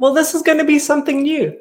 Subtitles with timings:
[0.00, 1.60] Well, this is going to be something new,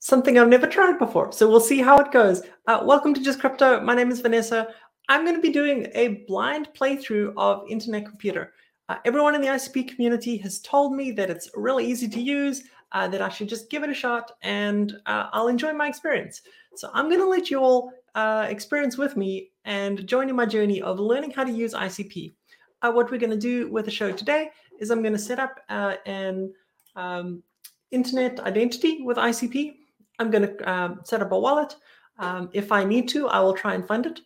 [0.00, 1.30] something I've never tried before.
[1.30, 2.42] So we'll see how it goes.
[2.66, 3.80] Uh, welcome to Just Crypto.
[3.80, 4.74] My name is Vanessa.
[5.08, 8.54] I'm going to be doing a blind playthrough of Internet Computer.
[8.88, 12.64] Uh, everyone in the ICP community has told me that it's really easy to use,
[12.90, 16.42] uh, that I should just give it a shot, and uh, I'll enjoy my experience.
[16.74, 20.46] So I'm going to let you all uh, experience with me and join in my
[20.46, 22.34] journey of learning how to use ICP.
[22.82, 24.50] Uh, what we're going to do with the show today
[24.80, 26.52] is I'm going to set up an
[26.96, 27.44] um,
[27.90, 29.74] internet identity with ICP.
[30.18, 31.74] I'm going to um, set up a wallet.
[32.18, 34.20] Um, if I need to, I will try and fund it.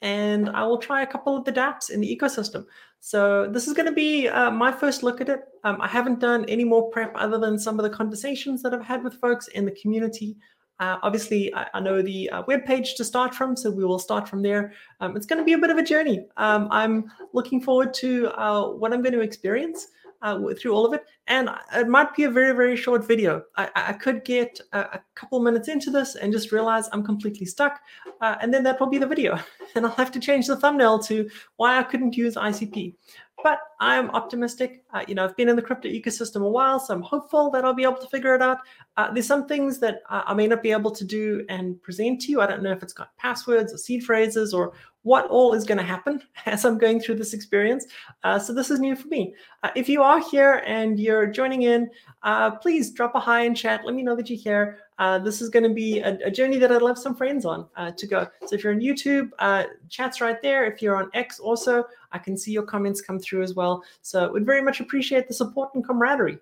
[0.00, 2.64] And I will try a couple of the dApps in the ecosystem.
[3.00, 5.40] So this is going to be uh, my first look at it.
[5.64, 8.84] Um, I haven't done any more prep other than some of the conversations that I've
[8.84, 10.36] had with folks in the community.
[10.80, 13.98] Uh, obviously, I, I, know the uh, web page to start from, so we will
[13.98, 14.72] start from there.
[15.00, 16.26] Um, it's going to be a bit of a journey.
[16.36, 19.88] Um, I'm looking forward to uh, what I'm going to experience
[20.22, 21.04] uh, through all of it.
[21.26, 23.42] And it might be a very, very short video.
[23.56, 27.46] I, I could get a, a, couple minutes into this and just realize I'm completely
[27.46, 27.80] stuck.
[28.20, 29.38] Uh, and then that will be the video.
[29.74, 32.94] And I'll have to change the thumbnail to why I couldn't use ICP.
[33.42, 34.84] But I'm optimistic.
[34.92, 37.64] Uh, you know, I've been in the crypto ecosystem a while, so I'm hopeful that
[37.64, 38.58] I'll be able to figure it out.
[38.98, 42.30] Uh, there's some things that I may not be able to do and present to
[42.30, 42.42] you.
[42.42, 45.78] I don't know if it's got passwords or seed phrases or what all is going
[45.78, 47.86] to happen as I'm going through this experience.
[48.22, 49.34] Uh, so this is new for me.
[49.62, 51.90] Uh, if you are here and you're joining in,
[52.22, 53.84] uh, please drop a hi in chat.
[53.84, 54.78] Let me know that you're here.
[54.98, 57.66] Uh, this is going to be a, a, journey that I'd love some friends on
[57.76, 58.28] uh, to go.
[58.46, 60.64] So if you're on YouTube, uh, chat's right there.
[60.64, 63.82] If you're on X also, I can see your comments come through as well.
[64.02, 66.38] So we'd very much appreciate the support and camaraderie.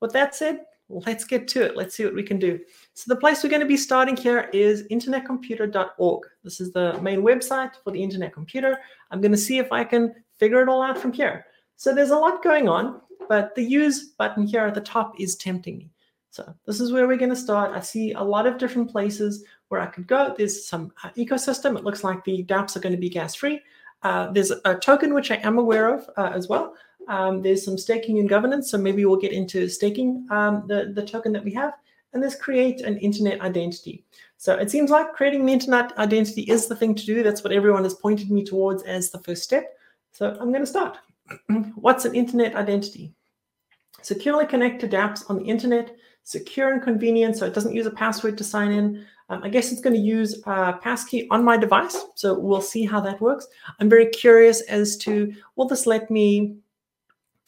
[0.00, 1.76] With that said, let's get to it.
[1.76, 2.60] Let's see what we can do.
[2.94, 6.22] So the place we're going to be starting here is internetcomputer.org.
[6.44, 8.78] This is the main website for the Internet Computer.
[9.10, 11.46] I'm going to see if I can figure it all out from here.
[11.76, 15.36] So there's a lot going on, but the use button here at the top is
[15.36, 15.90] tempting me.
[16.30, 17.72] So this is where we're going to start.
[17.74, 20.34] I see a lot of different places where I could go.
[20.36, 21.76] There's some uh, ecosystem.
[21.76, 23.60] It looks like the dApps are going to be gas free.
[24.02, 26.74] Uh, there's a token which I am aware of uh, as well.
[27.08, 31.04] Um, there's some staking and governance, so maybe we'll get into staking um, the, the
[31.04, 31.74] token that we have.
[32.12, 34.04] And there's create an internet identity.
[34.38, 37.22] So it seems like creating the internet identity is the thing to do.
[37.22, 39.76] That's what everyone has pointed me towards as the first step.
[40.12, 40.98] So I'm going to start.
[41.74, 43.12] What's an internet identity?
[44.02, 47.90] Securely connect to dApps on the internet, secure and convenient, so it doesn't use a
[47.90, 49.04] password to sign in.
[49.28, 52.84] Um, I guess it's going to use a passkey on my device, so we'll see
[52.84, 53.48] how that works.
[53.80, 56.56] I'm very curious as to, will this let me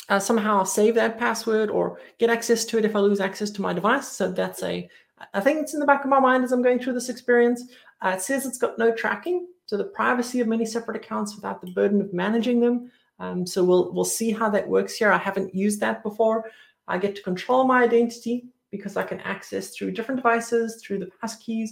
[0.08, 3.62] uh, somehow save that password or get access to it if I lose access to
[3.62, 4.08] my device.
[4.08, 4.88] So that's a,
[5.34, 7.64] I think it's in the back of my mind as I'm going through this experience.
[8.00, 11.60] Uh, it says it's got no tracking, so the privacy of many separate accounts without
[11.60, 12.90] the burden of managing them.
[13.20, 15.10] Um, so we'll we'll see how that works here.
[15.10, 16.50] I haven't used that before.
[16.86, 21.10] I get to control my identity because I can access through different devices through the
[21.22, 21.70] passkeys.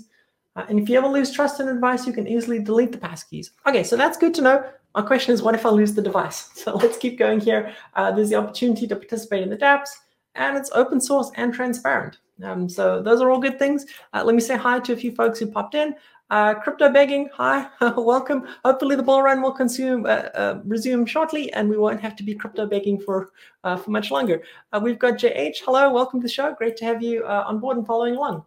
[0.57, 2.99] Uh, and if you ever lose trust in a device, you can easily delete the
[2.99, 3.51] passkeys.
[3.67, 4.65] Okay, so that's good to know.
[4.97, 6.49] My question is, what if I lose the device?
[6.67, 7.75] So let's keep going here.
[7.95, 9.91] Uh, there's the opportunity to participate in the dApps,
[10.35, 12.17] and it's open source and transparent.
[12.43, 13.85] Um, so those are all good things.
[14.15, 15.95] Uh, let me say hi to a few folks who popped in.
[16.31, 17.69] Uh, crypto begging, hi,
[17.99, 18.49] welcome.
[18.65, 22.23] Hopefully the ball run will consume uh, uh, resume shortly, and we won't have to
[22.23, 23.33] be crypto begging for
[23.65, 24.43] uh, for much longer.
[24.73, 25.59] Uh, we've got JH.
[25.67, 26.55] Hello, welcome to the show.
[26.55, 28.45] Great to have you on board and following along.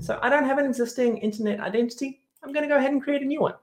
[0.00, 2.22] So I don't have an existing internet identity.
[2.42, 3.54] I'm going to go ahead and create a new one.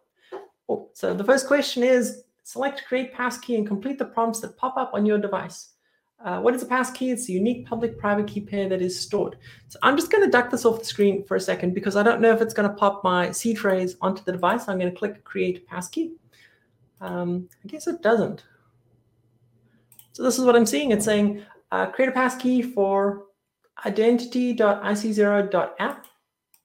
[0.70, 4.76] Oh, so the first question is Select Create Passkey and complete the prompts that pop
[4.76, 5.74] up on your device.
[6.26, 7.12] Uh, what is a passkey?
[7.12, 9.38] It's a unique public-private key pair that is stored.
[9.68, 12.02] So I'm just going to duck this off the screen for a second because I
[12.02, 14.68] don't know if it's going to pop my seed phrase onto the device.
[14.68, 16.14] I'm going to click Create Passkey.
[17.02, 18.44] Um, I guess it doesn't.
[20.14, 20.90] So this is what I'm seeing.
[20.90, 23.26] It's saying uh, create a passkey for
[23.86, 26.06] identity.ic0.app.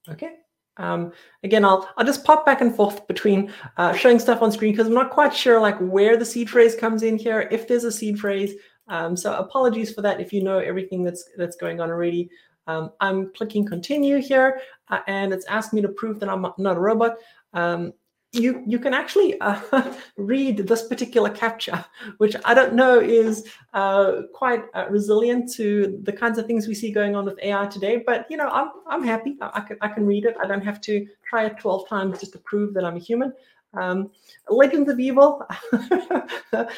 [0.09, 0.31] Okay.
[0.77, 1.11] Um,
[1.43, 4.87] again, I'll I'll just pop back and forth between uh, showing stuff on screen because
[4.87, 7.91] I'm not quite sure like where the seed phrase comes in here, if there's a
[7.91, 8.53] seed phrase.
[8.87, 12.29] Um, so apologies for that if you know everything that's that's going on already.
[12.67, 16.77] Um, I'm clicking continue here, uh, and it's asking me to prove that I'm not
[16.77, 17.17] a robot.
[17.53, 17.93] Um,
[18.35, 21.85] you you can actually uh, read this particular captcha,
[22.17, 26.75] which I don't know is uh, quite uh, resilient to the kinds of things we
[26.75, 28.03] see going on with AI today.
[28.05, 29.37] But you know, I'm I'm happy.
[29.41, 30.35] I, I, can I can read it.
[30.41, 33.33] I don't have to try it 12 times just to prove that I'm a human.
[33.77, 34.11] Um,
[34.49, 35.45] Legends of Evil,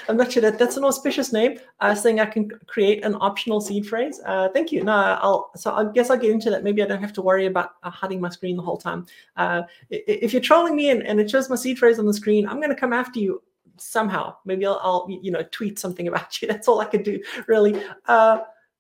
[0.08, 3.60] I'm not sure that that's an auspicious name, uh, saying I can create an optional
[3.60, 4.22] seed phrase.
[4.26, 4.84] Uh, thank you.
[4.84, 6.64] No, I'll, so I guess I'll get into that.
[6.64, 9.06] Maybe I don't have to worry about uh, hiding my screen the whole time.
[9.36, 12.48] Uh, if you're trolling me and, and it shows my seed phrase on the screen,
[12.48, 13.42] I'm going to come after you
[13.78, 14.36] somehow.
[14.46, 16.48] Maybe I'll, I'll, you know, tweet something about you.
[16.50, 17.84] That's all I could do, really.
[18.06, 18.40] Uh,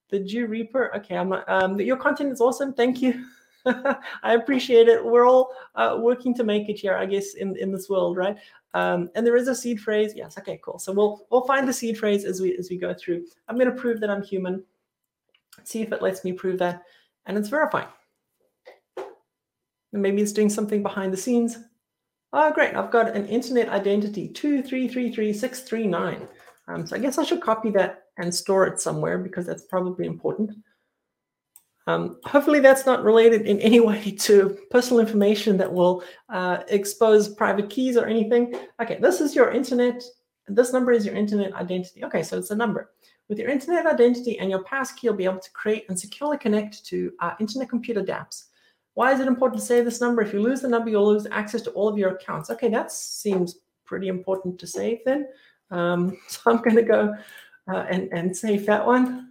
[0.09, 0.95] the Jew Reaper.
[0.95, 1.43] Okay, I'm not.
[1.49, 2.73] Um, your content is awesome.
[2.73, 3.25] Thank you.
[4.23, 5.03] I appreciate it.
[5.03, 8.37] We're all uh, working to make it here, I guess, in in this world, right?
[8.73, 10.13] Um, and there is a seed phrase.
[10.15, 10.37] Yes.
[10.37, 10.59] Okay.
[10.63, 10.79] Cool.
[10.79, 13.25] So we'll we'll find the seed phrase as we as we go through.
[13.47, 14.63] I'm going to prove that I'm human.
[15.63, 16.83] See if it lets me prove that,
[17.25, 17.87] and it's verifying.
[19.93, 21.57] And maybe it's doing something behind the scenes.
[22.33, 22.75] Oh, great.
[22.75, 26.27] I've got an internet identity, 2333639.
[26.67, 30.05] Um, so I guess I should copy that and store it somewhere because that's probably
[30.05, 30.51] important.
[31.87, 37.33] Um, hopefully that's not related in any way to personal information that will uh, expose
[37.33, 38.53] private keys or anything.
[38.81, 40.03] Okay, this is your internet.
[40.47, 42.03] This number is your internet identity.
[42.03, 42.91] Okay, so it's a number.
[43.29, 46.85] With your internet identity and your passkey, you'll be able to create and securely connect
[46.85, 48.45] to uh, internet computer dApps.
[48.93, 50.21] Why is it important to save this number?
[50.21, 52.49] If you lose the number, you'll lose access to all of your accounts.
[52.49, 55.27] Okay, that seems pretty important to save then.
[55.71, 57.15] Um, so I'm going to go
[57.71, 59.26] uh, and, and save that one.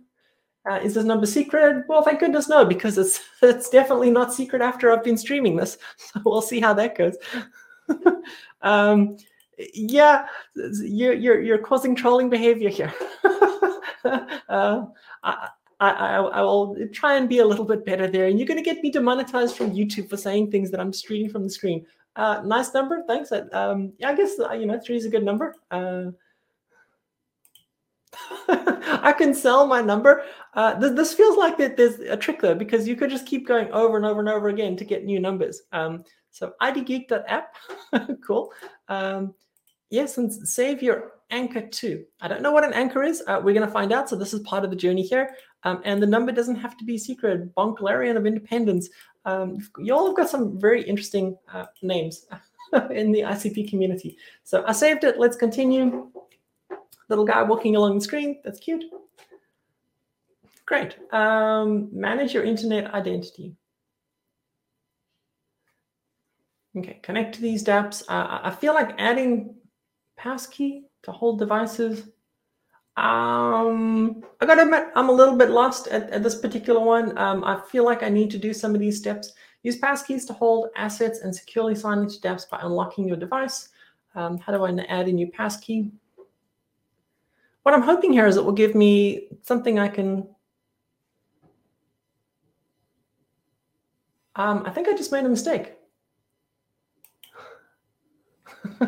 [0.69, 1.85] Uh, is this number secret?
[1.89, 5.79] Well, thank goodness no, because it's it's definitely not secret after I've been streaming this.
[5.97, 7.17] So we'll see how that goes.
[8.63, 9.17] um,
[9.75, 12.93] yeah, you're, you're, you're causing trolling behavior here.
[14.05, 14.85] uh,
[15.23, 15.49] I,
[15.81, 18.27] I, I, will try and be a little bit better there.
[18.27, 21.09] And you're going to get me demonetized from YouTube for saying things that I'm just
[21.09, 21.87] reading from the screen.
[22.17, 23.03] Uh, nice number.
[23.07, 23.31] Thanks.
[23.53, 25.55] Um, yeah, I guess, uh, you know, three is a good number.
[25.71, 26.07] Uh,
[28.49, 30.25] I can sell my number.
[30.55, 33.47] Uh, th this feels like that there's a trick though, because you could just keep
[33.47, 35.63] going over and over and over again to get new numbers.
[35.73, 37.55] Um, so idgeek.app,
[38.27, 38.53] cool.
[38.89, 39.35] Um,
[39.91, 42.05] yes, and save your anchor too.
[42.21, 43.23] I don't know what an anchor is.
[43.27, 44.09] Uh, we're going to find out.
[44.09, 45.31] So this is part of the journey here.
[45.65, 47.55] Um, and the number doesn't have to be secret.
[47.55, 48.89] Bonklarian of Independence.
[49.25, 52.27] Um, you all have got some very interesting uh, names
[52.91, 54.17] in the ICP community.
[54.45, 55.19] So I saved it.
[55.19, 56.11] Let's continue.
[57.09, 58.41] Little guy walking along the screen.
[58.45, 58.85] That's cute.
[60.67, 60.97] Great.
[61.13, 63.55] Um, manage your internet identity.
[66.77, 68.03] Okay, connect to these dApps.
[68.09, 69.55] Uh, I feel like adding
[70.17, 72.09] passkey to hold devices.
[72.97, 77.17] Um, I gotta admit, I'm a little bit lost at, at this particular one.
[77.17, 79.33] Um, I feel like I need to do some of these steps.
[79.63, 83.69] Use passkeys to hold assets and securely sign into dApps by unlocking your device.
[84.15, 85.93] Um, how do I add a new passkey?
[87.67, 90.29] What I'm hoping here is it will give me something I can.
[94.37, 95.73] Um, I think I just made a mistake.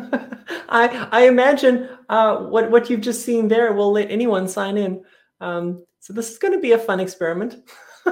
[0.69, 5.03] I, I imagine uh, what, what you've just seen there will let anyone sign in.
[5.41, 7.57] Um, so this is going to be a fun experiment.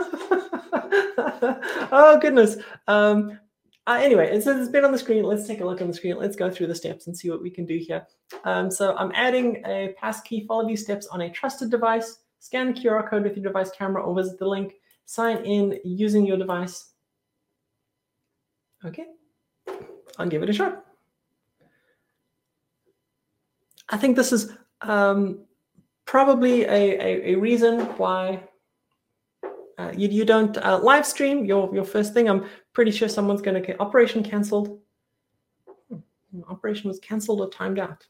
[1.93, 2.57] oh, goodness.
[2.89, 3.39] Um,
[3.87, 5.23] uh, anyway, it says it's been on the screen.
[5.23, 6.17] Let's take a look on the screen.
[6.17, 8.05] Let's go through the steps and see what we can do here.
[8.43, 10.45] Um, so I'm adding a passkey.
[10.45, 12.19] Follow these steps on a trusted device.
[12.39, 14.73] Scan the QR code with your device camera or visit the link.
[15.05, 16.91] Sign in using your device.
[18.85, 19.05] Okay,
[20.19, 20.83] I'll give it a shot.
[23.89, 24.51] I think this is
[24.81, 25.45] um,
[26.05, 28.43] probably a, a, a, reason why
[29.77, 32.27] uh, you, you don't uh, live stream your, your first thing.
[32.27, 34.79] I'm pretty sure someone's going to get operation canceled.
[35.89, 38.05] Hmm, operation was canceled or timed out.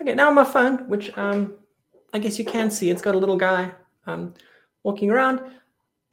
[0.00, 1.54] Okay, now my phone, which um,
[2.12, 3.72] I guess you can see, it's got a little guy
[4.06, 4.34] um,
[4.84, 5.40] walking around.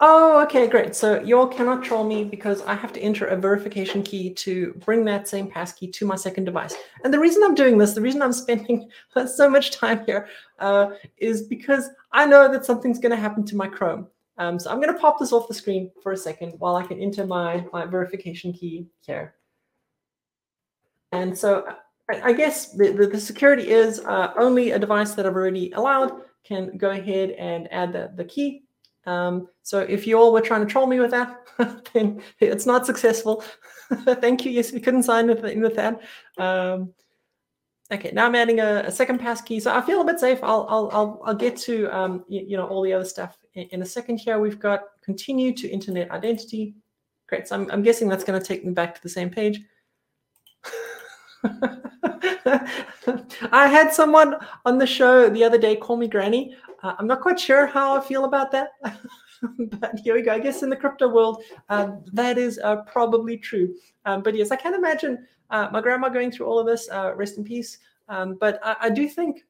[0.01, 0.93] Oh, okay, great.
[0.93, 4.73] So you all cannot troll me because I have to enter a verification key to
[4.85, 6.75] bring that same passkey to my second device.
[7.05, 8.89] And the reason I'm doing this, the reason I'm spending
[9.25, 10.27] so much time here,
[10.59, 14.07] uh, is because I know that something's going to happen to my Chrome.
[14.37, 16.85] Um, so I'm going to pop this off the screen for a second while I
[16.85, 19.35] can enter my, my verification key here.
[21.13, 21.65] And so
[22.11, 25.71] I, I guess the, the, the, security is uh, only a device that I've already
[25.71, 28.64] allowed can go ahead and add the, the key
[29.05, 31.37] um, so if you all were trying to troll me with that,
[31.93, 33.43] then it's not successful.
[34.05, 34.51] Thank you.
[34.51, 36.01] Yes, we couldn't sign with, with that.
[36.37, 36.93] Um,
[37.91, 39.59] okay, now I'm adding a, a, second passkey.
[39.59, 40.39] So I feel a bit safe.
[40.41, 43.63] I'll, I'll, I'll, I'll get to, um, you, you, know, all the other stuff in,
[43.69, 44.39] in, a second here.
[44.39, 46.75] We've got continue to internet identity.
[47.27, 47.47] Great.
[47.47, 49.61] So I'm, I'm guessing that's going to take me back to the same page.
[53.51, 54.35] I had someone
[54.65, 56.55] on the show the other day call me granny.
[56.83, 58.69] Uh, I'm not quite sure how I feel about that,
[59.59, 60.33] but here we go.
[60.33, 63.75] I guess in the crypto world, uh, that is uh, probably true.
[64.05, 66.89] Um, but yes, I can imagine uh, my grandma going through all of this.
[66.89, 67.77] Uh, rest in peace.
[68.09, 69.45] Um, but I, I, do think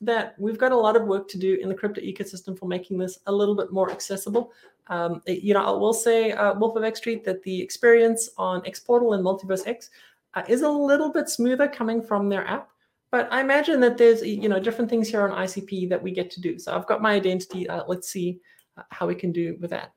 [0.00, 2.98] that we've got a lot of work to do in the crypto ecosystem for making
[2.98, 4.52] this a little bit more accessible.
[4.88, 8.60] Um, you know, I will say, uh, Wolf of X Street, that the experience on
[8.62, 9.90] xPortal and MultiversX
[10.36, 12.68] uh, is a little bit smoother coming from their app.
[13.10, 16.30] But I imagine that there's you know different things here on ICP that we get
[16.32, 16.58] to do.
[16.58, 17.68] So I've got my identity.
[17.68, 18.40] Uh, let's see
[18.76, 19.92] uh, how we can do with that.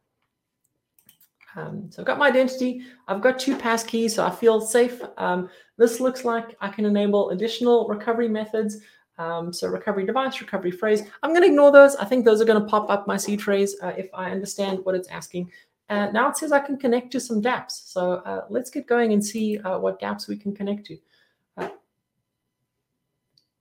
[1.56, 2.84] Um, so I've got my identity.
[3.08, 5.02] I've got two pass keys, so I feel safe.
[5.18, 8.78] Um, this looks like I can enable additional recovery methods.
[9.18, 11.04] Um, so recovery device, recovery phrase.
[11.24, 11.96] I'm going to ignore those.
[11.98, 14.80] I think those are going to pop up my seed phrase uh, if I understand
[14.84, 15.52] what it's asking.
[15.90, 17.92] Uh, now it says I can connect to some dApps.
[17.92, 20.98] So uh, let's get going and see uh, what dApps we can connect to.
[21.58, 21.70] Uh,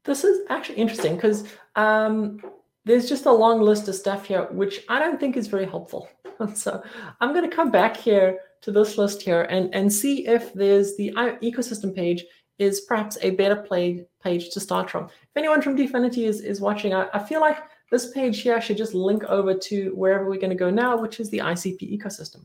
[0.05, 1.45] this is actually interesting because
[1.77, 2.43] um,
[2.85, 6.09] there's just a long list of stuff here, which I don't think is very helpful.
[6.55, 6.83] so
[7.21, 10.97] I'm going to come back here to this list here and, and see if there's
[10.97, 12.25] the ecosystem page
[12.59, 15.05] is perhaps a better play page to start from.
[15.05, 17.59] If anyone from Dfinity is, is watching, I, I feel like
[17.91, 21.21] this page here should just link over to wherever we're going to go now, which
[21.21, 22.45] is the ICP ecosystem.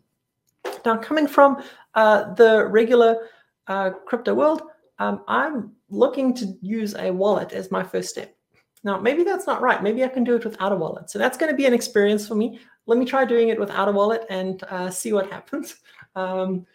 [0.86, 1.64] Now, coming from
[1.96, 3.28] uh, the regular
[3.68, 4.64] uh, crypto world,
[5.00, 8.36] um, I'm looking to use a wallet as my first step.
[8.84, 9.82] Now, maybe that's not right.
[9.82, 11.10] Maybe I can do it without a wallet.
[11.10, 12.60] So that's going to be an experience for me.
[12.86, 15.76] Let me try doing it without a wallet and uh, see what happens.
[16.16, 16.68] Um,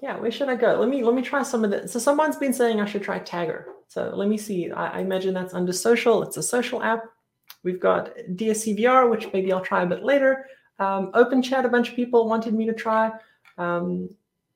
[0.00, 0.74] yeah, where should I go?
[0.78, 1.92] Let me let me try some of this.
[1.92, 3.64] So someone's been saying I should try Taggr.
[3.92, 4.70] So let me see.
[4.70, 6.22] I, I imagine that's under social.
[6.22, 7.04] It's a social app.
[7.62, 10.46] We've got DSCVR, which maybe I'll try a bit later.
[10.78, 13.12] Um, OpenChat, a bunch of people wanted me to try.
[13.58, 14.08] Um,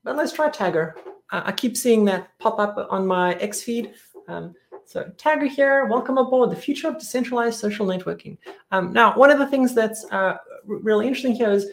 [0.04, 0.94] but let's try Taggr.
[1.30, 3.92] I keep seeing that pop up on my X feed.
[4.26, 4.54] Um,
[4.86, 8.38] so Taggr here, welcome aboard, the future of decentralized social networking.
[8.70, 11.66] Um, now, one of the things that's uh, really interesting here is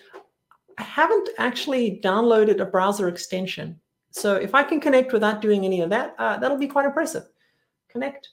[0.77, 3.79] I haven't actually downloaded a browser extension.
[4.11, 7.23] So if I can connect without doing any of that, uh, that'll be quite impressive.
[7.93, 8.27] Connect.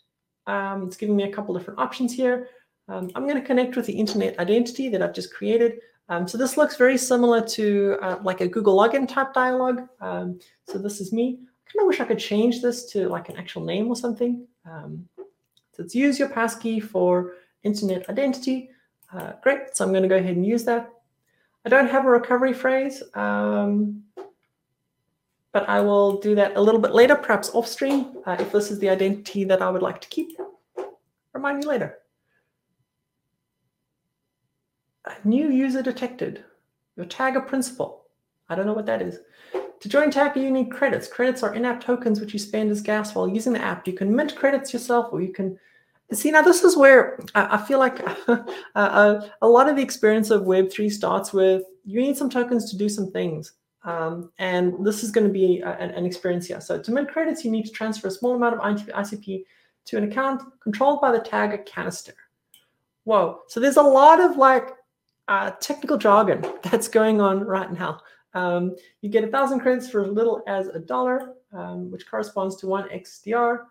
[0.47, 2.49] Um, it's giving me a couple different options here.
[2.89, 5.75] Um, I'm going to connect with the internet identity that I've just created.
[6.09, 9.83] Um, so this looks very similar to uh, like a Google login type dialog.
[10.01, 11.39] Um, so this is me.
[11.43, 14.45] I kind of wish I could change this to like an actual name or something.
[14.69, 15.07] Um,
[15.73, 18.71] so it's use your passkey for internet identity.
[19.13, 19.77] Uh, great.
[19.77, 20.91] So I'm going to go ahead and use that.
[21.65, 24.03] I don't have a recovery phrase, um,
[25.53, 28.71] but I will do that a little bit later, perhaps off stream, uh, if this
[28.71, 30.39] is the identity that I would like to keep.
[31.33, 31.99] Remind me later.
[35.07, 36.45] A new user detected.
[36.97, 38.05] Your Taggr principal.
[38.49, 39.19] I don't know what that is.
[39.81, 41.09] To join Taggr, you need credits.
[41.09, 43.87] Credits are in-app tokens which you spend as gas while using the app.
[43.87, 45.59] You can mint credits yourself, or you can
[46.13, 48.01] See, now this is where I, feel like
[48.75, 52.77] a, a, lot of the experience of Web3 starts with you need some tokens to
[52.77, 53.53] do some things.
[53.83, 56.61] Um, and this is going to be a, an experience here.
[56.61, 59.45] So to mint credits, you need to transfer a small amount of ICP
[59.87, 62.15] to an account controlled by the Taggr canister.
[63.05, 63.41] Whoa.
[63.49, 64.71] So there's a lot of like
[65.29, 68.01] uh, technical jargon that's going on right now.
[68.35, 72.57] Um, you get a thousand credits for as little as a dollar, um, which corresponds
[72.57, 73.65] to one XDR.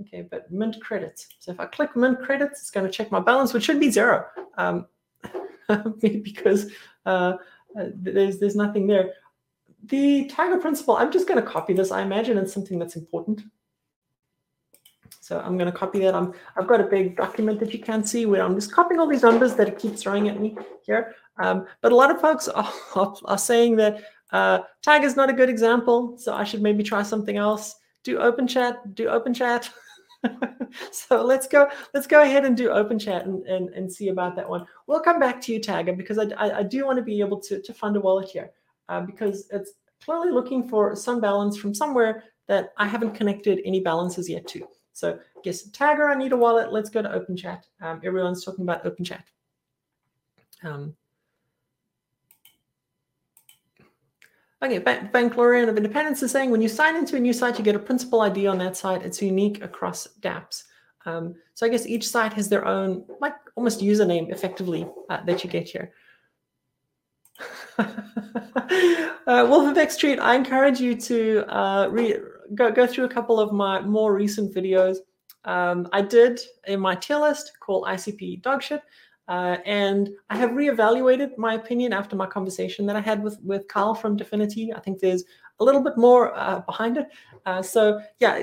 [0.00, 1.28] Okay, but mint credits.
[1.40, 3.90] So if I click mint credits, it's going to check my balance, which should be
[3.90, 4.24] zero,
[4.56, 4.86] um,
[6.00, 6.70] because
[7.04, 7.34] uh,
[7.78, 9.12] uh, there's there's nothing there.
[9.84, 11.90] The Taggr principal, I'm just going to copy this.
[11.90, 13.42] I imagine it's something that's important.
[15.20, 16.14] So I'm going to copy that.
[16.14, 19.06] I'm, I've got a big document that you can't see where I'm just copying all
[19.06, 21.14] these numbers that it keeps throwing at me here.
[21.38, 22.48] Um, but a lot of folks
[22.94, 27.02] are, are, saying that uh, is not a good example, so I should maybe try
[27.02, 27.76] something else.
[28.02, 29.70] Do open chat, do open chat.
[30.90, 34.36] so let's go let's go ahead and do open chat and, and, and see about
[34.36, 37.02] that one we'll come back to you Taggr because i, I, I do want to
[37.02, 38.50] be able to, to fund a wallet here
[38.90, 39.72] uh, because it's
[40.04, 44.66] clearly looking for some balance from somewhere that i haven't connected any balances yet to
[44.92, 48.64] so guess Taggr i need a wallet let's go to open chat um, everyone's talking
[48.64, 49.24] about open chat
[50.62, 50.94] um,
[54.62, 57.64] Okay, Bank Lorian of Independence is saying when you sign into a new site, you
[57.64, 59.02] get a principal ID on that site.
[59.02, 60.64] It's unique across dApps.
[61.06, 65.42] Um, so I guess each site has their own, like almost username effectively uh, that
[65.42, 65.92] you get here.
[69.26, 71.88] uh, Wolf of X Street, I encourage you to uh,
[72.54, 74.98] go, go through a couple of my more recent videos.
[75.44, 78.80] Um, I did in my tier list called ICP Dogshit.
[79.28, 83.68] Uh, and I have reevaluated my opinion after my conversation that I had with, with
[83.68, 84.76] Carl from Dfinity.
[84.76, 85.22] I think there's
[85.60, 87.06] a little bit more uh, behind it.
[87.46, 88.42] Uh, so yeah,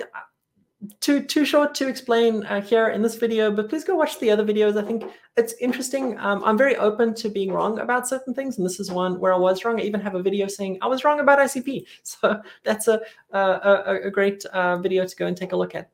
[1.00, 4.30] too too short to explain uh, here in this video, but please go watch the
[4.30, 4.78] other videos.
[4.78, 5.06] I think
[5.36, 6.18] it's interesting.
[6.20, 9.34] Um, I'm very open to being wrong about certain things, and this is one where
[9.34, 9.80] I was wrong.
[9.80, 11.86] I even have a video saying I was wrong about ICP.
[12.04, 15.90] So that's a a, a great uh, video to go and take a look at.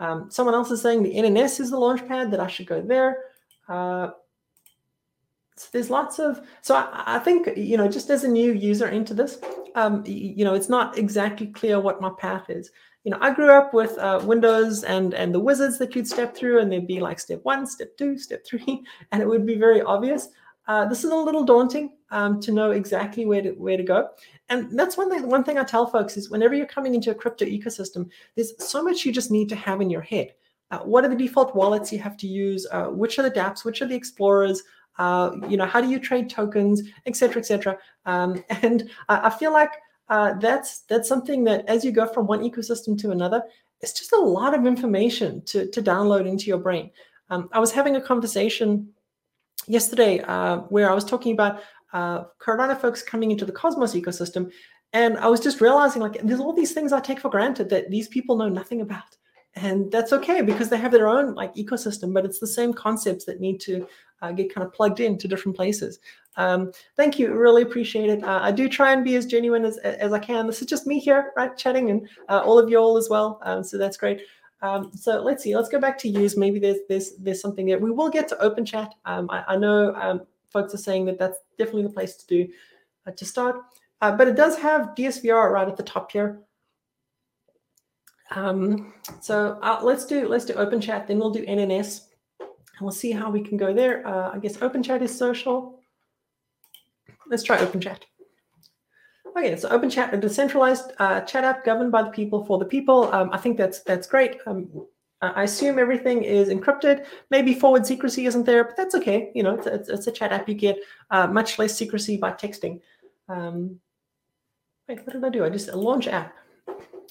[0.00, 2.80] Um, someone else is saying the NNS is the launch pad, that I should go
[2.80, 3.24] there.
[3.68, 4.10] Uh,
[5.56, 8.86] so there's lots of so I, I, think you know just as a new user
[8.86, 9.38] into this
[9.74, 12.70] um, you know it's not exactly clear what my path is
[13.08, 16.36] you know i grew up with uh, windows and and the wizards that you'd step
[16.36, 19.54] through and there'd be like step one step two step three and it would be
[19.54, 20.28] very obvious.
[20.66, 24.10] Uh, this is a little daunting um, to know exactly where to where to go.
[24.50, 27.14] And that's one thing one thing i tell folks is whenever you're coming into a
[27.14, 30.34] crypto ecosystem there's so much you just need to have in your head.
[30.70, 32.66] Uh, what are the default wallets you have to use?
[32.70, 33.64] Uh, which are the dapps?
[33.64, 34.62] Which are the explorers?
[34.98, 37.78] Uh, you know, how do you trade tokens, et cetera, et cetera.
[38.04, 39.70] Um, and I, I, feel like
[40.08, 43.42] uh, that's that's something that as you go from one ecosystem to another,
[43.80, 46.90] it's just a lot of information to, to download into your brain.
[47.30, 48.88] Um, I was having a conversation
[49.66, 51.60] yesterday uh, where I was talking about
[51.92, 54.50] uh, Cardano folks coming into the Cosmos ecosystem,
[54.92, 57.90] and I was just realizing like there's all these things I take for granted that
[57.90, 59.16] these people know nothing about
[59.60, 63.24] and that's okay because they have their own like ecosystem but it's the same concepts
[63.24, 63.86] that need to
[64.22, 66.00] uh, get kind of plugged into different places.
[66.36, 68.22] Um, thank you really appreciate it.
[68.22, 70.46] Uh, i do try and be as genuine as, as i can.
[70.46, 73.40] This is just me here right chatting and uh, all of you all as well
[73.42, 74.22] um, so that's great.
[74.60, 77.78] Um, so let's see let's go back to use maybe there's there's there's something there.
[77.78, 78.94] We will get to open chat.
[79.04, 82.48] Um, I, I, know um, folks are saying that that's definitely the place to do
[83.06, 83.56] uh, to start.
[84.00, 86.40] Uh, but it does have DSCVR right at the top here
[88.30, 92.02] um, so uh, let's do let's do open chat, then we'll do NNS,
[92.40, 92.48] and
[92.80, 94.06] we'll see how we can go there.
[94.06, 95.80] Uh, I guess open chat is social.
[97.28, 98.04] Let's try open chat.
[99.36, 102.64] Okay, so open chat, a decentralized uh, chat app governed by the people for the
[102.64, 103.12] people.
[103.12, 104.38] Um, I think that's that's great.
[104.46, 104.68] Um,
[105.20, 107.06] I assume everything is encrypted.
[107.30, 109.32] Maybe forward secrecy isn't there, but that's okay.
[109.34, 110.48] You know, it's, it's, it's a chat app.
[110.48, 110.78] You get
[111.10, 112.80] uh, much less secrecy by texting.
[113.28, 113.80] Um,
[114.88, 115.44] wait, what did I do?
[115.44, 116.36] I just launch app.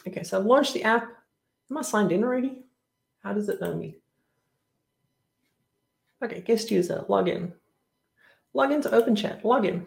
[0.07, 1.03] Okay, so I've launched the app.
[1.69, 2.63] Am I signed in already?
[3.23, 3.97] How does it know me?
[6.23, 7.51] Okay, guest user, login.
[8.55, 9.85] Login to OpenChat, login.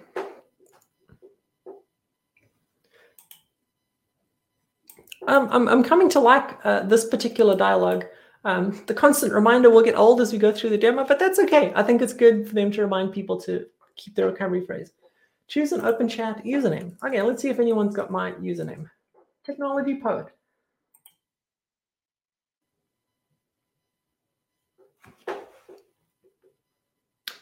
[5.27, 8.05] Um, I'm, I'm coming to like uh, this particular dialogue.
[8.45, 11.39] Um, the constant reminder will get old as we go through the demo, but that's
[11.39, 11.73] okay.
[11.75, 14.93] I think it's good for them to remind people to keep their recovery phrase.
[15.49, 16.97] Choose an open chat username.
[17.05, 18.87] Okay, let's see if anyone's got my username
[19.45, 20.27] technology poet.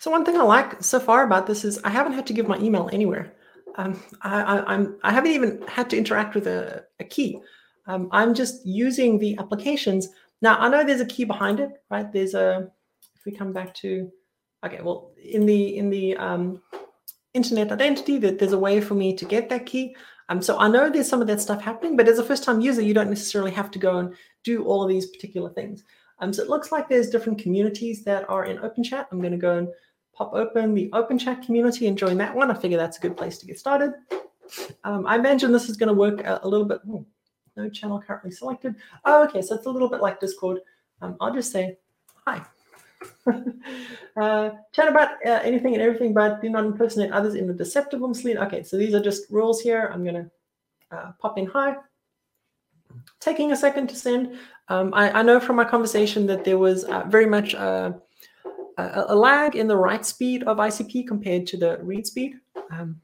[0.00, 2.46] So one thing I like so far about this is I haven't had to give
[2.46, 3.34] my email anywhere.
[3.76, 7.40] Um, I, I, I'm I haven't even had to interact with a, a key.
[7.86, 10.08] Um, I'm just using the applications.
[10.40, 12.10] Now I know there's a key behind it, right?
[12.12, 12.70] There's a
[13.16, 14.10] if we come back to
[14.64, 16.62] okay, well in the in the um,
[17.34, 19.96] internet identity that there's a way for me to get that key.
[20.28, 22.82] Um, so I know there's some of that stuff happening, but as a first-time user,
[22.82, 24.14] you don't necessarily have to go and
[24.44, 25.84] do all of these particular things.
[26.20, 29.06] Um, so it looks like there's different communities that are in OpenChat.
[29.10, 29.68] I'm going to go and
[30.14, 32.50] pop open the OpenChat community and join that one.
[32.50, 33.92] I figure that's a good place to get started.
[34.84, 36.80] Um, I imagine this is going to work a, a little bit.
[36.90, 37.06] Oh,
[37.56, 38.74] no channel currently selected.
[39.04, 40.60] Oh, okay, so it's a little bit like Discord.
[41.00, 41.78] Um, I'll just say
[42.26, 42.42] hi.
[44.16, 48.00] uh, chat about uh, anything and everything, but do not impersonate others in the deceptive
[48.00, 48.36] mislead.
[48.38, 49.90] Okay, so these are just rules here.
[49.92, 50.30] I'm going to
[50.90, 51.76] uh, pop in hi.
[53.20, 54.38] Taking a second to send.
[54.68, 57.92] Um, I, I, know from my conversation that there was uh, very much uh,
[58.76, 62.34] a, a, lag in the write speed of ICP compared to the read speed.
[62.70, 63.00] Um,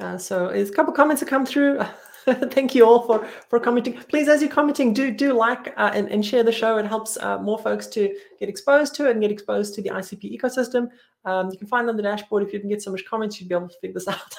[0.00, 1.80] uh, so a couple comments that come through.
[2.50, 3.94] Thank you all for for commenting.
[4.08, 6.78] Please, as you're commenting, do do like uh, and, and share the show.
[6.78, 9.90] It helps uh, more folks to get exposed to it and get exposed to the
[9.90, 10.88] ICP ecosystem.
[11.24, 13.48] Um, you can find on the dashboard if you can get so much comments, you'd
[13.48, 14.34] be able to figure this out.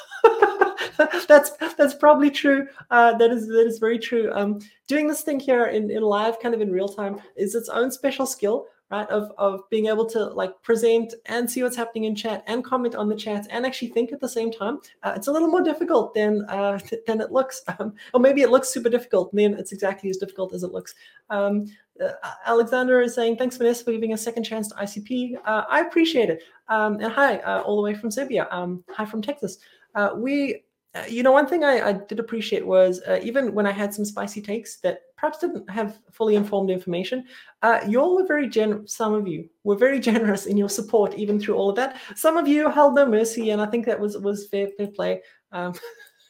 [1.28, 2.68] that's that's probably true.
[2.90, 4.32] Uh, that is that is very true.
[4.34, 7.70] Um, doing this thing here in, in live, kind of in real time, is its
[7.70, 12.04] own special skill right of, of being able to like present and see what's happening
[12.04, 15.14] in chat and comment on the chats and actually think at the same time uh,
[15.16, 16.78] it's a little more difficult than uh,
[17.08, 20.18] than it looks um, or maybe it looks super difficult and then it's exactly as
[20.18, 20.94] difficult as it looks.
[21.30, 21.66] Um,
[22.04, 22.12] uh,
[22.46, 26.30] alexander is saying thanks vanessa for giving a second chance to icp uh, i appreciate
[26.30, 26.44] it.
[26.68, 28.48] Um, and hi uh, all the way from serbia.
[28.52, 29.58] Um, hi from texas.
[29.96, 33.66] Uh, we uh, you know, one thing I, I did appreciate was uh, even when
[33.66, 37.24] I had some spicy takes that perhaps didn't have fully informed information,
[37.62, 38.94] uh, you all were very generous.
[38.94, 41.98] Some of you were very generous in your support, even through all of that.
[42.16, 45.22] Some of you held no mercy, and I think that was was fair, fair play.
[45.54, 45.74] Um,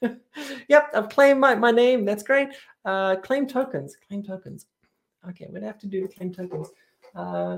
[0.67, 2.05] yep, I've claimed my, my name.
[2.05, 2.49] That's great.
[2.85, 3.97] Uh, claim tokens.
[4.07, 4.67] Claim tokens.
[5.27, 6.69] Okay, we'd have to do claim tokens.
[7.15, 7.57] Uh,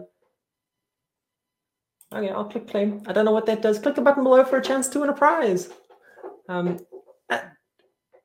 [2.13, 3.01] okay, I'll click claim.
[3.07, 3.79] I don't know what that does.
[3.79, 5.69] Click the button below for a chance to win a prize.
[6.47, 6.79] Um,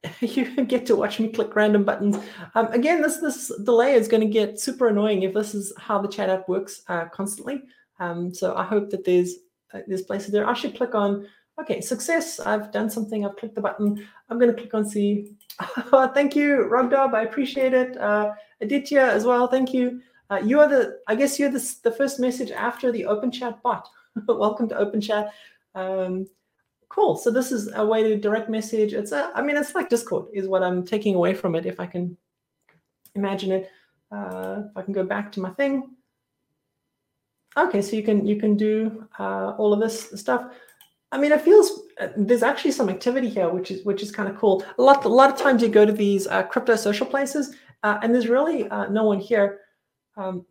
[0.21, 2.19] you get to watch me click random buttons.
[2.55, 6.01] Um, again, this this delay is going to get super annoying if this is how
[6.01, 7.63] the chat app works uh, constantly.
[7.99, 9.35] Um, so I hope that there's
[9.75, 10.49] uh, there's places there.
[10.49, 11.27] I should click on
[11.61, 12.39] okay success.
[12.39, 13.25] I've done something.
[13.25, 14.07] I've clicked the button.
[14.29, 15.33] I'm going to click on see.
[16.15, 17.15] thank you, Rogdob.
[17.15, 17.97] I appreciate it.
[17.97, 19.49] Uh, Aditya as well.
[19.49, 20.01] Thank you.
[20.31, 23.61] Uh, you are the I guess you're the the first message after the Open Chat
[23.63, 23.89] bot.
[24.29, 25.33] Welcome to Open Chat.
[25.75, 26.27] Um,
[26.89, 27.17] cool.
[27.17, 28.93] So this is a way to direct message.
[28.95, 31.67] It's a, I mean, it's like Discord is what I'm taking away from it.
[31.67, 32.17] If I can
[33.15, 33.71] imagine it,
[34.11, 35.91] uh, if I can go back to my thing.
[37.57, 40.53] Okay, so you can you can do uh, all of this stuff.
[41.11, 44.29] I mean, it feels uh, there's actually some activity here, which is which is kind
[44.29, 44.65] of cool.
[44.79, 47.99] A lot a lot of times you go to these uh, crypto social places, uh,
[48.03, 49.61] and there's really uh, no one here.
[50.17, 50.47] Um,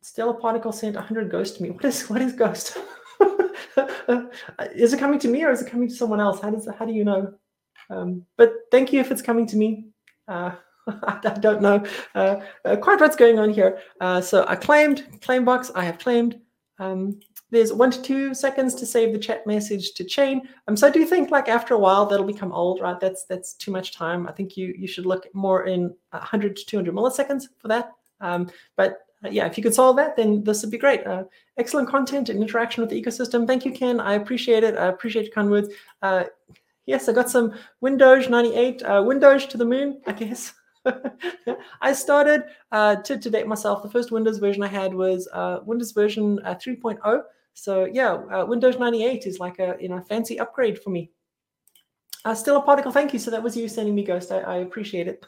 [0.00, 1.70] still a particle sent 100 ghost to me.
[1.76, 2.78] What is what is ghost?
[4.74, 6.40] is it coming to me or is it coming to someone else?
[6.40, 7.34] How does how do you know?
[7.90, 9.86] Um, but thank you if it's coming to me.
[10.28, 10.52] Uh,
[10.86, 13.78] I don't know uh, uh, quite what's going on here.
[14.00, 15.70] Uh, so I claimed claim box.
[15.74, 16.40] I have claimed.
[16.78, 20.48] Um, there's one to two seconds to save the chat message to chain.
[20.66, 22.98] Um, so I do think like after a while that'll become old, right?
[22.98, 24.26] That's that's too much time.
[24.26, 27.92] I think you you should look more in 100 to 200 milliseconds for that.
[28.20, 31.06] Um, but yeah, if you could solve that, then this would be great.
[31.06, 31.24] Uh,
[31.56, 33.46] excellent content and interaction with the ecosystem.
[33.46, 34.00] Thank you, Ken.
[34.00, 34.76] I appreciate it.
[34.76, 35.72] I appreciate your kind words.
[36.02, 36.24] Uh,
[36.86, 40.54] yes, I got some Windows 98, uh, Windows to the moon, I guess.
[41.80, 43.82] I started uh, to, to date myself.
[43.82, 47.22] The first Windows version I had was uh, Windows version 3.0.
[47.54, 51.10] So yeah, Windows 98 is like a you know fancy upgrade for me.
[52.24, 53.18] Uh, still a particle, thank you.
[53.18, 54.30] So that was you sending me Ghost.
[54.30, 55.26] I, I appreciate it.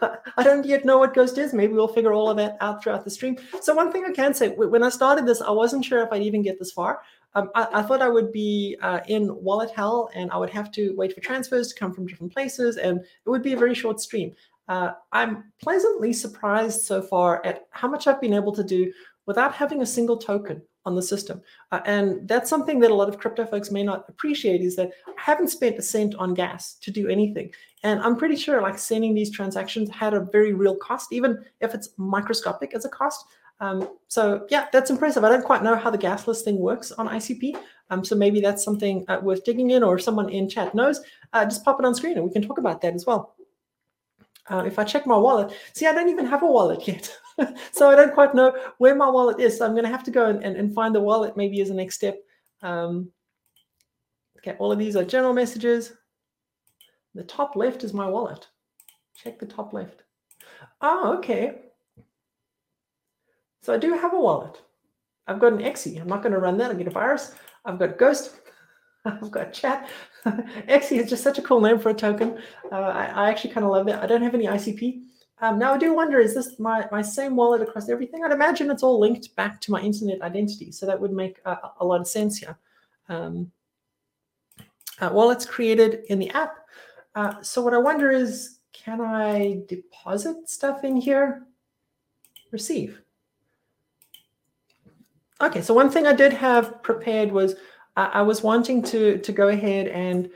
[0.36, 1.54] I don't yet know what Ghost is.
[1.54, 3.38] Maybe we'll figure all of that out throughout the stream.
[3.62, 6.22] So one thing I can say, when I started this, I wasn't sure if I'd
[6.22, 7.00] even get this far.
[7.34, 10.70] Um, I, I, thought I would be uh, in wallet hell and I would have
[10.72, 13.74] to wait for transfers to come from different places and it would be a very
[13.74, 14.34] short stream.
[14.68, 18.92] Uh, I'm pleasantly surprised so far at how much I've been able to do
[19.26, 21.40] without having a single token on the system.
[21.72, 24.90] Uh, and that's something that a lot of crypto folks may not appreciate is that
[25.06, 27.52] I haven't spent a cent on gas to do anything.
[27.82, 31.74] And I'm pretty sure like sending these transactions had a very real cost, even if
[31.74, 33.24] it's microscopic as a cost.
[33.60, 35.24] Um, so yeah, that's impressive.
[35.24, 37.56] I don't quite know how the gasless thing works on ICP.
[37.90, 41.00] Um, so maybe that's something uh, worth digging in or someone in chat knows,
[41.32, 43.34] uh, just pop it on screen and we can talk about that as well.
[44.50, 47.16] Uh, if I check my wallet, see, I don't even have a wallet yet.
[47.72, 49.58] so I don't quite know where my wallet is.
[49.58, 51.70] So I'm going to have to go and, and, and, find the wallet maybe as
[51.70, 52.18] a next step.
[52.62, 53.10] Um,
[54.38, 55.92] okay, all of these are general messages.
[57.14, 58.46] The top left is my wallet.
[59.16, 60.02] Check the top left.
[60.80, 61.56] Oh, okay.
[63.62, 64.60] So I do have a wallet.
[65.26, 65.86] I've got an Exe.
[65.86, 66.70] I'm not going to run that.
[66.70, 67.34] I'll get a virus.
[67.64, 68.40] I've got Ghost.
[69.04, 69.88] I've got Chat.
[70.68, 72.38] Exe is just such a cool name for a token.
[72.70, 74.02] Uh, I, I, actually kind of love that.
[74.02, 75.02] I don't have any ICP.
[75.40, 78.24] Um, now I do wonder, is this my, my same wallet across everything?
[78.24, 80.70] I'd imagine it's all linked back to my internet identity.
[80.70, 82.56] So that would make a, a lot of sense here.
[83.08, 83.50] Um,
[85.00, 86.54] uh, wallets created in the app.
[87.14, 91.46] Uh, so what I wonder is, can I deposit stuff in here?
[92.52, 93.00] Receive.
[95.40, 97.54] Okay, so one thing I did have prepared was
[97.96, 100.30] uh, I was wanting to, to go ahead and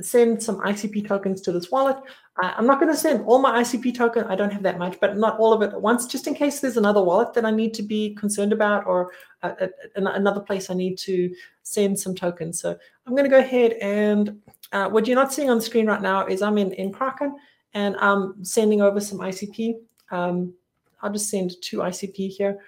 [0.00, 1.96] send some ICP tokens to this wallet.
[2.42, 4.24] Uh, I'm not going to send all my ICP token.
[4.24, 6.60] I don't have that much, but not all of it at once, just in case
[6.60, 9.52] there's another wallet that I need to be concerned about or uh,
[9.96, 12.60] another place I need to send some tokens.
[12.60, 14.40] So I'm going to go ahead and
[14.72, 17.36] uh, what you're not seeing on the screen right now is I'm in, in Kraken
[17.74, 19.74] and I'm sending over some ICP.
[20.10, 20.54] Um,
[21.02, 22.58] I'll just send two ICP here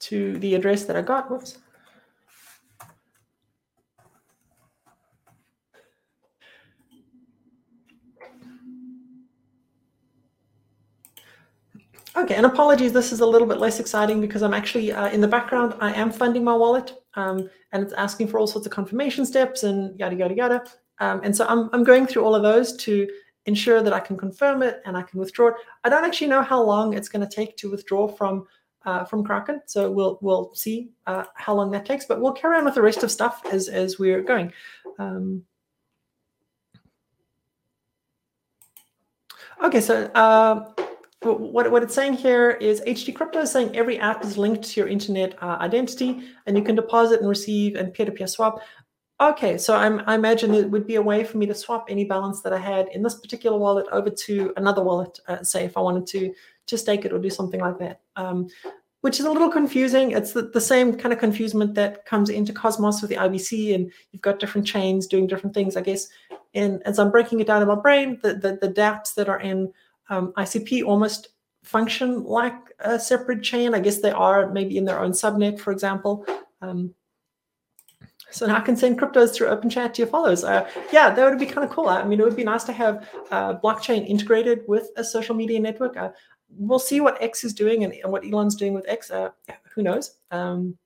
[0.00, 1.30] to the address that I got.
[1.30, 1.58] Whoops.
[12.14, 15.22] Okay, and apologies, this is a little bit less exciting because I'm actually uh, in
[15.22, 18.72] the background, I am funding my wallet um, and it's asking for all sorts of
[18.72, 20.64] confirmation steps and yada, yada, yada.
[20.98, 23.08] Um, and so I'm, I'm going through all of those to
[23.46, 25.54] ensure that I can confirm it and I can withdraw it.
[25.84, 28.46] I don't actually know how long it's going to take to withdraw from
[28.84, 32.04] uh, from Kraken, so we'll we'll see uh, how long that takes.
[32.04, 34.52] But we'll carry on with the rest of stuff as as we're going.
[34.98, 35.44] Um,
[39.62, 40.72] okay, so uh,
[41.24, 44.80] what, what it's saying here is HD Crypto is saying every app is linked to
[44.80, 48.60] your internet uh, identity and you can deposit and receive and peer-to-peer swap.
[49.20, 52.04] Okay, so I'm, I imagine it would be a way for me to swap any
[52.04, 55.76] balance that I had in this particular wallet over to another wallet, uh, say if
[55.76, 56.34] I wanted to
[56.66, 58.48] to stake it or do something like that, um,
[59.00, 60.12] which is a little confusing.
[60.12, 63.92] It's the, the same kind of confusement that comes into Cosmos with the IBC and
[64.10, 66.08] you've got different chains doing different things, I guess.
[66.54, 69.40] And as I'm breaking it down in my brain, the, the, the doubts that are
[69.40, 69.72] in
[70.08, 71.28] um, ICP almost
[71.64, 73.74] function like a separate chain.
[73.74, 76.26] I guess they are maybe in their own subnet, for example.
[76.60, 76.94] Um,
[78.30, 80.42] so now I can send cryptos through OpenChat to your followers.
[80.42, 81.88] Uh, yeah, that would be kind of cool.
[81.88, 85.60] I mean, it would be nice to have uh, blockchain integrated with a social media
[85.60, 85.96] network.
[85.96, 86.10] Uh,
[86.56, 89.10] we'll see what X is doing and, and what Elon's doing with X.
[89.10, 89.30] Uh,
[89.74, 90.16] who knows?
[90.30, 90.78] Um,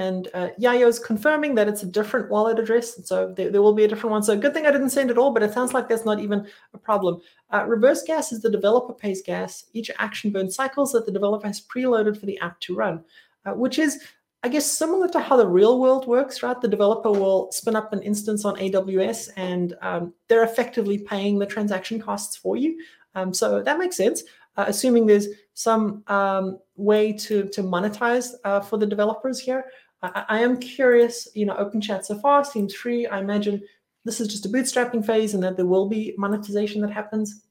[0.00, 2.98] and uh, Yayo's confirming that it's a different wallet address.
[3.06, 4.22] So there, there, will be a different one.
[4.22, 6.48] So good thing I didn't send it all, but it sounds like that's not even
[6.72, 7.20] a problem.
[7.52, 9.66] Uh, reverse gas is the developer pays gas.
[9.74, 13.04] Each action burns cycles that the developer has preloaded for the app to run,
[13.44, 14.02] uh, which is,
[14.42, 16.58] I guess, similar to how the real world works, right?
[16.58, 21.44] The developer will spin up an instance on AWS and um, they're effectively paying the
[21.44, 22.82] transaction costs for you.
[23.14, 24.22] Um, so that makes sense.
[24.56, 29.66] Uh, assuming there's some um, way to, to monetize uh, for the developers here.
[30.02, 33.06] I, I am curious, you know, OpenChat so far seems free.
[33.06, 33.62] I imagine
[34.04, 37.44] this is just a bootstrapping phase and that there will be monetization that happens.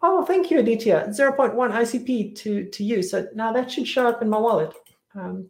[0.00, 1.06] Oh, thank you, Aditya.
[1.08, 3.02] 0.1 ICP to, to you.
[3.02, 4.72] So now that should show up in my wallet.
[5.14, 5.48] Um,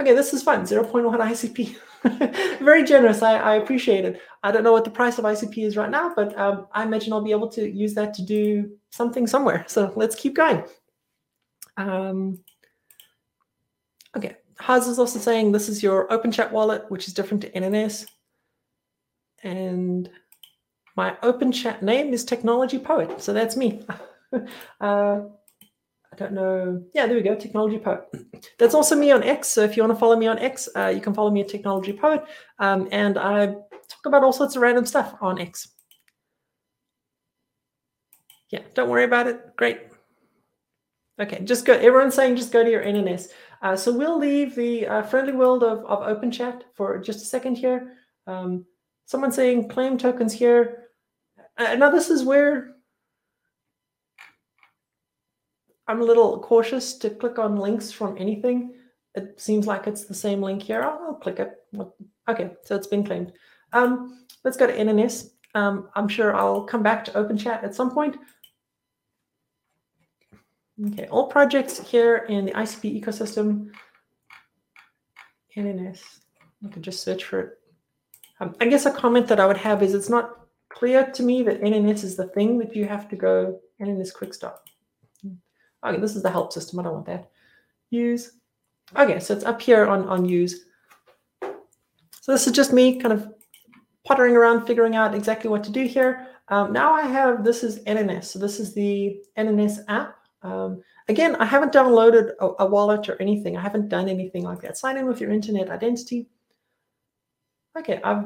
[0.00, 0.62] okay, this is fun.
[0.62, 1.76] 0.1 ICP.
[2.60, 3.22] Very generous.
[3.22, 4.20] I, I appreciate it.
[4.42, 7.12] I don't know what the price of ICP is right now, but um, I imagine
[7.12, 9.64] I'll be able to use that to do something somewhere.
[9.68, 10.64] So let's keep going.
[11.76, 12.38] Um,
[14.16, 18.06] Okay, Haz is also saying this is your OpenChat wallet, which is different to NNS.
[19.42, 20.10] And
[20.96, 23.86] my OpenChat name is Technology Poet, so that's me.
[24.32, 25.20] uh,
[26.12, 26.82] I don't know.
[26.92, 28.02] Yeah, there we go, Technology Poet.
[28.58, 29.48] That's also me on X.
[29.48, 31.48] So if you want to follow me on X, uh, you can follow me at
[31.48, 32.24] Technology Poet.
[32.58, 35.68] Um, and I talk about all sorts of random stuff on X.
[38.50, 39.56] Yeah, don't worry about it.
[39.56, 39.82] Great.
[41.20, 41.74] Okay, just go.
[41.74, 43.28] Everyone's saying just go to your NNS.
[43.62, 47.56] Uh, so we'll leave the uh, friendly world of, of OpenChat for just a second
[47.56, 47.96] here.
[48.26, 48.64] Um,
[49.04, 50.88] someone saying claim tokens here.
[51.58, 52.76] Uh, now this is where
[55.86, 58.74] I'm a little cautious to click on links from anything.
[59.14, 60.82] It seems like it's the same link here.
[60.82, 61.52] I'll, I'll click it.
[62.28, 63.32] Okay, so it's been claimed.
[63.72, 65.30] Um, let's go to NNS.
[65.54, 68.16] Um, I'm sure I'll come back to OpenChat at some point.
[70.86, 73.70] Okay, all projects here in the ICP ecosystem.
[75.56, 76.00] NNS.
[76.64, 77.58] I can just search for it.
[78.40, 81.42] Um, I guess a comment that I would have is it's not clear to me
[81.42, 84.58] that NNS is the thing that you have to go NNS quick start.
[85.84, 86.78] Okay, this is the help system.
[86.78, 87.30] I don't want that.
[87.90, 88.32] Use.
[88.96, 90.64] Okay, so it's up here on, on use.
[91.42, 93.32] So this is just me kind of
[94.06, 96.28] pottering around, figuring out exactly what to do here.
[96.48, 98.24] Um, now I have, this is NNS.
[98.24, 100.16] So this is the NNS app.
[100.42, 103.56] Um, again, I haven't downloaded a, a, wallet or anything.
[103.56, 104.78] I haven't done anything like that.
[104.78, 106.28] Sign in with your internet identity.
[107.78, 108.24] Okay, I've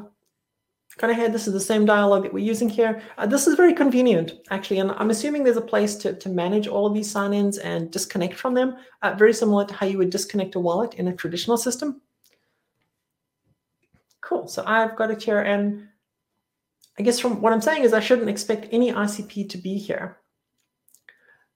[0.99, 1.33] gone ahead.
[1.33, 3.03] This is the same dialog that we're using here.
[3.19, 6.69] Uh, this is very convenient, actually, and I'm assuming there's a place to, to manage
[6.69, 10.11] all of these sign-ins and disconnect from them, uh, very similar to how you would
[10.11, 12.01] disconnect a wallet in a traditional system.
[14.21, 15.89] Cool, so I've got it here, and
[16.99, 20.19] I guess from what I'm saying is I shouldn't expect any ICP to be here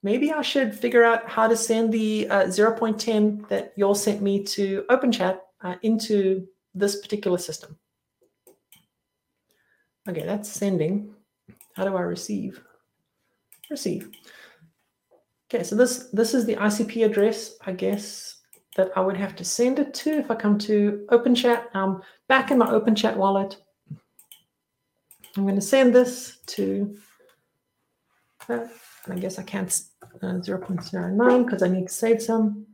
[0.02, 4.22] maybe I should figure out how to send the uh, 0.10 that you all sent
[4.22, 7.76] me to OpenChat uh, into this particular system.
[10.08, 11.14] Okay, that's sending.
[11.74, 12.60] How do I receive?
[13.70, 14.10] Receive.
[15.52, 18.36] Okay, so this, this is the ICP address, I guess,
[18.76, 21.74] that I would have to send it to if I come to OpenChat.
[21.74, 23.56] Um, back in my OpenChat wallet.
[25.36, 26.96] I'm going to send this to
[28.48, 28.66] uh,
[29.10, 29.68] I guess I can't
[30.22, 32.66] uh, 0.09 because I need to save some.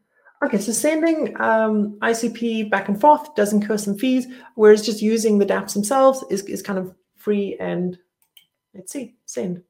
[0.44, 5.38] Okay, so sending um, ICP back and forth does incur some fees, whereas just using
[5.38, 7.98] the dApps themselves is, is kind of free and
[8.74, 9.62] let's see, send.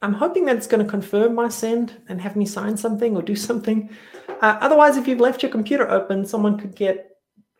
[0.00, 3.22] I'm hoping that it's going to confirm my send and have me sign something or
[3.22, 3.90] do something.
[4.28, 7.10] Uh, otherwise, if you've left your computer open, someone could get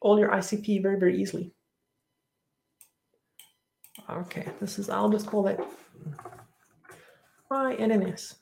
[0.01, 1.53] all your ICP very, very easily.
[4.11, 5.61] Okay, this is, I'll just call it
[7.51, 8.35] my NNS.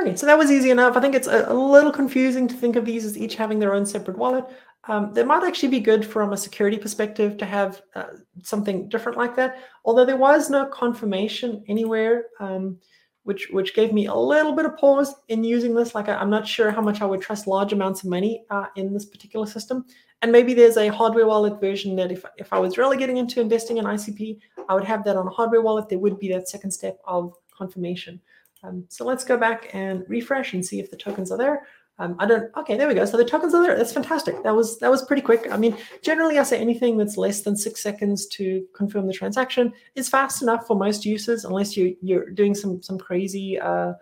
[0.00, 0.96] Okay, so that was easy enough.
[0.96, 3.74] I think it's a, a, little confusing to think of these as each having their
[3.74, 4.44] own separate wallet.
[4.86, 8.08] Um, they might actually be good from a security perspective to have uh,
[8.42, 12.78] something different like that, although there was no confirmation anywhere, um,
[13.24, 15.94] which which gave me a little bit of pause in using this.
[15.94, 18.66] Like I, am not sure how much I would trust large amounts of money uh,
[18.76, 19.84] in this particular system.
[20.22, 23.40] And maybe there's a hardware wallet version that if, if I was really getting into
[23.40, 25.88] investing in ICP, I would have that on a hardware wallet.
[25.88, 28.20] There would be that second step of confirmation.
[28.62, 31.66] Um, so let's go back and refresh and see if the tokens are there.
[31.98, 32.50] Um, I don't.
[32.56, 33.04] Okay, there we go.
[33.04, 33.76] So the tokens are there.
[33.76, 34.42] That's fantastic.
[34.42, 35.46] That was that was pretty quick.
[35.52, 39.72] I mean, generally, I say anything that's less than six seconds to confirm the transaction
[39.94, 43.58] is fast enough for most users, unless you you're doing some some crazy.
[43.60, 43.94] Uh,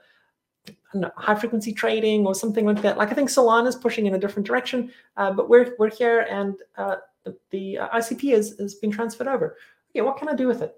[1.16, 2.98] high frequency trading or something like that.
[2.98, 6.26] Like I think Solana is pushing in a different direction, uh, but we're we're here
[6.31, 9.57] and uh, the, the uh, ICP is has been transferred over.
[9.90, 10.76] Okay, what can I do with it?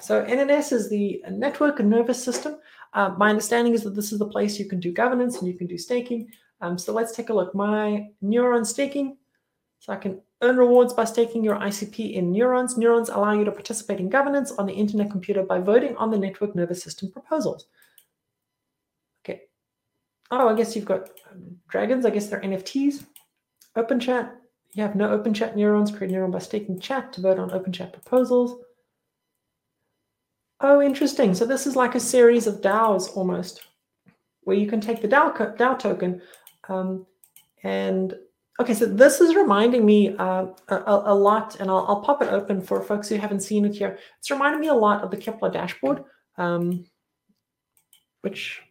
[0.00, 2.58] So NNS is the network nervous system.
[2.94, 5.54] Uh, my understanding is that this is the place you can do governance and you
[5.54, 6.30] can do staking.
[6.60, 7.54] Um, so let's take a look.
[7.54, 9.16] My Neuron staking.
[9.80, 12.78] So I can earn rewards by staking your ICP in neurons.
[12.78, 16.18] Neurons allow you to participate in governance on the internet computer by voting on the
[16.18, 17.66] network nervous system proposals.
[19.24, 19.42] Okay.
[20.30, 22.06] Oh, I guess you've got um, dragons.
[22.06, 23.04] I guess they're NFTs.
[23.76, 24.34] Open chat.
[24.72, 25.90] You have no open chat neurons.
[25.90, 28.62] Create neuron by staking chat to vote on open chat proposals.
[30.60, 31.34] Oh, interesting.
[31.34, 33.66] So this is like a series of DAOs almost,
[34.42, 36.22] where you can take the DAO, DAO token.
[36.68, 37.06] Um,
[37.62, 38.14] and
[38.60, 42.28] okay, so this is reminding me uh, a, a, lot, and I'll, I'll, pop it
[42.28, 43.98] open for folks who haven't seen it here.
[44.18, 46.04] It's reminding me a lot of the Keplr dashboard,
[46.38, 46.84] um,
[48.20, 48.62] which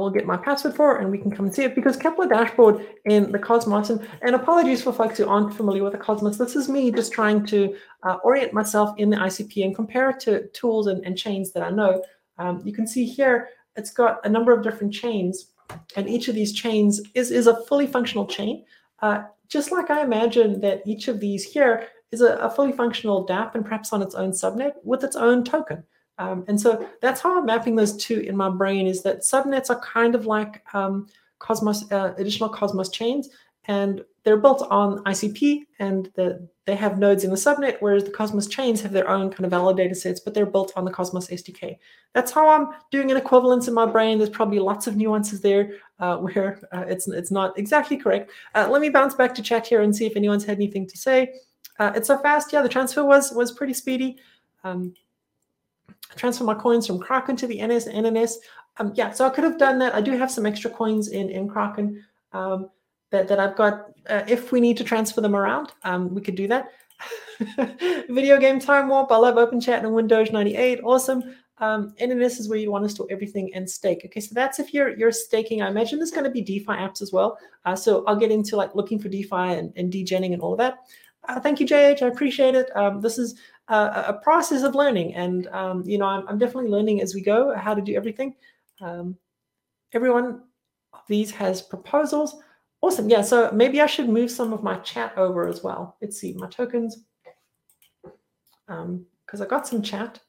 [0.00, 2.86] will get my password for and we can come and see it because Keplr dashboard
[3.04, 6.56] in the Cosmos, and, and apologies for folks who aren't familiar with the Cosmos, this
[6.56, 10.48] is me just trying to uh, orient myself in the ICP and compare it to
[10.48, 12.02] tools and, and chains that I know.
[12.38, 15.52] Um, you can see here, it's got a number of different chains
[15.96, 18.64] and each of these chains is, is a fully functional chain.
[19.00, 23.26] Uh, just like I imagine that each of these here is a, a fully functional
[23.26, 25.84] dApp and perhaps on its own subnet with its own token.
[26.20, 29.70] Um, and so that's how I'm mapping those two in my brain is that subnets
[29.70, 33.30] are kind of like um, Cosmos, uh, additional Cosmos chains,
[33.64, 38.10] and they're built on ICP and the, they have nodes in the subnet, whereas the
[38.10, 41.28] Cosmos chains have their own kind of validator sets, but they're built on the Cosmos
[41.28, 41.78] SDK.
[42.12, 44.18] That's how I'm doing an equivalence in my brain.
[44.18, 48.30] There's probably lots of nuances there uh, where uh, it's, it's not exactly correct.
[48.54, 50.98] Uh, let me bounce back to chat here and see if anyone's had anything to
[50.98, 51.32] say.
[51.78, 52.52] Uh, it's so fast.
[52.52, 54.18] Yeah, the transfer was was pretty speedy.
[54.64, 54.92] Um,
[56.16, 58.34] transfer my coins from Kraken to the NS NNS.
[58.78, 59.94] Um, yeah, so I could have done that.
[59.94, 62.70] I do have some extra coins in, in Kraken um,
[63.10, 63.86] that, that I've got.
[64.08, 66.72] Uh, if we need to transfer them around, um, we could do that.
[68.08, 69.10] Video game time warp.
[69.10, 70.80] I love Open Chat and Windows 98.
[70.84, 71.34] Awesome.
[71.58, 74.02] Um, NNS is where you want to store everything and stake.
[74.06, 75.60] Okay, so that's if you're you're staking.
[75.60, 77.38] I imagine there's going to be DeFi apps as well.
[77.66, 80.58] Uh, so I'll get into like looking for DeFi and, and degenning and all of
[80.58, 80.78] that.
[81.28, 82.02] Uh, thank you, JH.
[82.02, 82.74] I appreciate it.
[82.74, 83.38] Um, this is
[83.74, 87.54] a, process of learning, and um, you know, I'm, I'm, definitely learning as we go
[87.54, 88.34] how to do everything.
[88.80, 89.16] Um,
[89.92, 90.40] every one of
[91.08, 92.36] these has proposals.
[92.82, 93.08] Awesome.
[93.08, 93.22] Yeah.
[93.22, 95.96] So maybe I should move some of my chat over as well.
[96.00, 97.04] Let's see my tokens
[98.66, 100.20] because um, I got some chat.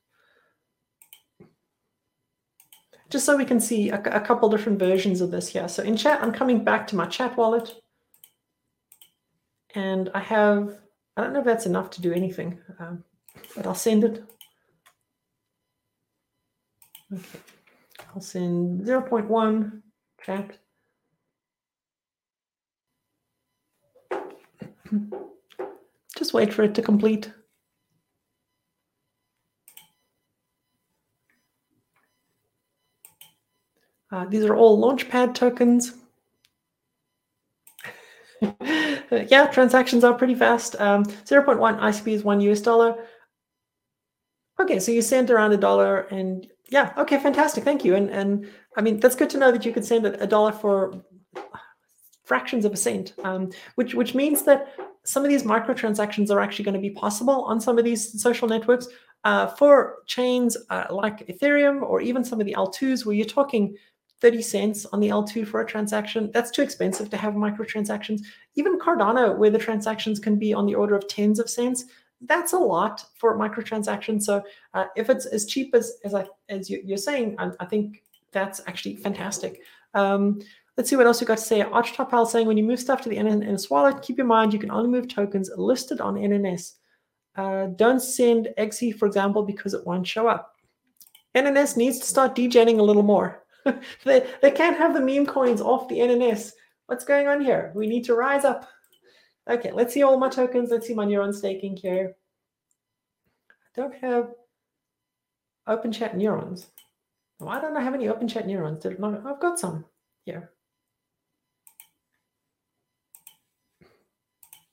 [3.09, 5.67] Just so we can see a, a couple different versions of this here.
[5.67, 7.73] So in chat, I'm coming back to my chat wallet.
[9.75, 10.79] And I have,
[11.15, 13.03] I don't know if that's enough to do anything, um,
[13.55, 14.23] but I'll send it.
[17.13, 17.39] Okay,
[18.15, 19.81] I'll send 0 0.1
[20.23, 20.57] chat.
[26.17, 27.31] Just wait for it to complete.
[34.11, 35.93] Uh, these are all Launchpad tokens.
[39.11, 40.75] yeah, transactions are pretty fast.
[40.79, 42.95] Um, 0.1 ICP is one US dollar.
[44.61, 47.63] Okay, so you sent around a dollar and yeah, okay, fantastic.
[47.63, 47.95] Thank you.
[47.95, 48.47] And and
[48.77, 51.03] I mean, that's good to know that you could send a dollar for
[52.23, 56.65] fractions of a cent, um, which which means that some of these microtransactions are actually
[56.65, 58.87] going to be possible on some of these social networks
[59.23, 63.75] uh, for chains uh, like Ethereum or even some of the L2s where you're talking
[64.21, 66.29] 30 cents on the L2 for a transaction.
[66.31, 68.21] That's too expensive to have microtransactions.
[68.55, 71.85] Even Cardano, where the transactions can be on the order of tens of cents,
[72.25, 74.23] that's a lot for microtransactions.
[74.23, 77.65] So uh, if it's as cheap as as I as you, are saying, I, I,
[77.65, 79.61] think that's actually fantastic.
[79.93, 80.39] Um,
[80.77, 81.61] let's see what else we got to say.
[81.61, 84.71] Archtopal saying when you move stuff to the NNS wallet, keep in mind you can
[84.71, 86.73] only move tokens listed on NNS.
[87.35, 90.55] Uh, don't send XE, for example, because it won't show up.
[91.35, 93.43] NNS needs to start degenning a little more.
[94.03, 96.51] they, they can't have the meme coins off the NNS.
[96.87, 97.71] What's going on here?
[97.73, 98.67] We need to rise up.
[99.49, 100.69] Okay, let's see all my tokens.
[100.69, 102.15] Let's see my neuron staking here.
[103.49, 104.31] I don't have
[105.67, 106.67] open chat neurons.
[107.39, 108.85] Why don't I have any open chat neurons?
[108.85, 109.85] I've got some
[110.25, 110.51] here.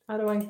[0.08, 0.48] How do I?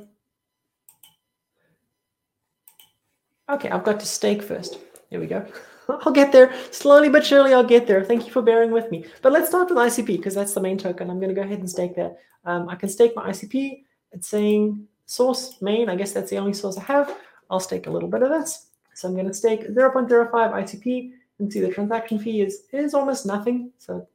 [3.54, 4.78] Okay, I've got to stake first.
[5.10, 5.46] Here we go.
[5.88, 7.54] I'll get there slowly but surely.
[7.54, 8.04] I'll get there.
[8.04, 9.06] Thank you for bearing with me.
[9.22, 11.10] But let's start with ICP because that's the main token.
[11.10, 12.18] I'm going to go ahead and stake that.
[12.44, 13.82] Um, I can stake my ICP.
[14.12, 15.88] It's saying source main.
[15.88, 17.16] I guess that's the only source I have.
[17.50, 18.66] I'll stake a little bit of this.
[18.94, 23.26] So I'm going to stake 0.05 ICP and see the transaction fee is is almost
[23.26, 23.70] nothing.
[23.78, 24.06] So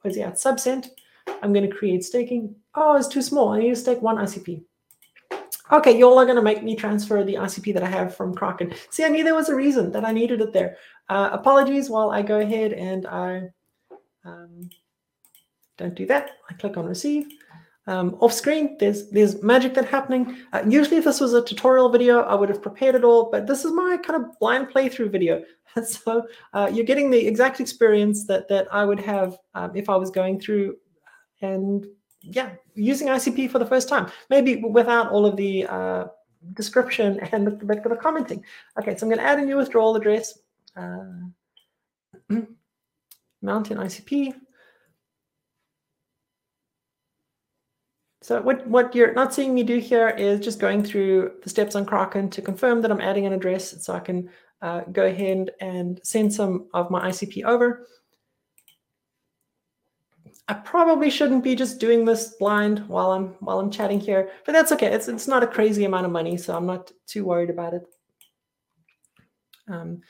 [0.00, 0.38] where's he at?
[0.38, 0.90] Subcent.
[1.42, 2.54] I'm going to create staking.
[2.74, 3.50] Oh, it's too small.
[3.50, 4.62] I need to stake one ICP.
[5.70, 8.72] Okay, y'all are going to make me transfer the ICP that I have from Kraken.
[8.88, 10.78] See, I knew there was a reason that I needed it there.
[11.10, 13.50] Uh, apologies while I go ahead and I
[14.24, 14.70] um,
[15.76, 16.30] don't do that.
[16.48, 17.26] I click on receive.
[17.88, 20.36] Um, off screen, there's there's magic that happening.
[20.52, 23.46] Uh, usually, if this was a tutorial video, I would have prepared it all, but
[23.46, 25.42] this is my kind of blind playthrough video.
[25.84, 29.96] so uh, you're getting the exact experience that that I would have um, if I
[29.96, 30.76] was going through
[31.40, 31.86] and
[32.20, 36.04] yeah, using ICP for the first time, maybe without all of the uh,
[36.54, 38.44] description and the, the, the, commenting.
[38.78, 40.38] Okay, so I'm going to add a new withdrawal address,
[40.76, 41.04] uh,
[43.42, 44.34] Mountain ICP.
[48.28, 51.74] So what, what you're not seeing me do here is just going through the steps
[51.74, 54.28] on Kraken to confirm that I'm adding an address so I can
[54.60, 57.86] uh, go ahead and send some of my ICP over.
[60.46, 64.52] I probably shouldn't be just doing this blind while I'm while I'm chatting here, but
[64.52, 64.88] that's okay.
[64.88, 67.86] It's it's not a crazy amount of money, so I'm not too worried about it.
[69.68, 70.02] Um,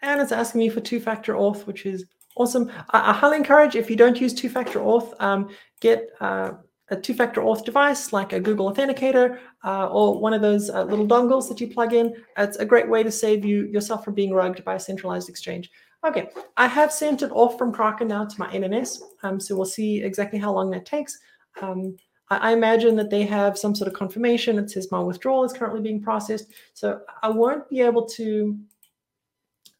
[0.00, 2.04] and it's asking me for two-factor auth, which is
[2.36, 2.70] awesome.
[2.90, 5.48] I, I, highly encourage if you don't use two-factor auth, um,
[5.80, 6.52] get uh,
[6.90, 11.06] a two-factor auth device like a Google Authenticator uh, or one of those uh, little
[11.06, 12.14] dongles that you plug in.
[12.36, 15.70] It's a great way to save you yourself from being rugged by a centralized exchange.
[16.06, 16.28] Okay,
[16.58, 20.02] I have sent it off from Kraken now to my NNS, um, so we'll see
[20.02, 21.18] exactly how long that takes.
[21.62, 21.96] Um,
[22.28, 24.58] I, I, imagine that they have some sort of confirmation.
[24.58, 28.58] It says my withdrawal is currently being processed, so I won't be able to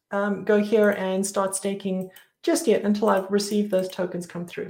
[0.09, 2.09] um, go here and start staking
[2.41, 4.69] just yet until I've received those tokens come through.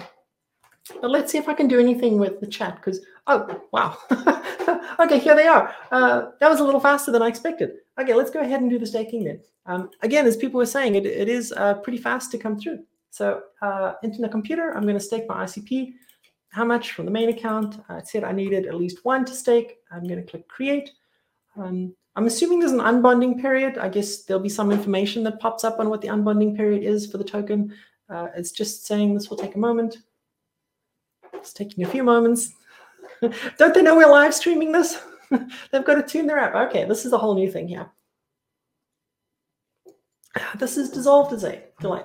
[1.02, 3.98] But let's see if I can do anything with the chat because, oh, wow.
[5.00, 5.74] okay, here they are.
[5.92, 7.72] Uh, that was a little faster than I expected.
[8.00, 9.40] Okay, let's go ahead and do the staking then.
[9.66, 12.84] Um, again, as people were saying, it, it is uh, pretty fast to come through.
[13.10, 15.94] So uh, Internet Computer, I'm going to stake my ICP.
[16.50, 17.82] How much from the main account?
[17.90, 19.78] Uh, it said I needed at least one to stake.
[19.92, 20.92] I'm going to click Create.
[21.58, 23.78] Um, I'm assuming there's an unbonding period.
[23.78, 27.10] I guess there'll be some information that pops up on what the unbonding period is
[27.12, 27.74] for the token.
[28.10, 29.98] Uh, it's just saying this will take a moment.
[31.34, 32.54] It's taking a few moments.
[33.58, 35.02] Don't they know we're live streaming this?
[35.72, 36.70] They've got to tune their app.
[36.70, 37.90] Okay, this is a whole new thing here.
[40.60, 41.64] This is dissolve delay.
[41.80, 42.04] delay.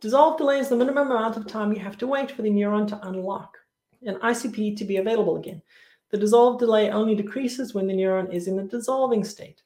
[0.00, 2.88] Dissolve delay is the minimum amount of time you have to wait for the neuron
[2.88, 3.58] to unlock
[4.06, 5.62] and ICP to be available again.
[6.10, 9.62] The dissolve delay only decreases when the neuron is in a dissolving state.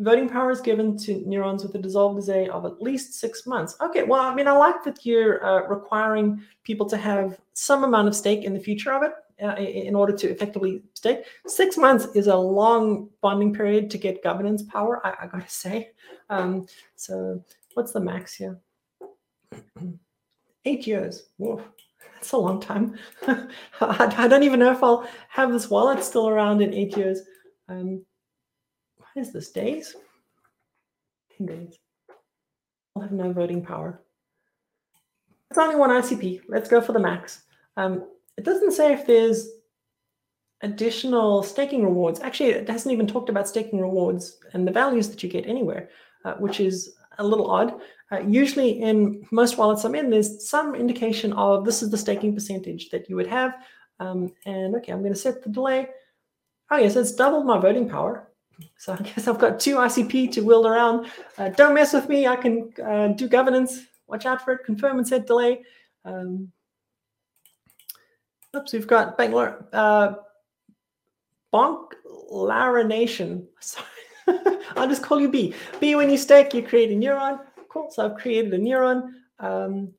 [0.00, 3.76] Voting power is given to neurons with a dissolved delay of at least six months.
[3.82, 8.08] Okay, well, I mean, I like that you're uh, requiring people to have some amount
[8.08, 11.26] of stake in the future of it uh, in order to effectively stake.
[11.46, 15.90] Six months is a long bonding period to get governance power, I, I gotta say.
[16.30, 17.44] Um, so
[17.74, 18.58] what's the max here?
[20.64, 21.28] Eight years.
[21.36, 21.62] Whoa,
[22.14, 22.98] that's a long time.
[23.80, 27.22] I, don't even know if I'll have this wallet still around in eight years.
[27.68, 28.04] Um,
[29.16, 29.96] is this, days?
[31.38, 31.78] 10 days.
[32.94, 34.02] I'll have no voting power.
[35.50, 36.42] It's only one ICP.
[36.48, 37.42] Let's go for the max.
[37.76, 38.06] Um,
[38.36, 39.48] it doesn't say if there's
[40.62, 42.20] additional staking rewards.
[42.20, 45.88] Actually, it hasn't even talked about staking rewards and the values that you get anywhere,
[46.24, 47.80] uh, which is a little odd.
[48.12, 52.34] Uh, usually in most wallets I'm in, there's some indication of this is the staking
[52.34, 53.54] percentage that you would have.
[53.98, 55.88] Um, and okay, I'm going to set the delay.
[56.70, 58.29] Oh yes, it's doubled my voting power.
[58.76, 61.06] So I guess I've got two ICP to wield around.
[61.38, 62.26] Uh, don't mess with me.
[62.26, 63.82] I can uh, do governance.
[64.06, 64.64] Watch out for it.
[64.64, 65.62] Confirm and set delay.
[66.04, 66.50] Um,
[68.56, 69.64] Oops, we've got Bangalore.
[69.72, 70.14] Uh,
[71.52, 71.92] Bonk
[72.32, 73.46] Larination.
[73.60, 73.86] Sorry.
[74.76, 75.54] I'll just call you B.
[75.80, 77.40] B, when you stake, you create a neuron.
[77.68, 77.90] Cool.
[77.90, 79.10] So I've created a neuron.
[79.38, 79.92] Um,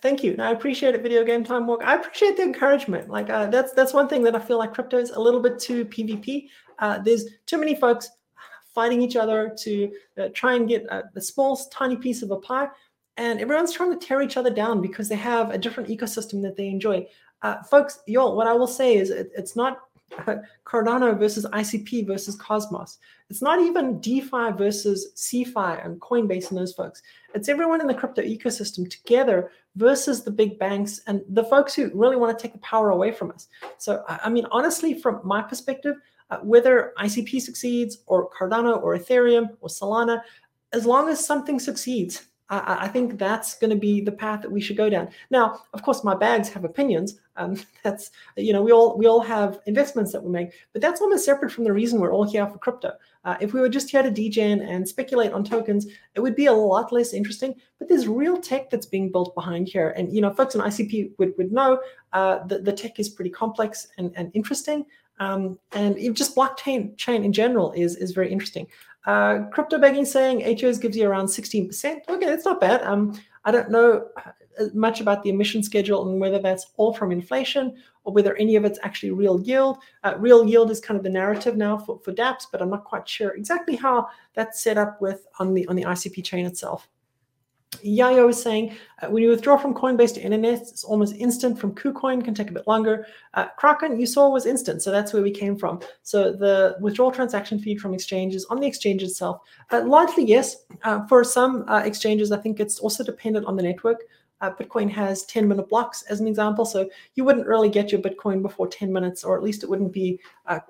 [0.00, 0.36] thank you.
[0.38, 1.84] I appreciate it, Video Game Time Walk.
[1.84, 3.08] I appreciate the encouragement.
[3.10, 5.58] Like uh, that's that's one thing that I feel like crypto is a little bit
[5.58, 6.48] too PvP.
[6.78, 8.08] Uh, there's too many folks
[8.74, 12.36] fighting each other to uh, try and get a, a small, tiny piece of a
[12.36, 12.68] pie
[13.16, 16.56] and everyone's trying to tear each other down because they have a different ecosystem that
[16.56, 17.06] they enjoy.
[17.42, 19.78] Uh, folks, y'all, what I will say is it, it's not
[20.26, 22.98] uh, Cardano versus ICP versus Cosmos.
[23.30, 27.02] It's not even DeFi versus CeFi and Coinbase and those folks.
[27.34, 31.90] It's everyone in the crypto ecosystem together versus the big banks and the folks who
[31.94, 33.48] really want to take the power away from us.
[33.78, 35.96] So, I mean, honestly, from my perspective,
[36.30, 40.20] uh, whether ICP succeeds or Cardano or Ethereum or Solana,
[40.72, 44.52] as long as something succeeds, I, I think that's going to be the path that
[44.52, 45.08] we should go down.
[45.30, 47.18] Now, of course, my bags have opinions.
[47.36, 51.00] Um, that's you know we all we all have investments that we make, but that's
[51.00, 52.92] almost separate from the reason we're all here for crypto.
[53.24, 56.46] Uh, if we were just here to degen and speculate on tokens, it would be
[56.46, 57.54] a lot less interesting.
[57.78, 61.12] But there's real tech that's being built behind here, and you know folks in ICP
[61.18, 61.80] would would know
[62.12, 64.84] uh, the the tech is pretty complex and and interesting.
[65.20, 68.66] Um, and just blockchain chain in general is is very interesting.
[69.06, 72.00] Uh, crypto begging saying HOs gives you around 16%.
[72.08, 72.82] Okay, that's not bad.
[72.82, 77.12] Um, I don't know uh, much about the emission schedule and whether that's all from
[77.12, 79.78] inflation or whether any of it's actually real yield.
[80.04, 82.84] Uh, real yield is kind of the narrative now for, for dApps, but I'm not
[82.84, 86.88] quite sure exactly how that's set up with on the on the ICP chain itself.
[87.76, 91.58] Yayo is saying, uh, when you withdraw from Coinbase to NNS, it's almost instant.
[91.58, 93.06] From KuCoin can take a bit longer.
[93.34, 95.80] Uh, Kraken, you saw, was instant, so that's where we came from.
[96.02, 100.64] So the withdrawal transaction feed from exchanges on the exchange itself, uh, largely yes.
[100.82, 104.00] Uh, for some uh, exchanges, I think it's also dependent on the network.
[104.40, 108.00] Uh, Bitcoin has 10 minute blocks as an example, so you wouldn't really get your
[108.00, 110.20] Bitcoin before 10 minutes, or at least it wouldn't be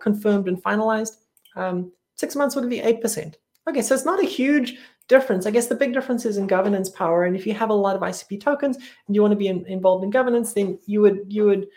[0.01, 1.17] confirmed and finalized.
[1.57, 3.35] Um, six months would be 8%.
[3.67, 4.77] Okay, so it's not a huge
[5.09, 5.47] difference.
[5.47, 7.25] I guess the big difference is in governance power.
[7.25, 9.67] And if you have a lot of ICP tokens and you want to be in,
[9.67, 11.69] involved in governance, then you would you would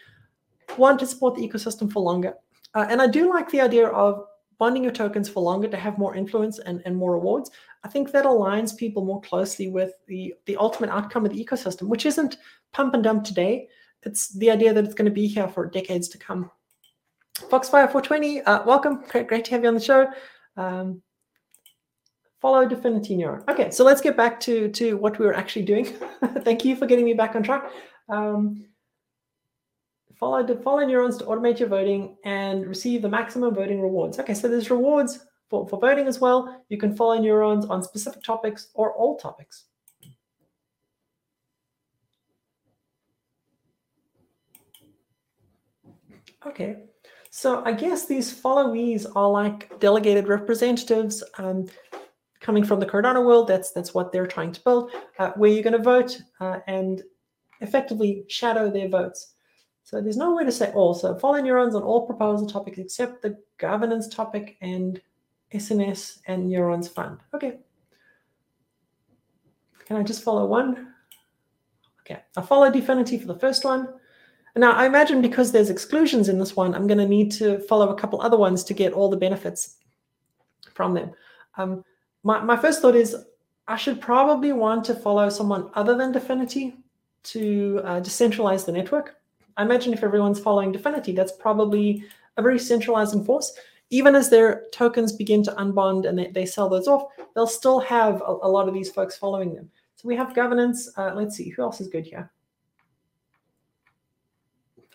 [0.78, 2.34] want to support the ecosystem for longer.
[2.74, 4.26] Uh, and I do like the idea of
[4.58, 7.52] bonding your tokens for longer to have more influence and, and more rewards.
[7.84, 11.88] I think that aligns people more closely with the, the ultimate outcome of the ecosystem,
[11.88, 12.38] which isn't
[12.74, 13.68] pump and dump today.
[14.04, 16.50] It's the idea that it's going to be here for decades to come.
[17.50, 19.04] Foxfire 420, uh, welcome.
[19.10, 20.08] Great, great to have you on the show.
[20.56, 21.02] Um,
[22.42, 23.48] follow Dfinity Neuron.
[23.50, 25.86] Okay, so let's get back to, to what we were actually doing.
[26.40, 27.72] Thank you for getting me back on track.
[28.10, 28.66] Um,
[30.16, 34.20] follow, follow neurons to automate your voting and receive the maximum voting rewards.
[34.20, 35.20] Okay, so there's rewards
[35.50, 36.64] for, for voting as well.
[36.70, 39.66] You can follow neurons on specific topics or all topics.
[46.46, 46.78] Okay,
[47.30, 51.24] so I guess these followees are like delegated representatives.
[51.38, 51.68] Um,
[52.40, 55.64] coming from the Cardano world, that's that's what they're trying to build, uh, where you're
[55.64, 57.04] going to vote uh, and
[57.62, 59.34] effectively shadow their votes.
[59.84, 60.94] So there's no way to say all.
[60.94, 65.02] So follow neurons on all proposal topics except the governance topic and
[65.54, 67.20] SNS and neurons fund.
[67.34, 67.60] Okay.
[69.86, 70.94] Can I just follow one?
[72.02, 73.88] Okay, I follow Dfinity for the first one.
[74.58, 77.90] Now, I imagine because there's exclusions in this one, I'm going to need to follow
[77.90, 79.78] a couple other ones to get all the benefits
[80.74, 81.12] from them.
[81.58, 81.84] Um,
[82.28, 83.16] my, my first thought is
[83.70, 86.76] I should probably want to follow someone other than Dfinity
[87.24, 89.16] to uh, decentralize the network.
[89.56, 92.04] I imagine if everyone's following Dfinity, that's probably
[92.36, 93.58] a very centralizing force.
[93.92, 97.04] Even as their tokens begin to unbond and they, they sell those off,
[97.34, 99.72] they'll still have a, a, lot of these folks following them.
[99.96, 100.92] So we have governance.
[100.98, 102.30] Uh, let's see, who else is good here?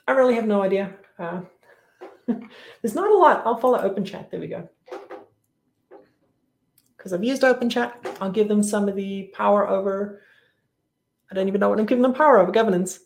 [0.06, 0.92] I really have no idea.
[1.18, 1.40] Uh,
[2.26, 3.42] there's not a lot.
[3.46, 4.30] I'll follow open chat.
[4.30, 4.68] There we go
[7.02, 8.18] because I've used OpenChat.
[8.20, 10.22] I'll give them some of the power over.
[11.32, 13.00] I don't even know what I'm giving them power over governance.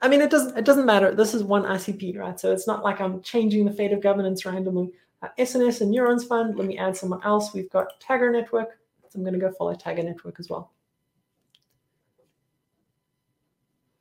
[0.00, 1.12] I mean, it doesn't it doesn't matter.
[1.12, 2.38] This is one ICP, right?
[2.38, 4.92] So it's not like I'm changing the fate of governance randomly.
[5.20, 6.56] Uh, SNS and Neurons Fund.
[6.56, 7.52] Let me add someone else.
[7.52, 8.78] We've got Taggr Network.
[9.08, 10.70] So I'm going to go follow Taggr Network as well.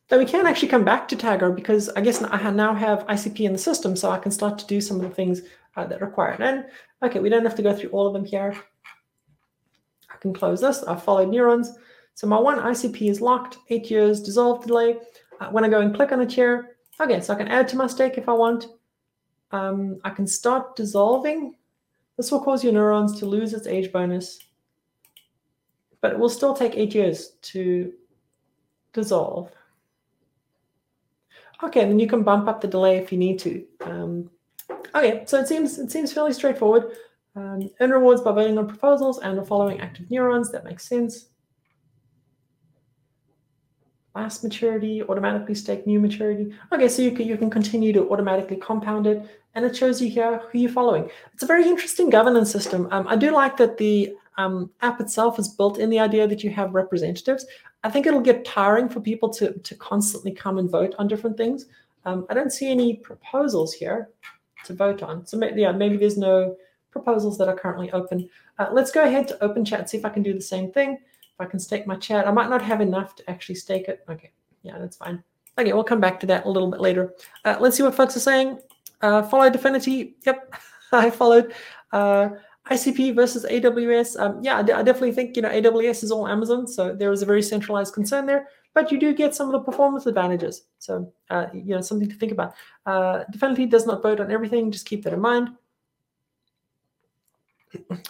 [0.09, 3.41] Then we can actually come back to Taggr because I guess I now have ICP
[3.41, 5.41] in the system, so I can start to do some of the things
[5.75, 6.39] uh, that require it.
[6.39, 6.65] And
[7.03, 8.55] okay, we don't have to go through all of them here
[10.19, 10.83] can close this.
[10.83, 11.77] I've followed neurons.
[12.15, 14.97] So my one ICP is locked, eight years dissolved delay.
[15.39, 17.77] Uh, when I go and click on a chair, okay, so I can add to
[17.77, 18.67] my stake if I want.
[19.51, 21.55] Um, I can start dissolving.
[22.17, 24.39] This will cause your neurons to lose its age bonus,
[26.01, 27.93] but it will still take eight years to
[28.91, 29.49] dissolve.
[31.63, 33.65] Okay, then you can bump up the delay if you need to.
[33.81, 34.29] Um,
[34.93, 36.91] okay, so it seems it seems fairly straightforward.
[37.39, 40.51] Um, earn rewards by voting on proposals and the following active neurons.
[40.51, 41.27] That makes sense.
[44.13, 46.53] Last maturity, automatically stake new maturity.
[46.73, 49.25] Okay, so you can, you can continue to automatically compound it,
[49.55, 51.09] and it shows you here who you're following.
[51.33, 52.89] It's a very interesting governance system.
[52.91, 56.43] Um, I do like that the um, app itself is built in the idea that
[56.43, 57.45] you have representatives.
[57.85, 61.37] I think it'll get tiring for people to, to constantly come and vote on different
[61.37, 61.67] things.
[62.03, 64.09] Um, I don't see any proposals here
[64.65, 65.25] to vote on.
[65.25, 66.57] So yeah, maybe there's no
[66.91, 68.29] proposals that are currently open.
[68.57, 70.93] Uh, let's go ahead to open chat, see if I can do the same thing.
[70.93, 74.03] If I can stake my chat, I might not have enough to actually stake it.
[74.09, 74.31] Okay,
[74.63, 75.23] yeah, that's fine.
[75.57, 77.13] Okay, we'll come back to that a little bit later.
[77.45, 78.59] Uh, let's see what folks are saying.
[79.01, 80.13] Uh, follow Dfinity.
[80.25, 80.55] Yep,
[80.91, 81.53] I followed.
[81.91, 82.29] Uh,
[82.69, 84.19] ICP versus AWS.
[84.19, 87.11] Um, yeah, I, d- I definitely think you know AWS is all Amazon, so there
[87.11, 88.47] is a very centralized concern there.
[88.75, 90.65] But you do get some of the performance advantages.
[90.77, 92.53] So uh, you know something to think about.
[92.85, 94.71] Uh, Dfinity does not vote on everything.
[94.71, 95.49] Just keep that in mind.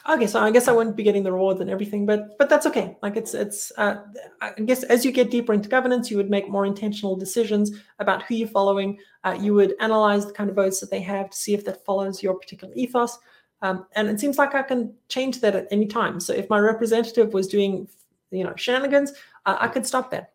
[0.07, 2.65] Okay, so I guess I wouldn't be getting the rewards and everything, but but that's
[2.65, 2.97] okay.
[3.01, 3.97] Like it's it's uh,
[4.41, 8.23] I guess as you get deeper into governance, you would make more intentional decisions about
[8.23, 8.97] who you're following.
[9.25, 11.83] Uh, you would analyze the kind of votes that they have to see if that
[11.83, 13.19] follows your particular ethos.
[13.61, 16.21] Um, and it seems like I can change that at any time.
[16.21, 17.89] So if my representative was doing,
[18.31, 19.11] you know, shenanigans,
[19.45, 20.31] uh, I could stop that.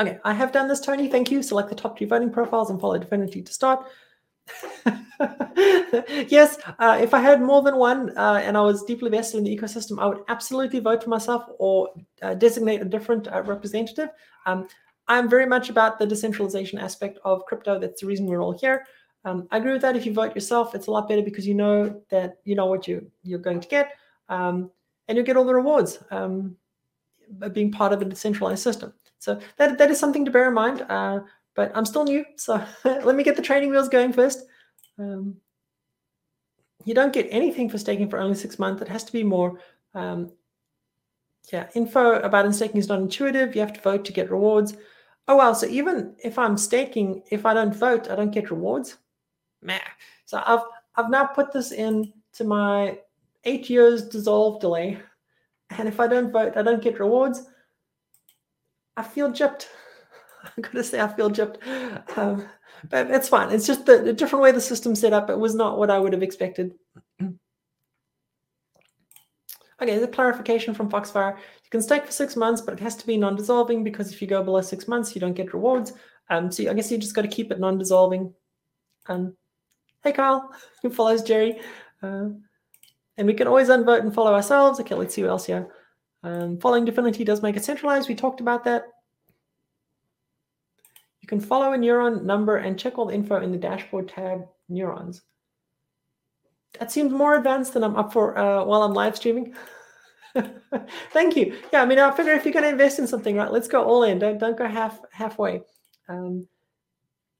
[0.00, 1.08] Okay, I have done this, Tony.
[1.08, 1.42] Thank you.
[1.42, 3.86] Select the top two voting profiles and follow Dfinity to start.
[6.28, 9.44] yes, uh, if I had more than one uh, and I was deeply vested in
[9.44, 11.88] the ecosystem, I would absolutely vote for myself or
[12.22, 14.10] uh, designate a different uh, representative.
[14.46, 14.68] Um,
[15.08, 17.78] I'm very much about the decentralization aspect of crypto.
[17.78, 18.84] That's the reason we're all here.
[19.24, 19.96] Um, I agree with that.
[19.96, 22.86] If you vote yourself, it's a lot better because you know that you know what
[22.86, 23.92] you you're going to get,
[24.28, 24.70] um,
[25.08, 26.56] and you get all the rewards um,
[27.52, 28.92] being part of a decentralized system.
[29.18, 30.82] So that that is something to bear in mind.
[31.58, 34.44] But I'm still new, so let me get the training wheels going first.
[34.96, 35.38] Um,
[36.84, 38.80] you don't get anything for staking for only six months.
[38.80, 39.58] It has to be more.
[39.92, 40.30] Um,
[41.52, 43.56] yeah, info about staking is not intuitive.
[43.56, 44.76] You have to vote to get rewards.
[45.26, 48.98] Oh well, so even if I'm staking, if I don't vote, I don't get rewards.
[49.60, 49.80] Meh.
[50.26, 50.62] So I've
[50.94, 53.00] I've now put this in to my
[53.42, 55.00] eight years dissolve delay,
[55.70, 57.48] and if I don't vote, I don't get rewards.
[58.96, 59.66] I feel gypped.
[60.56, 61.58] I'm going to say I feel gypped.
[62.16, 62.48] Um,
[62.90, 63.50] but it's fine.
[63.52, 65.30] It's just the, the different way the system's set up.
[65.30, 66.74] It was not what I would have expected.
[69.80, 71.36] Okay, the clarification from Foxfire.
[71.36, 74.26] You can stake for six months, but it has to be non-dissolving because if you
[74.26, 75.92] go below six months, you don't get rewards.
[76.30, 78.34] Um, so I guess you just got to keep it non-dissolving.
[79.06, 79.36] Um,
[80.02, 81.60] hey, Kyle, who follows Jerry.
[82.02, 82.30] Uh,
[83.16, 84.80] and we can always unvote and follow ourselves.
[84.80, 85.68] Okay, let's see what else here.
[86.24, 88.08] Um, following Dfinity does make it centralized.
[88.08, 88.84] We talked about that.
[91.28, 94.46] You can follow a neuron number and check all the info in the dashboard tab
[94.70, 95.20] neurons.
[96.80, 99.54] That seems more advanced than I'm up for uh, while I'm live streaming.
[101.12, 101.54] Thank you.
[101.70, 103.84] Yeah, I mean, I figure if you're going to invest in something, right, let's go
[103.84, 104.18] all in.
[104.18, 105.60] Don't don't go half halfway.
[106.08, 106.48] Um,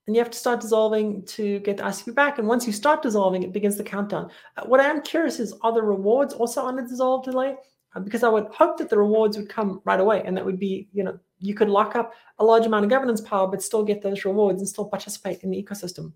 [0.07, 2.39] and you have to start dissolving to get the ICP back.
[2.39, 4.31] And once you start dissolving, it begins the countdown.
[4.59, 7.57] Uh, what I am curious is, are the rewards also on a dissolve delay?
[7.95, 10.59] Uh, because I would hope that the rewards would come right away, and that would
[10.59, 13.85] be, you know, you could lock up a large amount of governance power, but still
[13.85, 16.13] get those rewards and still participate in the ecosystem.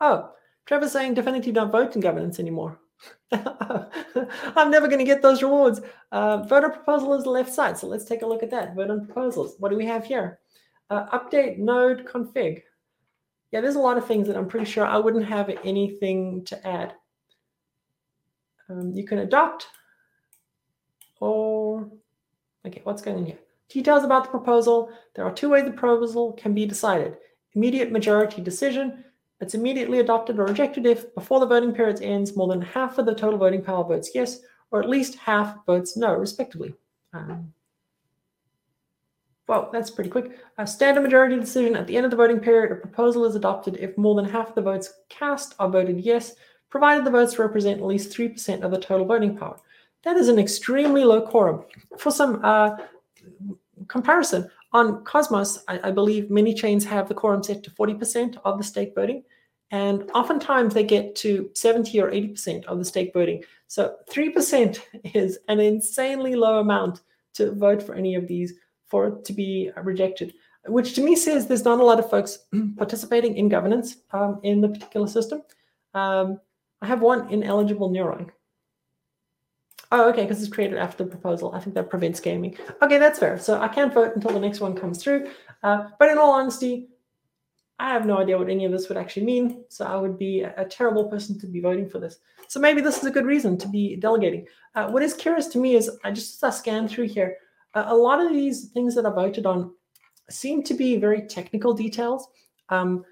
[0.00, 0.30] Oh,
[0.66, 2.78] Trevor's saying Dfinity don't vote in governance anymore.
[3.32, 5.80] I'm never going to get those rewards.
[6.10, 7.78] Uh, voter proposal is the left side.
[7.78, 8.74] So let's take a look at that.
[8.74, 9.56] Vote on proposals.
[9.58, 10.40] What do we have here?
[10.90, 12.62] Uh, update node config.
[13.50, 16.66] Yeah, there's a lot of things that I'm pretty sure I wouldn't have anything to
[16.66, 16.94] add.
[18.68, 19.66] Um, you can adopt
[21.22, 21.88] or
[22.66, 23.38] Okay, what's going on here?
[23.68, 24.90] Details about the proposal.
[25.14, 27.16] There are two ways the proposal can be decided.
[27.54, 29.04] Immediate majority decision.
[29.40, 33.06] It's immediately adopted or rejected if, before the voting period ends, more than half of
[33.06, 36.74] the total voting power votes yes, or at least half votes no, respectively.
[37.12, 37.52] Um,
[39.48, 40.38] well, that's pretty quick.
[40.58, 43.76] A standard majority decision at the end of the voting period, a proposal is adopted
[43.80, 46.34] if more than half of the votes cast are voted yes,
[46.70, 49.58] provided the votes represent at least 3% of the total voting power.
[50.04, 51.64] That is an extremely low quorum.
[51.98, 52.76] For some uh,
[53.88, 58.56] comparison, on Cosmos, I, I, believe many chains have the quorum set to 40% of
[58.56, 59.22] the stake voting,
[59.70, 63.42] and oftentimes they get to 70 or 80% of the stake voting.
[63.68, 64.80] So 3%
[65.14, 67.02] is an insanely low amount
[67.34, 68.54] to vote for any of these
[68.86, 70.34] for it to be rejected,
[70.66, 72.40] which to me says there's not a lot of folks
[72.76, 75.42] participating in governance um, in the particular system.
[75.94, 76.40] Um,
[76.82, 78.30] I have one ineligible neuron.
[79.94, 81.52] Oh, okay, because it's created after the proposal.
[81.54, 82.56] I think that prevents gaming.
[82.80, 83.38] Okay, that's fair.
[83.38, 85.30] So I can't vote until the next one comes through.
[85.62, 86.88] Uh, but in all honesty,
[87.78, 89.64] I have no idea what any of this would actually mean.
[89.68, 92.16] So I would be a, a terrible person to be voting for this.
[92.48, 94.46] So maybe this is a good reason to be delegating.
[94.74, 97.36] Uh, what is curious to me is I just as I scan through here,
[97.74, 99.74] uh, a lot of these things that I voted on
[100.30, 102.28] seem to be very technical details
[102.70, 103.04] um,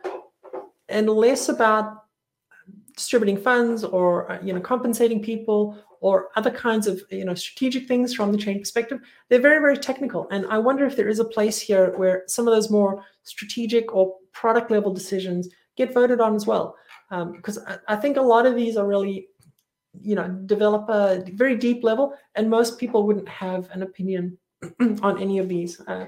[0.88, 2.04] and less about
[2.96, 7.86] distributing funds or uh, you know compensating people or other kinds of you know strategic
[7.86, 10.26] things from the chain perspective they're very very technical.
[10.30, 13.94] And i wonder if there is a place here where some of those more strategic
[13.94, 16.76] or product level decisions get voted on as well.
[17.10, 19.28] Um, because I, I, think a lot of these are really
[20.00, 24.38] you know develop a very deep level and most people wouldn't have an opinion
[25.02, 25.80] on any of these.
[25.80, 26.06] Uh,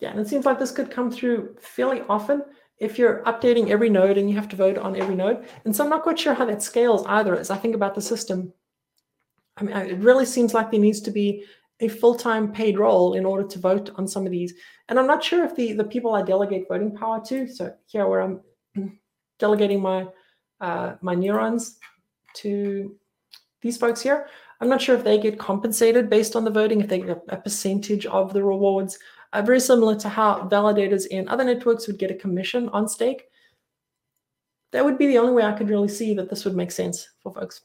[0.00, 2.42] yeah and it seems like this could come through fairly often
[2.78, 5.46] if you're updating every node and you have to vote on every node.
[5.64, 8.00] And so I'm not quite sure how that scales either as I think about the
[8.00, 8.52] system.
[9.56, 11.44] I mean, it really seems like there needs to be
[11.80, 14.54] a full-time paid role in order to vote on some of these.
[14.88, 18.06] And I'm not sure if the, the people I delegate voting power to, so here
[18.06, 18.40] where I'm
[19.38, 20.06] delegating my
[20.60, 21.78] uh, my neurons
[22.34, 22.94] to
[23.62, 24.28] these folks here,
[24.60, 27.36] I'm not sure if they get compensated based on the voting, if they get a,
[27.36, 28.96] percentage of the rewards,
[29.32, 33.24] uh, very similar to how validators in other networks would get a commission on stake.
[34.72, 37.08] That would be the only way I could really see that this would make sense
[37.22, 37.62] for folks.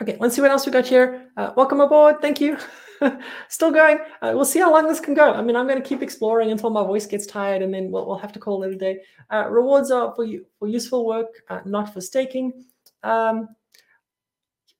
[0.00, 1.28] Okay, let's see what else we got here.
[1.36, 2.20] Uh, welcome aboard.
[2.20, 2.56] Thank you.
[3.48, 3.98] Still going.
[4.22, 5.32] Uh, we'll see how long this can go.
[5.32, 8.06] I mean, I'm going to keep exploring until my voice gets tired, and then we'll,
[8.06, 9.00] we'll have to call it a day.
[9.32, 12.64] Uh, rewards are for you for useful work, uh, not for staking.
[13.02, 13.48] Um,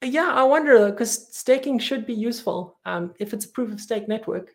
[0.03, 4.07] yeah, I wonder because staking should be useful um, if it's a proof of stake
[4.07, 4.55] network.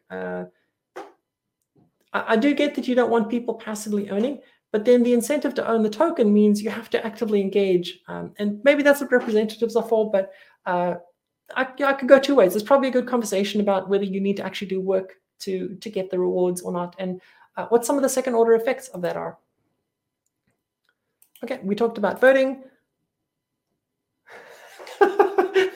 [2.13, 4.39] I, I do get that you don't want people passively owning,
[4.71, 7.99] but then the incentive to own the token means you have to actively engage.
[8.07, 10.31] Um, and maybe that's what representatives are for, but
[10.65, 10.95] uh,
[11.55, 12.53] I, I could go two ways.
[12.53, 15.89] There's probably a good conversation about whether you need to actually do work to, to
[15.89, 17.21] get the rewards or not, and
[17.57, 19.37] uh, what some of the second order effects of that are.
[21.43, 22.63] Okay, we talked about voting.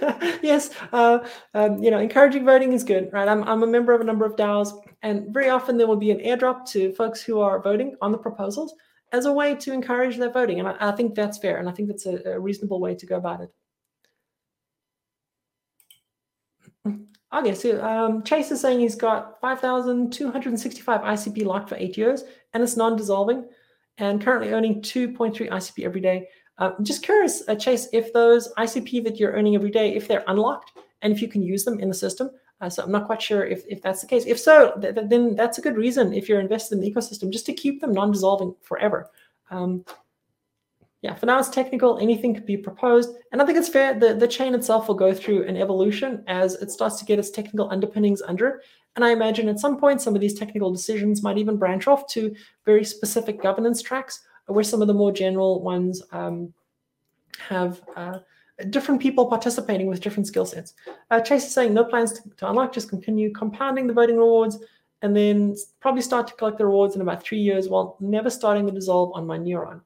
[0.41, 1.19] yes, uh,
[1.53, 3.27] um, you know, encouraging voting is good, right?
[3.27, 6.11] I'm, I'm a member of a number of DAOs, and very often there will be
[6.11, 8.73] an airdrop to folks who are voting on the proposals
[9.11, 10.59] as a way to encourage their voting.
[10.59, 13.05] And I, I think that's fair, and I think that's a, a reasonable way to
[13.05, 13.49] go about it.
[17.33, 22.63] Okay, so um, Chase is saying he's got 5,265 ICP locked for eight years, and
[22.63, 23.45] it's non-dissolving,
[23.97, 26.29] and currently earning 2.3 ICP every day.
[26.57, 30.23] Uh, just curious, uh, Chase, if those ICP that you're earning every day, if they're
[30.27, 32.29] unlocked, and if you can use them in the system.
[32.59, 34.25] Uh, so I'm not quite sure if, if that's the case.
[34.25, 37.45] If so, th then that's a good reason if you're invested in the ecosystem, just
[37.45, 39.09] to keep them non-dissolving forever.
[39.51, 39.85] Um,
[41.03, 41.99] yeah, for now it's technical.
[41.99, 43.11] Anything could be proposed.
[43.31, 43.93] And I think it's fair.
[43.93, 47.29] The, the chain itself will go through an evolution as it starts to get its
[47.29, 48.55] technical underpinnings under it.
[48.95, 52.07] And I imagine at some point, some of these technical decisions might even branch off
[52.13, 52.35] to
[52.65, 56.53] very specific governance tracks where some of the more general ones um,
[57.39, 58.19] have uh,
[58.69, 60.73] different people participating with different skill sets.
[61.11, 64.57] Uh, Chase is saying no plans to, to unlock, just continue compounding the voting rewards
[65.01, 68.65] and then probably start to collect the rewards in about three years while never starting
[68.65, 69.81] the dissolve on my neuron.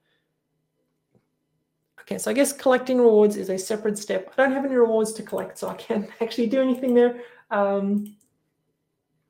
[2.00, 4.34] Okay, so I guess collecting rewards is a separate step.
[4.34, 7.22] I don't have any rewards to collect, so I can't actually do anything there.
[7.52, 8.16] Um,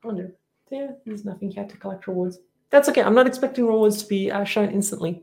[0.02, 0.34] I wonder,
[0.70, 2.38] yeah, there's nothing here to collect rewards.
[2.72, 3.02] That's okay.
[3.02, 5.22] I'm not expecting rewards to be uh, shown instantly.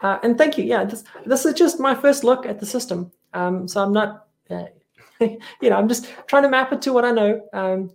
[0.00, 0.64] Uh, and thank you.
[0.64, 3.10] Yeah, this, this is just my first look at the system.
[3.34, 4.66] Um, so I'm not, uh,
[5.20, 7.40] you know, I'm just trying to map it to what I know.
[7.52, 7.90] Um,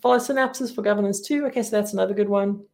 [0.00, 1.44] follow synapses for governance too.
[1.46, 2.64] Okay, so that's another good one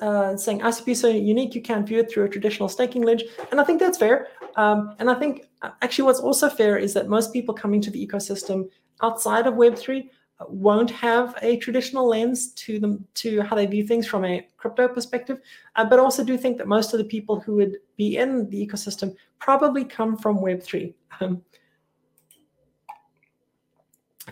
[0.00, 3.24] uh, saying ICP is so unique you can't view it through a traditional staking ledge,
[3.50, 4.28] and I think that's fair.
[4.56, 7.90] Um, and I think uh, actually what's also fair is that most people coming to
[7.90, 8.68] the ecosystem
[9.02, 10.10] outside of Web three uh,
[10.48, 14.88] won't have a traditional lens to them to how they view things from a crypto
[14.88, 15.40] perspective,
[15.76, 18.66] uh, but also do think that most of the people who would be in the
[18.66, 20.94] ecosystem probably come from Web three.
[21.20, 21.42] Um,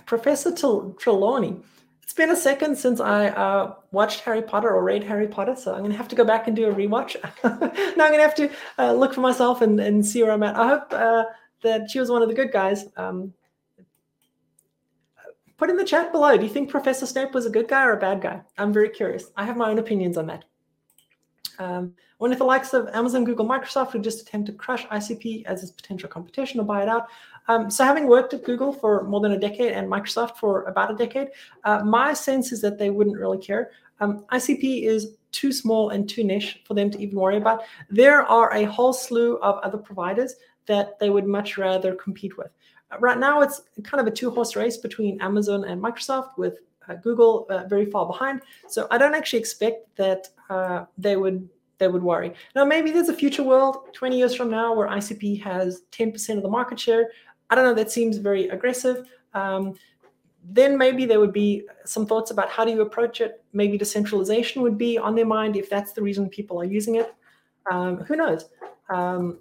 [0.07, 1.61] Professor Trelawney
[2.09, 5.75] it's been a second since I uh, watched Harry Potter or read Harry Potter, so
[5.75, 7.17] I'm going to have to go back and do a rewatch.
[7.45, 10.43] now I'm going to have to uh, look for myself and, and see where I'm
[10.43, 10.57] at.
[10.57, 11.25] I hope uh,
[11.63, 12.87] that she was one of the good guys.
[12.97, 13.35] Um,
[15.59, 16.37] put in the chat below.
[16.37, 18.41] Do you think Professor Snape was a good guy or a bad guy?
[18.57, 19.31] I'm very curious.
[19.37, 20.45] I have my own opinions on that.
[21.59, 25.45] Um, one if the likes of Amazon, Google, Microsoft would just attempt to crush ICP
[25.45, 27.09] as its potential competition or buy it out.
[27.49, 30.93] Um, so having worked at Google for more than a decade and Microsoft for about
[30.93, 31.29] a decade,
[31.65, 33.73] uh, my sense is that they wouldn't really care.
[34.01, 37.63] Um, ICP is too small and too niche for them to even worry about.
[37.91, 40.35] There are a whole slew of other providers
[40.67, 42.51] that they would much rather compete with.
[43.01, 46.59] Right now, it's kind of a two-horse race between Amazon and Microsoft, with
[46.89, 48.41] uh, Google uh, very far behind.
[48.67, 52.35] So I don't actually expect that uh, they would they would worry.
[52.57, 56.43] Now, maybe there's a future world 20 years from now where ICP has 10% of
[56.43, 57.11] the market share.
[57.51, 59.07] I don't know, that seems very aggressive.
[59.33, 59.75] Um,
[60.45, 63.45] then maybe there would be some thoughts about how do you approach it.
[63.53, 67.15] Maybe decentralization would be on their mind if that's the reason people are using it.
[67.71, 68.47] Um, who knows?
[68.91, 69.39] Um,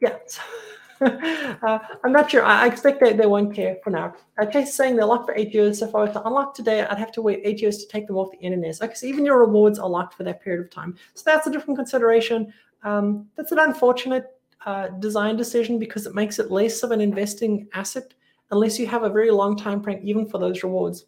[0.00, 0.18] yeah.
[1.62, 2.44] uh, I'm not sure.
[2.44, 4.14] I, expect that they won't care for now.
[4.52, 5.78] Chase is saying they're locked for eight years.
[5.78, 8.06] So if I were to unlock today, I'd have to wait eight years to take
[8.06, 8.80] them off the internet.
[8.82, 10.96] Okay, so even your rewards are locked for that period of time.
[11.14, 12.52] So that's a different consideration.
[12.82, 14.26] Um, that's an unfortunate
[14.66, 18.14] uh, design decision because it makes it less of an investing asset
[18.50, 21.06] unless you have a very long time frame, even for those rewards.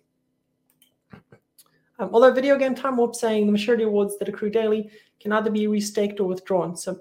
[1.99, 5.51] Um, although video game time warp saying the maturity rewards that accrue daily can either
[5.51, 6.75] be restaked or withdrawn.
[6.77, 7.01] So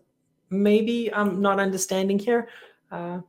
[0.50, 2.50] maybe I'm not understanding here.
[2.92, 3.20] Uh,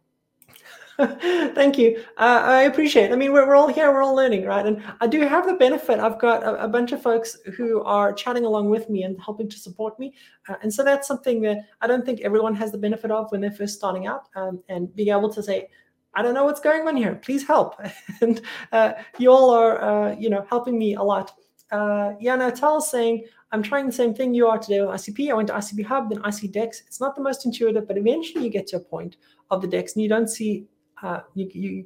[1.55, 2.03] Thank you.
[2.19, 3.13] Uh, I appreciate it.
[3.13, 4.67] I mean, we're, we're all here, we're all learning, right?
[4.67, 5.99] And I do have the benefit.
[5.99, 9.49] I've got a, a bunch of folks who are chatting along with me and helping
[9.49, 10.15] to support me.
[10.49, 13.41] Uh, and so that's something that I don't think everyone has the benefit of when
[13.41, 15.69] they're first starting out um, and being able to say,
[16.15, 17.15] I don't know what's going on here.
[17.15, 17.81] Please help.
[18.21, 18.43] and
[18.73, 21.33] uh, you all are, uh, you know, helping me a lot.
[21.71, 25.31] Uh, Yana Tal saying, I'm trying the same thing you are today with ICP.
[25.31, 26.83] I went to ICP Hub, then ICDex.
[26.87, 29.17] It's not the most intuitive, but eventually you get to a point
[29.51, 30.66] of the dex, and you don't see
[31.03, 31.84] uh, you, you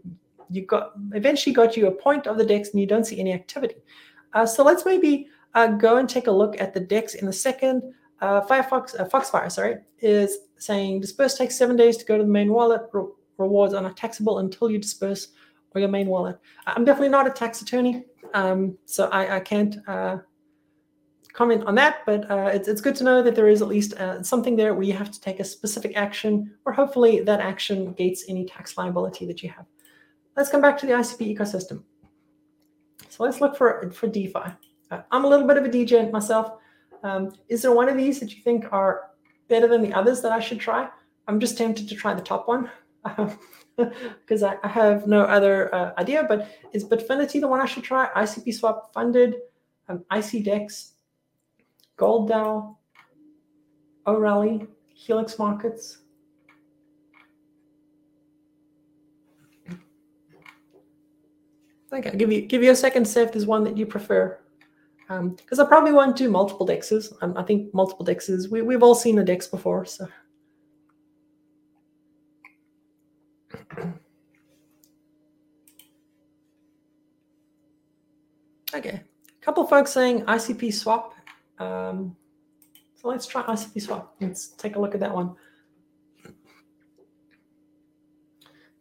[0.51, 3.33] you got eventually got you a point of the dex, and you don't see any
[3.33, 3.77] activity.
[4.33, 7.33] Uh, so let's maybe uh, go and take a look at the dex in a
[7.33, 7.83] second.
[8.21, 12.31] Uh, Firefox, uh, Foxfire, sorry, is saying disperse takes seven days to go to the
[12.31, 12.83] main wallet.
[12.93, 15.29] Re- rewards are not taxable until you disperse
[15.75, 16.39] or your main wallet.
[16.67, 20.19] I'm definitely not a tax attorney, um, so I, I can't uh,
[21.35, 23.93] comment on that, but uh, it's, it's good to know that there is at least
[23.95, 27.93] uh, something there where you have to take a specific action, or hopefully that action
[27.93, 29.67] gates any tax liability that you have.
[30.37, 31.83] Let's come back to the ICP ecosystem.
[33.09, 34.55] So let's look for, for DeFi.
[34.91, 36.59] Uh, I'm a little bit of a DJ myself.
[37.03, 39.11] Um, is there one of these that you think are
[39.49, 40.89] better than the others that I should try?
[41.27, 42.71] I'm just tempted to try the top one
[43.77, 47.83] because I, I, have no other uh, idea, but is Bitfinity the one I should
[47.83, 48.09] try?
[48.17, 49.37] ICP Swap funded,
[49.89, 50.93] um, ICDEX,
[51.97, 52.77] Gold DAO,
[54.07, 55.99] O'Reilly, Helix Markets.
[61.93, 64.39] Okay, I'll give you give you a second say if there's one that you prefer.
[65.07, 67.13] Because um, I probably won't do multiple dexes.
[67.21, 70.09] Um, I think multiple dexes, we, we've all seen a dex before, so.
[78.75, 81.14] Okay, a couple folks saying ICP swap
[81.65, 82.17] um,
[82.95, 84.07] so let's try ICP.
[84.21, 85.35] Let's take a look at that one.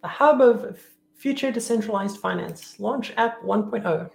[0.01, 0.79] The hub of
[1.15, 4.09] future decentralized finance, launch app 1.0.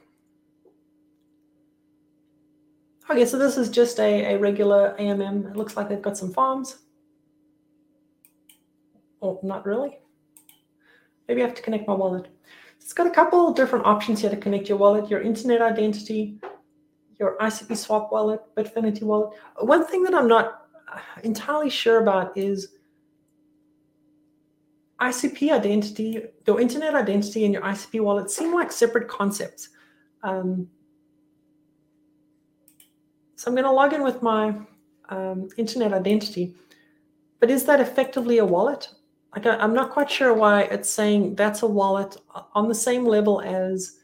[3.10, 5.50] Okay, so this is just a, a regular AMM.
[5.50, 6.80] It looks like they've got some farms.
[9.22, 9.98] Oh, not really.
[11.26, 12.28] Maybe I have to connect my wallet.
[12.80, 16.38] It's got a couple different options here to connect your wallet, your internet identity,
[17.18, 19.38] your ICP swap wallet, Bitfinity wallet.
[19.60, 20.66] One thing that I'm not
[21.22, 22.74] entirely sure about is
[25.00, 29.68] ICP identity, your internet identity and your ICP wallet seem like separate concepts.
[30.22, 30.68] Um,
[33.36, 34.54] so I'm going to log in with my
[35.08, 36.54] um, internet identity,
[37.38, 38.88] but is that effectively a wallet?
[39.34, 42.16] Like I, I'm not quite sure why it's saying that's a wallet
[42.54, 43.97] on the same level as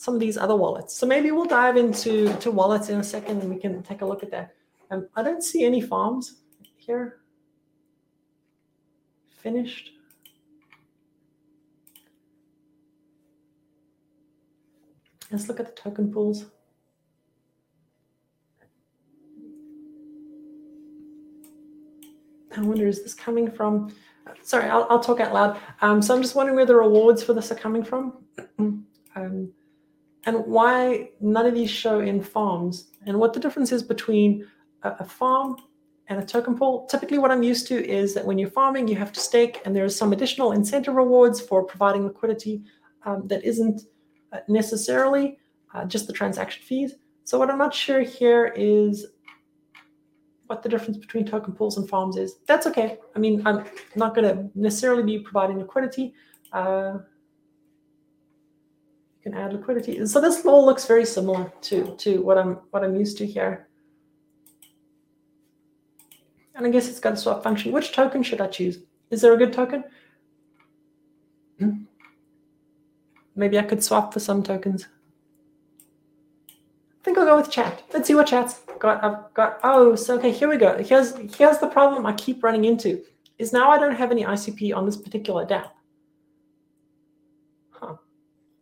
[0.00, 0.94] some of these other wallets.
[0.96, 4.06] So maybe we'll dive into to wallets in a second and we can take a
[4.06, 4.54] look at that.
[4.90, 6.36] Um, I don't see any farms
[6.78, 7.18] here.
[9.42, 9.90] Finished.
[15.30, 16.46] Let's look at the token pools.
[22.56, 23.94] I wonder, is this coming from?
[24.40, 25.60] Sorry, I'll, I'll talk out loud.
[25.82, 28.24] Um, so I'm just wondering where the rewards for this are coming from.
[28.58, 29.52] um,
[30.26, 34.46] and why none of these show in farms and what the difference is between
[34.82, 35.56] a, a, farm
[36.08, 36.86] and a token pool.
[36.86, 39.74] Typically, what I'm used to is that when you're farming, you have to stake, and
[39.74, 42.62] there's some additional incentive rewards for providing liquidity
[43.04, 43.82] um, that isn't
[44.32, 45.38] uh, necessarily
[45.74, 46.94] uh, just the transaction fees.
[47.24, 49.06] So, what I'm not sure here is
[50.48, 52.38] what the difference between token pools and farms is.
[52.46, 52.98] That's okay.
[53.14, 53.64] I mean, I'm
[53.94, 56.12] not going to necessarily be providing liquidity.
[56.52, 56.98] Uh,
[59.22, 60.04] you can add liquidity.
[60.06, 63.68] So this all looks very similar to, to what I'm what I'm used to here.
[66.54, 67.72] And I guess it's got a swap function.
[67.72, 68.78] Which token should I choose?
[69.10, 69.84] Is there a good token?
[73.36, 74.86] Maybe I could swap for some tokens.
[76.48, 77.82] I think I'll go with chat.
[77.92, 79.02] Let's see what chat's got.
[79.02, 80.76] I've got, oh, so okay, here we go.
[80.82, 83.02] Here's, here's the problem I keep running into
[83.38, 85.70] is now I don't have any ICP on this particular DApp.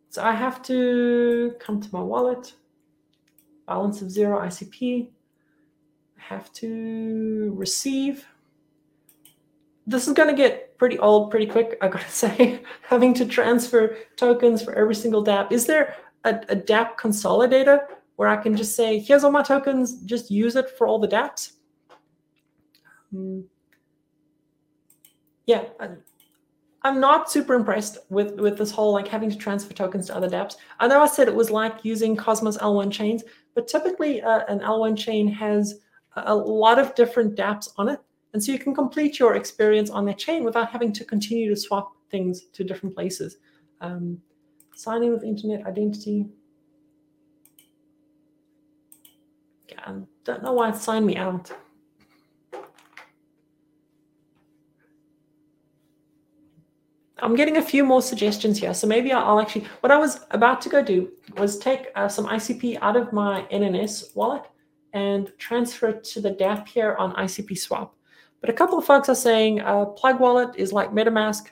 [0.09, 2.53] So I have to come to my wallet,
[3.67, 5.09] balance of zero ICP.
[6.17, 8.25] I have to receive.
[9.85, 13.97] This is going to get pretty old pretty quick, I gotta say, having to transfer
[14.15, 15.51] tokens for every single DApp.
[15.51, 17.85] Is there a, a DApp consolidator
[18.15, 21.07] where I can just say, here's all my tokens, just use it for all the
[21.07, 21.53] DApps?
[23.13, 23.45] Um,
[25.45, 25.65] yeah,
[26.83, 30.29] I'm not super impressed with with this whole like having to transfer tokens to other
[30.29, 30.55] dApps.
[30.79, 33.23] I know I said it was like using Cosmos L1 chains,
[33.53, 35.81] but typically uh, an L1 chain has
[36.15, 37.99] a lot of different dApps on it.
[38.33, 41.55] And so you can complete your experience on that chain without having to continue to
[41.55, 43.37] swap things to different places.
[43.81, 44.21] Um,
[44.75, 46.27] sign in with internet identity.
[49.69, 51.51] Yeah, I don't know why it signed me out.
[57.21, 58.73] I'm getting a few more suggestions here.
[58.73, 62.25] So maybe I'll actually, what I was about to go do was take uh, some
[62.27, 64.43] ICP out of my NNS wallet
[64.93, 67.95] and transfer it to the dApp here on ICP Swap.
[68.41, 71.47] But a couple of folks are saying uh, Plug Wallet is like MetaMask.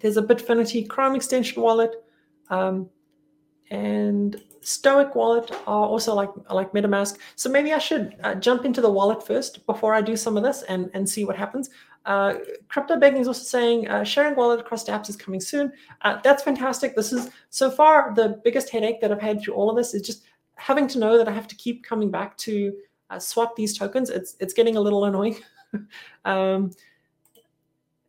[0.00, 1.92] There's a Bitfinity Chrome extension wallet.
[2.48, 2.88] Um,
[3.70, 7.18] and Stoic Wallet are also like like MetaMask.
[7.36, 10.42] So maybe I should uh, jump into the wallet first before I do some of
[10.42, 11.70] this and, and see what happens.
[12.04, 12.34] Uh,
[12.68, 15.72] Crypto Begging is also saying uh, sharing wallet across apps is coming soon.
[16.02, 16.94] Uh, that's fantastic.
[16.94, 20.02] This is so far the biggest headache that I've had through all of this is
[20.02, 20.24] just
[20.56, 22.74] having to know that I have to keep coming back to
[23.10, 24.10] uh, swap these tokens.
[24.10, 25.36] It's it's getting a little annoying.
[26.24, 26.70] um,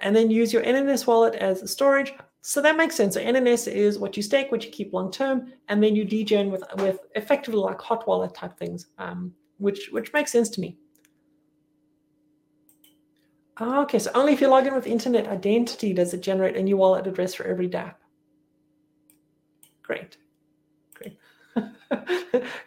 [0.02, 2.14] and then use your NNS wallet as storage.
[2.42, 3.16] So that makes sense.
[3.16, 6.52] So NNS is what you stake, what you keep long term, and then you degen
[6.52, 10.78] with with effectively like hot wallet type things, um, which which makes sense to me.
[13.58, 16.64] Ah, okay, so only if you log in with internet identity does it generate a
[16.64, 17.96] new wallet address for every dApp.
[19.82, 20.18] Great,
[20.94, 21.18] great.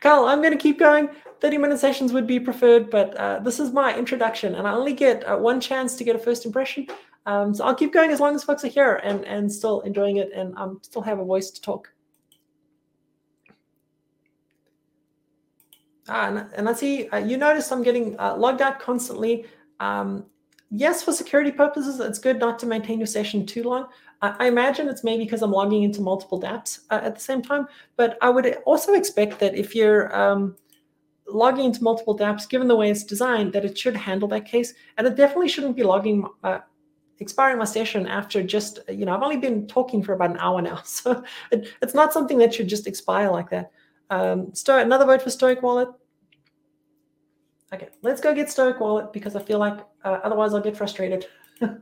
[0.01, 1.11] Carl, I'm going to keep going.
[1.41, 4.95] 30 minute sessions would be preferred, but uh, this is my introduction, and I only
[4.95, 6.86] get uh, one chance to get a first impression.
[7.26, 10.16] Um, so I'll keep going as long as folks are here and, and still enjoying
[10.16, 11.93] it and um, still have a voice to talk.
[16.09, 19.45] Ah, and, and I see uh, you notice I'm getting uh, logged out constantly.
[19.78, 20.24] Um,
[20.71, 23.89] yes, for security purposes, it's good not to maintain your session too long.
[24.21, 27.69] I imagine it's maybe because I'm logging into multiple dApps uh, at the same time,
[27.97, 30.57] but I would also expect that if you're um,
[31.29, 34.75] logging into multiple dApps, given the way it's designed, that it should handle that case.
[34.97, 36.59] And it definitely shouldn't be logging, uh,
[37.21, 40.61] expiring my session after just, you know, I've only been talking for about an hour
[40.61, 40.83] now.
[40.85, 43.71] So it, it's not something that should just expire like that.
[44.11, 45.91] Um, Sto another vote for Stoic Wallet.
[47.73, 51.27] Okay, let's go get Stoic Wallet because I feel like uh, otherwise I'll get frustrated.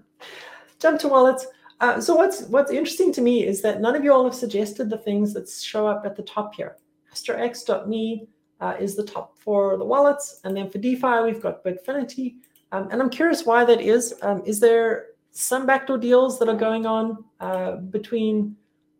[0.80, 1.46] Jump to wallets.
[1.80, 4.90] Uh, so what's what's interesting to me is that none of you all have suggested
[4.90, 6.76] the things that show up at the top here.
[7.12, 8.26] AstroX.me
[8.60, 12.36] uh, is the top for the wallets, and then for DeFi we've got Bitfinity.
[12.72, 14.14] Um, and I'm curious why that is.
[14.22, 18.56] Um, is there some backdoor deals that are going on uh, between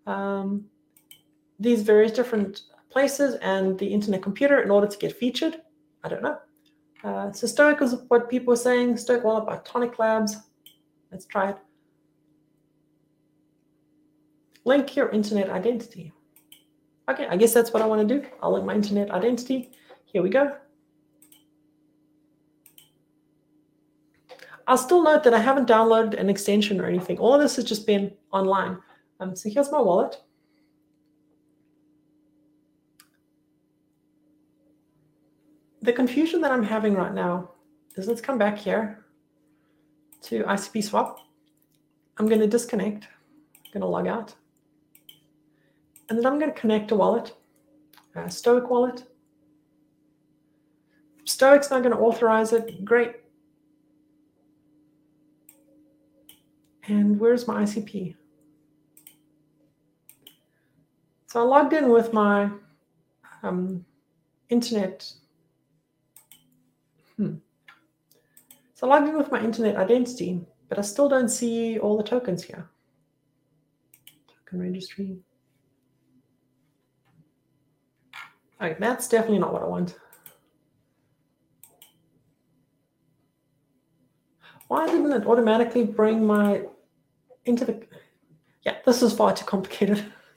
[0.06, 0.66] um,
[1.58, 5.62] these various different places and the internet computer in order to get featured?
[6.04, 6.38] I don't know.
[7.06, 8.96] Uh, so Stoic is what people are saying.
[8.96, 10.38] Stoic wallet by Toniq Labs.
[11.12, 11.56] Let's try it.
[14.64, 16.12] Link your internet identity.
[17.08, 18.26] Okay, I guess that's what I want to do.
[18.42, 19.70] I'll link my internet identity.
[20.06, 20.56] Here we go.
[24.66, 27.18] I'll still note that I haven't downloaded an extension or anything.
[27.18, 28.78] All of this has just been online.
[29.20, 30.20] Um, so here's my wallet.
[35.86, 37.52] The confusion that I'm having right now
[37.94, 39.04] is let's come back here
[40.22, 41.20] to ICP swap.
[42.18, 43.04] I'm going to disconnect.
[43.04, 44.34] I'm going to log out.
[46.08, 47.36] And then I'm going to connect a wallet,
[48.16, 49.04] a Stoic wallet.
[51.24, 52.84] Stoic's not going to authorize it.
[52.84, 53.20] Great.
[56.88, 58.16] And where's my ICP?
[61.28, 62.50] So I logged in with my
[63.44, 63.84] um,
[64.48, 65.08] internet.
[67.16, 67.34] Hmm.
[68.74, 72.02] So I logged in with my internet identity, but I still don't see all the
[72.02, 72.68] tokens here.
[74.28, 75.16] Token registry.
[78.60, 79.96] Okay, that's definitely not what I want.
[84.68, 86.62] Why didn't it automatically bring my
[87.44, 87.86] into the
[88.62, 90.04] yeah, this is far too complicated.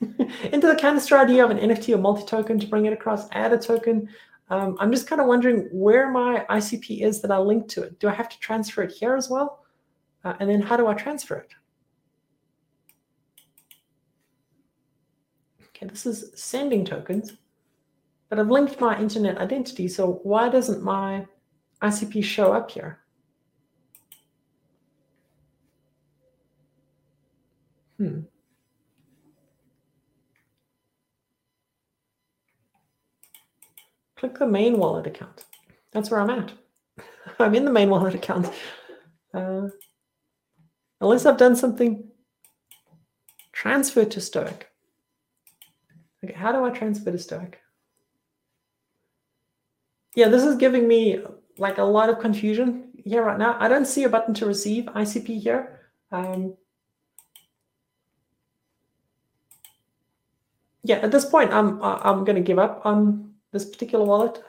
[0.52, 3.58] into the canister ID of an NFT or multi-token to bring it across, add a
[3.58, 4.08] token.
[4.50, 8.00] Um, I'm just kind of wondering where my ICP is that I link to it.
[8.00, 9.64] Do I have to transfer it here as well?
[10.24, 11.52] Uh, and then how do I transfer it?
[15.68, 17.34] Okay, this is sending tokens.
[18.28, 21.26] But I've linked my internet identity, so why doesn't my
[21.82, 22.98] ICP show up here?
[27.98, 28.20] Hmm.
[34.20, 35.44] Click the main wallet account.
[35.92, 36.52] That's where I'm at.
[37.40, 38.52] I'm in the main wallet account.
[39.32, 39.68] Uh,
[41.00, 42.10] unless I've done something,
[43.52, 44.68] transfer to Stoic.
[46.22, 47.60] Okay, how do I transfer to Stoic?
[50.14, 51.20] yeah, this is giving me
[51.58, 53.56] like a lot of confusion here right now.
[53.58, 55.80] I don't see a button to receive ICP here.
[56.12, 56.58] Um,
[60.82, 64.42] yeah, at this point, I'm I'm going to give up on this particular wallet.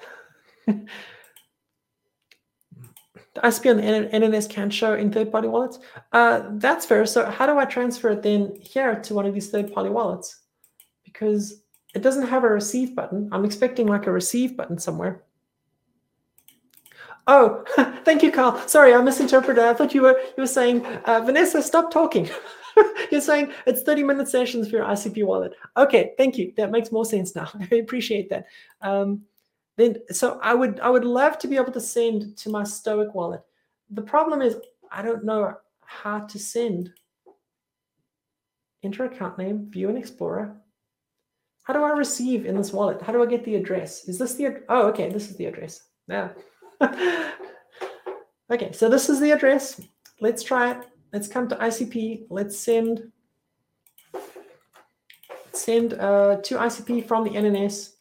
[0.68, 0.86] the
[3.38, 5.80] ICP on the NNS can show in third-party wallets.
[6.12, 7.06] Uh, that's fair.
[7.06, 10.42] So how do I transfer it then here to one of these third-party wallets?
[11.04, 13.30] Because it doesn't have a receive button.
[13.32, 15.24] I'm expecting like a receive button somewhere.
[17.28, 17.64] Oh,
[18.04, 18.58] thank you, Carl.
[18.68, 19.64] Sorry, I misinterpreted.
[19.64, 22.30] I thought you were you were saying, uh, Vanessa, stop talking.
[23.12, 25.54] You're saying it's 30 minute sessions for your ICP wallet.
[25.78, 26.54] Okay, thank you.
[26.58, 27.50] That makes more sense now.
[27.72, 28.46] I appreciate that.
[28.82, 29.24] Um,
[29.78, 33.14] then, so I would I would love to be able to send to my Stoic
[33.16, 33.42] wallet.
[33.90, 34.58] The problem is
[34.92, 35.56] I don't know
[35.86, 36.92] how to send.
[38.84, 40.58] Enter account name, view and explorer.
[41.64, 43.02] How do I receive in this wallet?
[43.02, 44.08] How do I get the address?
[44.08, 45.84] Is this the oh okay, this is the address.
[46.08, 46.30] Yeah.
[48.52, 49.80] okay, so this is the address.
[50.20, 50.88] Let's try it.
[51.14, 52.28] Let's come to ICP.
[52.30, 53.12] Let's send
[55.54, 57.94] send uh, to ICP from the NNS.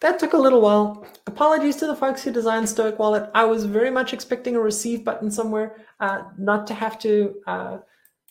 [0.00, 1.04] That took a little while.
[1.26, 3.28] Apologies to the folks who designed Stoic Wallet.
[3.34, 7.78] I was very much expecting a receive button somewhere, uh, not to have to uh,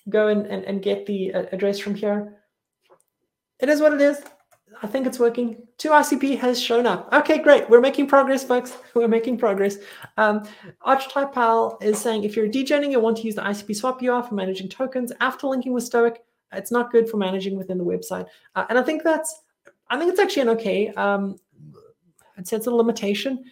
[0.07, 2.37] go and, and, and get the uh, address from here.
[3.59, 4.23] It is what it is.
[4.81, 5.67] I think it's working.
[5.79, 7.11] 2ICP has shown up.
[7.11, 7.69] Okay, great.
[7.69, 8.77] We're making progress, folks.
[8.93, 9.77] We're making progress.
[10.17, 10.47] Um,
[10.83, 14.35] Pal is saying if you're degening, you want to use the ICP swap UR for
[14.35, 16.23] managing tokens after linking with Stoic.
[16.53, 18.27] It's not good for managing within the website.
[18.55, 19.41] Uh, and I think that's,
[19.89, 20.89] I think it's actually an okay.
[20.89, 21.37] Um,
[22.37, 23.43] I'd say it's a limitation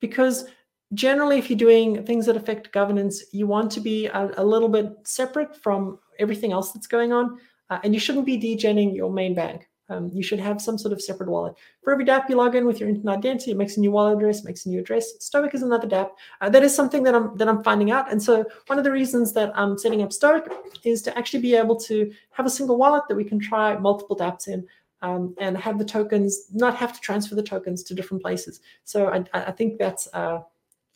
[0.00, 0.46] because
[0.94, 4.68] generally, if you're doing things that affect governance, you want to be a, a little
[4.68, 7.38] bit separate from everything else that's going on.
[7.70, 9.68] Uh, and you shouldn't be degenning your main bank.
[9.92, 11.54] Um, you should have some sort of separate wallet.
[11.82, 14.16] For every dApp you log in with your internet identity, it makes a new wallet
[14.16, 15.12] address, makes a new address.
[15.20, 16.10] Stoic is another dApp.
[16.40, 18.10] Uh, that is something that I'm that I'm finding out.
[18.10, 20.50] And so one of the reasons that I'm setting up Stoic
[20.84, 24.16] is to actually be able to have a single wallet that we can try multiple
[24.16, 24.66] dApps in.
[25.02, 28.60] Um, and have the tokens not have to transfer the tokens to different places.
[28.84, 30.38] So I, I think that's uh,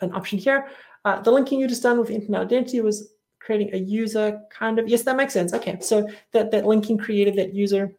[0.00, 0.68] an option here.
[1.04, 4.88] Uh, the linking you just done with internet identity was creating a user kind of
[4.88, 7.92] yes that makes sense okay so that that linking created that user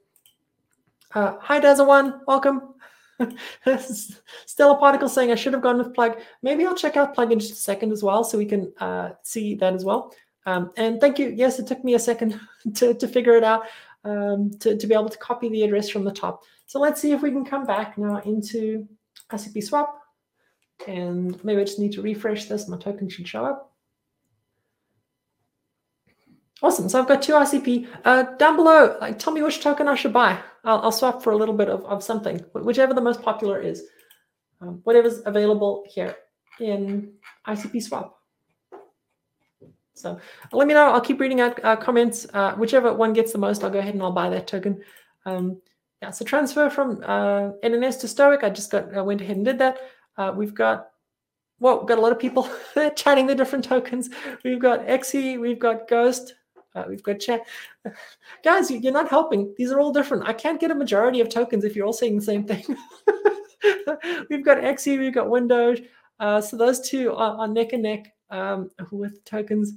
[1.14, 2.76] uh, hi, One, welcome.
[4.46, 6.20] Stella Particle saying I should have gone with plug.
[6.44, 9.12] Maybe I'll check out plug in just a second as well, so we can uh,
[9.24, 10.14] see that as well.
[10.46, 11.34] Um, and thank you.
[11.36, 12.40] Yes, it took me a second
[12.76, 13.64] to, to figure it out
[14.04, 16.44] um, to, to be able to copy the address from the top.
[16.66, 18.88] So let's see if we can come back now into
[19.32, 20.02] ICP swap.
[20.88, 22.68] And maybe I just need to refresh this.
[22.68, 23.74] My token should show up.
[26.62, 26.90] Awesome.
[26.90, 27.88] So I've got two ICP.
[28.04, 30.40] Uh, down below, like tell me which token I should buy.
[30.64, 33.84] I'll, I'll swap for a little bit of, of something, whichever the most popular is.
[34.60, 36.16] Um, whatever's available here
[36.60, 37.14] in
[37.48, 38.18] ICP swap.
[39.94, 40.20] So
[40.52, 40.92] let me know.
[40.92, 42.26] I'll keep reading out uh, comments.
[42.34, 44.82] Uh, whichever one gets the most, I'll go ahead and I'll buy that token.
[45.26, 45.62] Um,
[46.02, 48.44] yeah, so transfer from uh, NNS to Stoic.
[48.44, 49.78] I just got I went ahead and did that.
[50.18, 50.90] Uh, we've got
[51.60, 52.48] well, we've got a lot of people
[52.96, 54.10] chatting the different tokens.
[54.44, 56.36] We've got Xe, we've got Ghost,
[56.76, 57.42] uh, we've got chat.
[58.44, 59.54] Guys, you're not helping.
[59.58, 60.28] These are all different.
[60.28, 62.64] I can't get a majority of tokens if you're all saying the same thing.
[64.30, 65.80] we've got Xe, we've got Windows.
[66.20, 69.74] Uh, so those two are, are, neck and neck um, with tokens.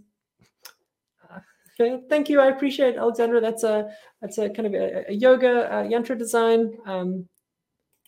[1.31, 2.41] Uh, thank you.
[2.41, 3.41] I appreciate it, Alexandra.
[3.41, 3.91] That's a
[4.21, 7.29] that's a kind of a, a yoga uh, yantra design um,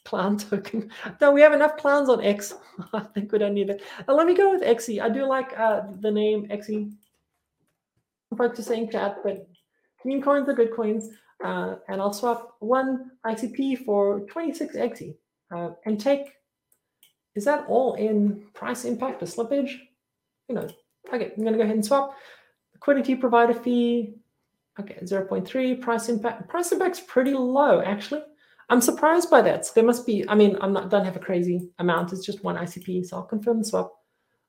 [0.05, 0.91] clown token.
[1.21, 2.55] No, we have enough clowns on X.
[2.95, 3.83] I think we don't need it.
[4.09, 5.01] Uh, let me go with Xe.
[5.01, 6.91] I do like uh, the name Xe
[8.37, 9.47] purchasing chat, but
[10.05, 11.11] meme coins are good coins.
[11.45, 15.17] Uh, and I'll swap one ICP for 26 XE
[15.55, 16.33] uh, and take,
[17.35, 19.73] is that all in price impact or slippage?
[20.47, 20.73] Who knows?
[21.13, 22.15] Okay, I'm going to go ahead and swap.
[22.75, 24.15] Liquidity provider fee,
[24.79, 25.81] okay, 0.3.
[25.81, 28.23] Price impact, price impact's pretty low, actually.
[28.71, 29.67] I'm surprised by that.
[29.67, 32.13] So there must be, I mean, I'm not, don't have a crazy amount.
[32.13, 33.93] It's just one ICP, so I'll confirm the swap.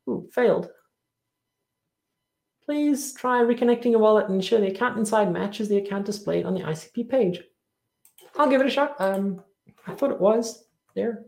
[0.08, 0.70] Ooh, failed.
[2.66, 6.54] Please try reconnecting your wallet and ensure the account inside matches the account displayed on
[6.54, 7.42] the ICP page.
[8.38, 8.96] I'll give it a shot.
[9.00, 9.42] Um,
[9.86, 10.66] I thought it was
[10.96, 11.26] there.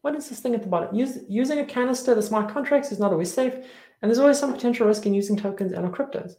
[0.00, 0.94] What is this thing at the bottom?
[0.94, 4.52] Use, using a canister, the smart contracts is not always safe, and there's always some
[4.52, 6.34] potential risk in using tokens and or cryptos.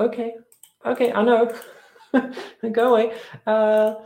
[0.00, 0.34] Okay,
[0.86, 1.54] okay, I know.
[2.72, 3.12] Go away.
[3.46, 3.96] Uh,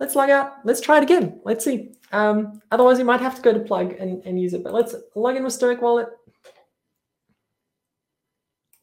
[0.00, 0.54] let's log out.
[0.64, 1.40] Let's try it again.
[1.44, 1.92] Let's see.
[2.10, 4.64] Um, otherwise, you might have to go to plug and, and use it.
[4.64, 6.08] But let's log in with Stoic Wallet.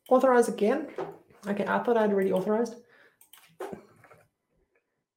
[0.09, 0.87] Authorize again.
[1.47, 2.75] Okay, I thought I'd already authorized.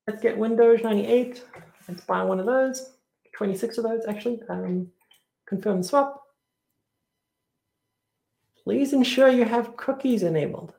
[0.08, 1.44] let's get Windows 98.
[1.86, 2.94] Let's buy one of those,
[3.36, 4.40] 26 of those actually.
[4.48, 4.88] Um,
[5.46, 6.22] confirm swap.
[8.64, 10.74] Please ensure you have cookies enabled.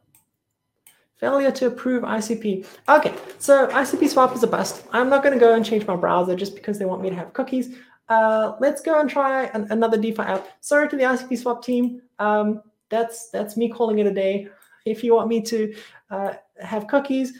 [1.22, 2.66] Failure to approve ICP.
[2.90, 4.84] Okay, so ICP swap is a bust.
[4.92, 7.16] I'm not going to go and change my browser just because they want me to
[7.16, 7.76] have cookies.
[8.10, 10.48] Uh, let's go and try an, another DeFi app.
[10.62, 12.02] Sorry to the ICP swap team.
[12.18, 14.48] Um, that's that's me calling it a day.
[14.88, 15.76] If you want me to
[16.10, 17.34] uh, have cookies,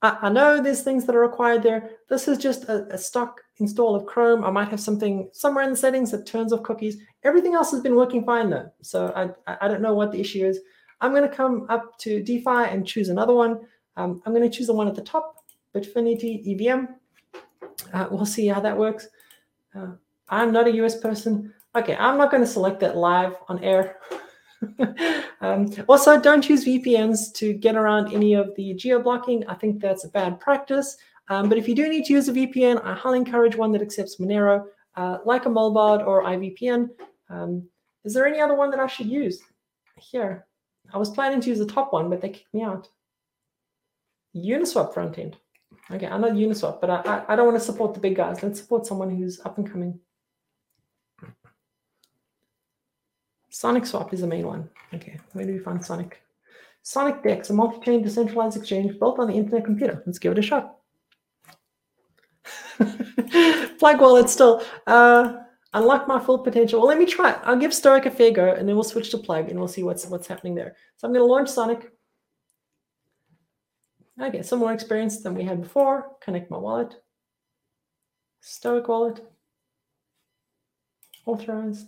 [0.00, 1.90] I, I, know there's things that are required there.
[2.08, 4.44] This is just a, a stock install of Chrome.
[4.44, 6.98] I might have something somewhere in the settings that turns off cookies.
[7.24, 8.70] Everything else has been working fine though.
[8.82, 9.12] So
[9.48, 10.60] I, I don't know what the issue is.
[11.04, 13.60] I'm going to come up to DeFi and choose another one.
[13.98, 15.44] Um, I'm going to choose the one at the top,
[15.74, 16.86] Bitfinity EVM.
[17.92, 19.08] Uh, we'll see how that works.
[19.74, 19.88] Uh,
[20.30, 21.52] I'm not a US person.
[21.76, 23.98] Okay, I'm not going to select that live on air.
[25.42, 29.46] um, also, don't use VPNs to get around any of the geo blocking.
[29.46, 30.96] I think that's a bad practice.
[31.28, 33.82] Um, but if you do need to use a VPN, I highly encourage one that
[33.82, 34.64] accepts Monero,
[34.96, 36.88] uh, like a Mullvad or iVPN.
[37.28, 37.68] Um,
[38.04, 39.42] is there any other one that I should use?
[39.98, 40.46] Here,
[40.94, 42.88] I was planning to use the top one, but they kicked me out.
[44.34, 45.36] Uniswap front end.
[45.90, 48.42] Okay, I'm not Uniswap, but I, I, I don't want to support the big guys.
[48.42, 49.98] Let's support someone who's up and coming.
[53.50, 54.70] Sonic Swap is the main one.
[54.94, 56.22] Okay, where do we find Sonic?
[56.82, 60.02] Sonic Dex, a multi-chain decentralized exchange built on the internet computer.
[60.06, 60.76] Let's give it a shot.
[63.78, 64.62] Plug wallet still.
[64.86, 65.43] Uh,
[65.74, 66.80] unlock my full potential.
[66.80, 67.38] Well, let me try.
[67.42, 69.82] I'll give Stoic a fair go, and then we'll switch to Plug, and we'll see
[69.82, 70.76] what's what's happening there.
[70.96, 71.90] So I'm going to launch Sonic.
[74.20, 76.12] Okay, some more experience than we had before.
[76.22, 76.94] Connect my wallet.
[78.40, 79.20] Stoic wallet.
[81.26, 81.86] Authorize.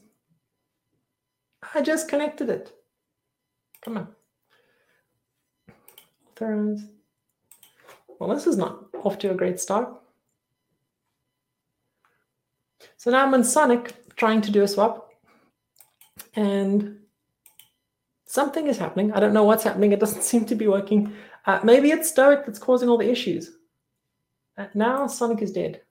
[1.74, 2.72] I just connected it.
[3.82, 4.08] Come on.
[6.30, 6.86] Authorize.
[8.18, 9.88] Well, this is not off to a great start.
[13.06, 15.12] So now I'm in Sonic trying to do a swap.
[16.34, 16.98] And
[18.24, 19.12] something is happening.
[19.12, 19.92] I don't know what's happening.
[19.92, 21.14] It doesn't seem to be working.
[21.44, 23.52] Uh, maybe it's Stoic that's causing all the issues.
[24.58, 25.82] Uh, now Sonic is dead.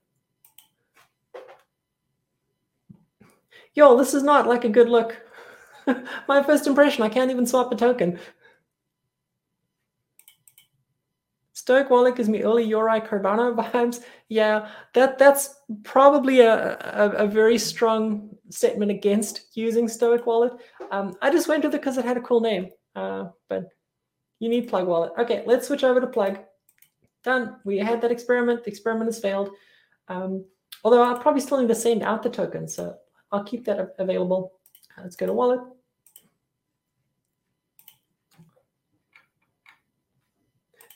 [3.75, 5.15] Yo, this is not like a good look.
[6.27, 8.19] My first impression, I can't even swap a token.
[11.65, 14.03] Stoic Wallet gives me early Yoroi Cardano vibes.
[14.29, 20.53] Yeah, that that's probably a, a, a, very strong statement against using Stoic Wallet.
[20.91, 22.69] Um, I just went with it because it had a cool name.
[22.95, 23.63] Uh, but
[24.39, 25.13] you need Plug Wallet.
[25.17, 26.37] Okay, let's switch over to Plug.
[27.23, 27.55] Done.
[27.65, 28.63] We had that experiment.
[28.63, 29.49] The experiment has failed.
[30.07, 30.45] Um,
[30.83, 32.95] although I'll probably still need to send out the token, so
[33.31, 34.51] I'll keep that available.
[35.01, 35.61] Let's go to Wallet.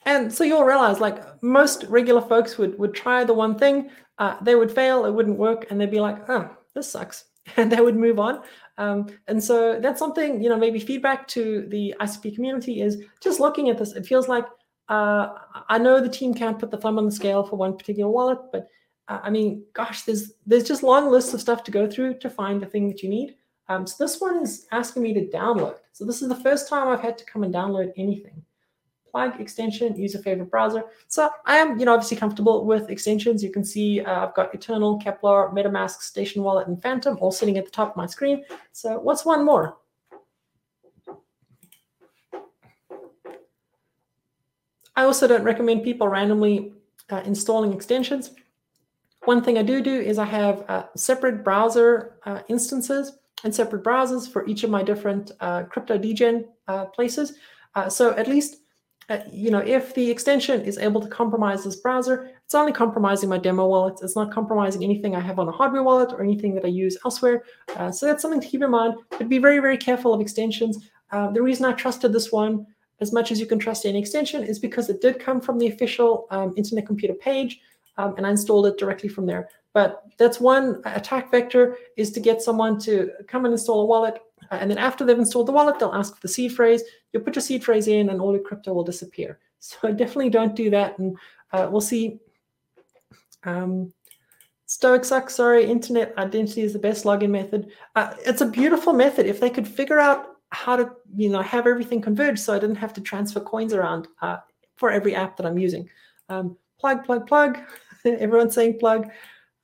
[0.09, 4.37] And so you'll realize, like most regular folks would would try the one thing, uh,
[4.41, 7.25] they would fail, it wouldn't work, and they'd be like, "Oh, this sucks,"
[7.57, 8.41] and they would move on.
[8.79, 13.39] Um, and so that's something, you know, maybe feedback to the ICP community is just
[13.39, 13.93] looking at this.
[13.93, 14.45] It feels like
[14.87, 15.35] uh,
[15.69, 18.39] I know the team can't put the thumb on the scale for one particular wallet,
[18.51, 18.67] but
[19.09, 22.31] uh, I mean, gosh, there's there's just long lists of stuff to go through to
[22.31, 23.35] find the thing that you need.
[23.67, 25.77] Um, so this one is asking me to download.
[25.93, 28.43] So this is the first time I've had to come and download anything
[29.11, 30.83] plug extension, use a favorite browser.
[31.07, 33.43] So I am, you know, obviously comfortable with extensions.
[33.43, 37.57] You can see uh, I've got Eternl, Keplr, MetaMask, Station Wallet, and Phantom all sitting
[37.57, 38.43] at the top of my screen.
[38.71, 39.77] So what's one more?
[44.99, 46.73] I also don't recommend people randomly
[47.09, 48.31] uh, installing extensions.
[49.23, 53.13] One thing I do do is I have uh, separate browser uh, instances
[53.45, 57.33] and separate browsers for each of my different uh, crypto degen uh, places.
[57.87, 58.57] so at least
[59.09, 63.27] uh, you know, if the extension is able to compromise this browser, it's only compromising
[63.27, 63.99] my demo wallet.
[64.03, 66.95] It's not compromising anything I have on a hardware wallet or anything that I use
[67.03, 67.43] elsewhere.
[67.75, 68.95] Uh, so that's something to keep in mind.
[69.09, 70.89] But be very, very careful of extensions.
[71.11, 72.67] Uh, the reason I trusted this one
[73.01, 75.67] as much as you can trust any extension is because it did come from the
[75.67, 77.59] official um, Internet Computer page,
[77.97, 79.49] um, and I installed it directly from there.
[79.73, 84.19] But that's one attack vector is to get someone to come and install a wallet,
[84.51, 86.83] uh, and then after they've installed the wallet, they'll ask for the seed phrase.
[87.11, 89.39] You'll put your seed phrase in, and all your crypto will disappear.
[89.61, 90.97] So definitely don't do that.
[90.99, 91.17] And
[91.51, 92.21] uh, we'll see.
[93.43, 93.91] Um,
[94.67, 95.35] Stoic sucks.
[95.35, 97.71] Sorry, internet identity is the best login method.
[97.93, 99.25] Uh, it's a beautiful method.
[99.25, 102.77] If they could figure out how to, you know, have everything converge, so I didn't
[102.77, 104.37] have to transfer coins around uh,
[104.77, 105.89] for every app that I'm using.
[106.29, 107.57] Um, plug, plug, plug.
[108.05, 109.09] Everyone's saying plug.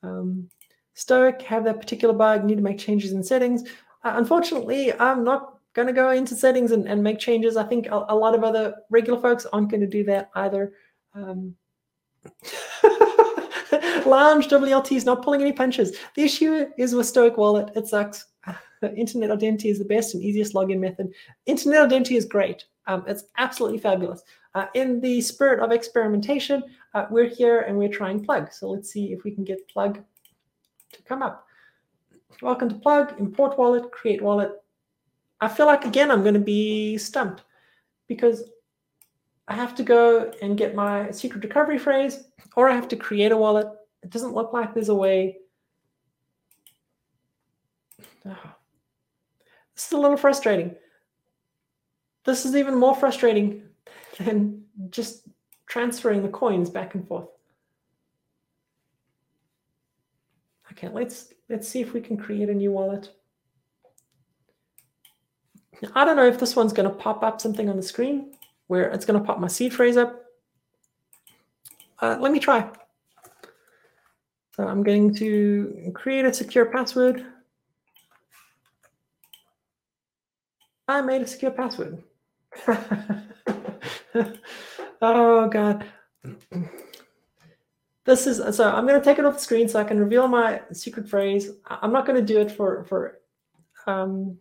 [0.02, 0.50] Um,
[0.94, 2.44] Stoic have that particular bug.
[2.44, 3.62] Need to make changes in settings.
[4.04, 7.56] Uh, unfortunately, I'm not going to go into settings and, and make changes.
[7.56, 10.72] I think a, a, lot of other regular folks aren't going to do that either.
[11.14, 11.54] Um,
[14.06, 15.98] Lounge WLT is not pulling any punches.
[16.14, 17.70] The issue is with Stoic Wallet.
[17.76, 18.24] It sucks.
[18.96, 21.12] Internet identity is the best and easiest login method.
[21.44, 22.64] Internet identity is great.
[22.86, 24.22] Um, it's absolutely fabulous.
[24.54, 26.62] Uh, in the spirit of experimentation,
[26.94, 28.50] uh, we're here and we're trying plug.
[28.50, 30.02] So let's see if we can get plug
[30.92, 31.44] to come up.
[32.40, 34.52] Welcome to plug, import wallet, create wallet.
[35.46, 37.44] I feel like, again, I'm going to be stumped
[38.08, 38.50] because
[39.46, 42.24] I have to go and get my secret recovery phrase,
[42.56, 43.68] or I have to create a wallet.
[44.02, 45.36] It doesn't look like there's a way.
[48.26, 48.50] Oh.
[49.76, 50.74] This is a little frustrating.
[52.24, 53.62] This is even more frustrating
[54.18, 55.28] than just
[55.66, 57.28] transferring the coins back and forth.
[60.72, 63.12] Okay, let's let's see if we can create a new wallet.
[65.94, 68.32] I don't know if this one's going to pop up something on the screen
[68.66, 70.22] where it's going to pop my seed phrase up.
[72.00, 72.68] Uh, let me try.
[74.54, 77.26] So I'm going to create a secure password.
[80.88, 82.02] I made a secure password.
[85.02, 85.84] oh God.
[88.04, 90.28] This is so I'm going to take it off the screen so I can reveal
[90.28, 91.50] my secret phrase.
[91.66, 93.18] I'm not going to do it for for
[93.86, 94.38] um,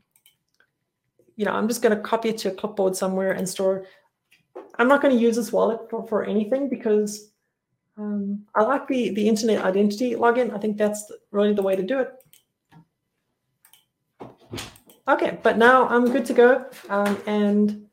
[1.36, 3.86] you know, I'm just going to copy it to a clipboard somewhere and store.
[4.78, 7.32] I'm not going to use this wallet for, for anything because
[7.98, 10.54] um, I like the, the internet identity login.
[10.54, 12.12] I think that's really the way to do it.
[15.08, 16.66] Okay, but now I'm good to go.
[16.90, 17.86] Um, and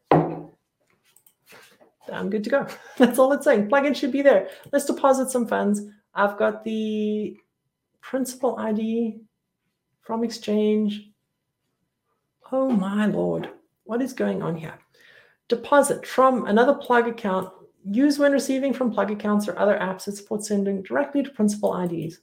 [2.11, 2.67] I'm good to go.
[2.99, 3.69] That's all it's saying.
[3.69, 4.49] Plugin should be there.
[4.73, 5.83] Let's deposit some funds.
[6.15, 7.37] I've got the
[8.01, 9.21] principal ID
[10.01, 11.12] from Exchange.
[12.55, 13.49] Oh my lord,
[13.85, 14.79] what is going on here?
[15.49, 17.51] Deposit from another plug account.
[17.91, 21.75] Use when receiving from plug accounts or other apps that support sending directly to principal
[21.75, 22.21] IDs.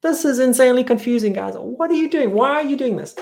[0.00, 1.54] This is insanely confusing, guys.
[1.56, 2.34] What are you doing?
[2.34, 3.16] Why are you doing this?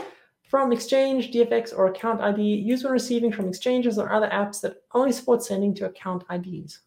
[0.51, 4.83] From Exchange, DFX, or account ID, use when receiving from exchanges or other apps that
[4.93, 6.81] only support sending to account IDs.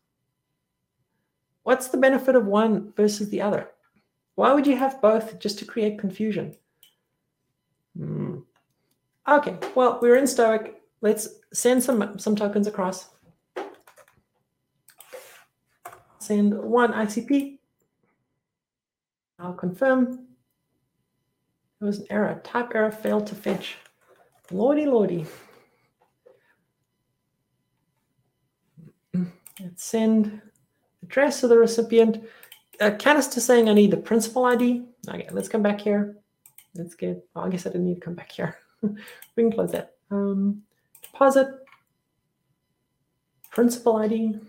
[1.64, 3.72] What's the benefit of one versus the other?
[4.36, 6.56] Why would you have both just to create confusion?
[9.30, 10.82] Okay, well, we're in Stoic.
[11.02, 13.10] Let's send some, some tokens across.
[16.18, 17.60] Send one ICP.
[19.38, 20.26] I'll confirm.
[21.80, 22.42] There was an error.
[22.44, 23.78] Type error failed to fetch.
[24.52, 25.28] Lordy, lordy.
[29.14, 30.42] Let's send
[31.04, 32.24] address of the recipient.
[32.82, 34.86] Uh, canister saying I need the principal ID.
[35.08, 36.18] Okay, let's come back here.
[36.74, 38.58] Let's get, oh, I guess I didn't need to come back here.
[39.36, 39.96] we can close that.
[40.12, 40.64] Um,
[41.02, 41.48] deposit,
[43.52, 44.40] principal ID,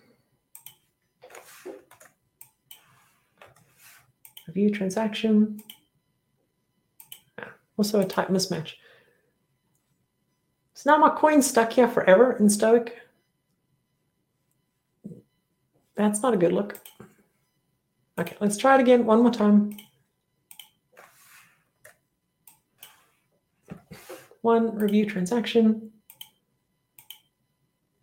[4.46, 5.62] review transaction,
[7.76, 8.74] also a type mismatch.
[10.74, 12.96] So now my coin's stuck here forever in Stoic.
[15.94, 16.78] That's not a good look.
[18.18, 19.76] Okay, let's try it again one more time.
[24.42, 25.90] One review transaction.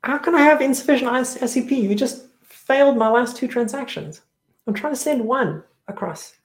[0.03, 1.71] How can I have insufficient ICP?
[1.71, 4.21] You just failed my last two transactions.
[4.65, 6.35] I'm trying to send one across.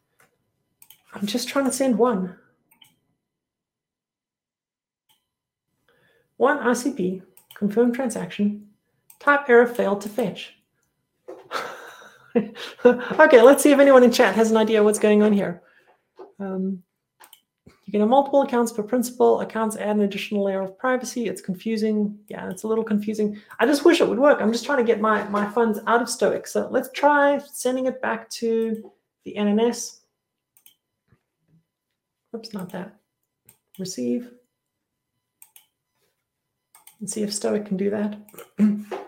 [1.12, 2.36] I'm just trying to send one.
[6.36, 7.22] One ICP,
[7.54, 8.68] confirm transaction,
[9.20, 10.56] type error failed to fetch.
[12.84, 15.62] okay, let's see if anyone in chat has an idea what's going on here.
[16.40, 16.82] Um,
[17.92, 19.42] you can have multiple accounts per principal.
[19.42, 21.26] Accounts add an additional layer of privacy.
[21.28, 22.18] It's confusing.
[22.26, 23.38] Yeah, it's a little confusing.
[23.60, 24.40] I just wish it would work.
[24.40, 26.46] I'm just trying to get my, my funds out of Stoic.
[26.46, 28.90] So let's try sending it back to
[29.26, 29.98] the NNS.
[32.34, 32.96] Oops, not that.
[33.78, 34.30] Receive.
[36.98, 38.18] And see if Stoic can do that.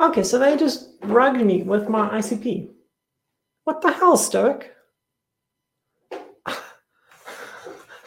[0.00, 2.68] Okay, so they just rugged me with my ICP.
[3.64, 4.72] What the hell, Stoic?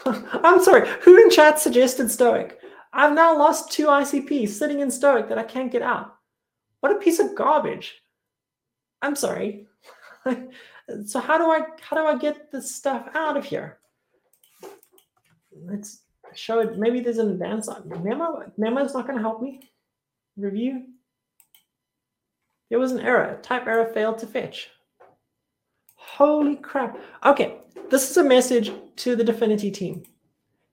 [0.05, 2.59] I'm sorry, who in chat suggested Stoic?
[2.93, 6.15] I've now lost two ICPs sitting in Stoic that I can't get out.
[6.79, 8.01] What a piece of garbage.
[9.01, 9.67] I'm sorry.
[11.05, 13.79] so how do I how do I get this stuff out of here?
[15.65, 16.01] Let's
[16.35, 16.77] show it.
[16.77, 18.51] Maybe there's an advanced memo.
[18.57, 19.69] Memo is not going to help me.
[20.37, 20.85] Review.
[22.71, 23.37] There was an error.
[23.41, 24.69] Type error failed to fetch.
[25.95, 26.97] Holy crap.
[27.25, 27.57] Okay,
[27.89, 30.03] this is a message to the Dfinity team.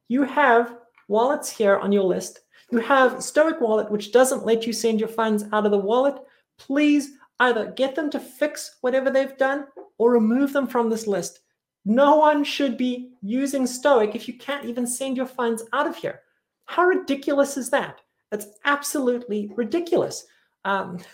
[0.06, 0.76] You have
[1.08, 2.38] wallets here on your list.
[2.70, 6.14] You have Stoic Wallet, which doesn't let you send your funds out of the wallet.
[6.56, 9.66] Please either get them to fix whatever they've done
[9.98, 11.40] or remove them from this list.
[11.84, 15.96] No one should be using Stoic if you can't even send your funds out of
[15.96, 16.20] here.
[16.66, 18.02] How ridiculous is that?
[18.30, 20.26] That's absolutely ridiculous.
[20.64, 20.98] Um,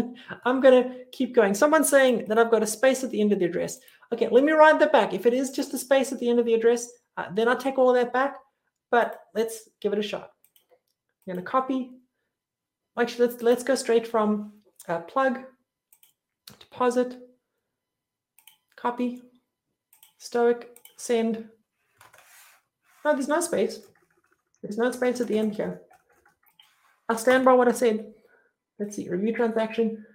[0.44, 1.54] I'm going to keep going.
[1.54, 3.78] Someone's saying that I've got a space at the end of the address.
[4.12, 5.12] Okay, let me write that back.
[5.14, 7.56] If it is just a space at the end of the address, uh, then I'll
[7.56, 8.36] take all that back.
[8.90, 10.30] But let's give it a shot.
[11.26, 11.92] I'm going to copy.
[12.98, 14.52] Actually, let's let's go straight from
[14.88, 15.40] uh, plug,
[16.58, 17.18] deposit,
[18.76, 19.22] copy,
[20.18, 21.48] stoic, send.
[23.04, 23.80] No, there's no space.
[24.62, 25.82] There's no space at the end here.
[27.08, 28.12] I'll stand by what I said.
[28.80, 30.06] Let's see, review transaction.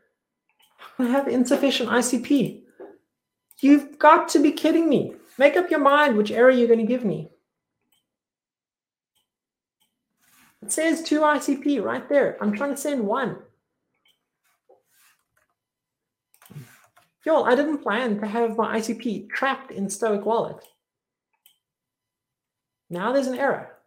[0.97, 2.63] I have insufficient ICP.
[3.61, 5.13] You've got to be kidding me.
[5.37, 7.29] Make up your mind which error you're going to give me.
[10.63, 12.37] It says two ICP right there.
[12.41, 13.37] I'm trying to send one.
[17.23, 20.57] Y'all, I didn't plan to have my ICP trapped in Stoic Wallet.
[22.89, 23.77] Now there's an error.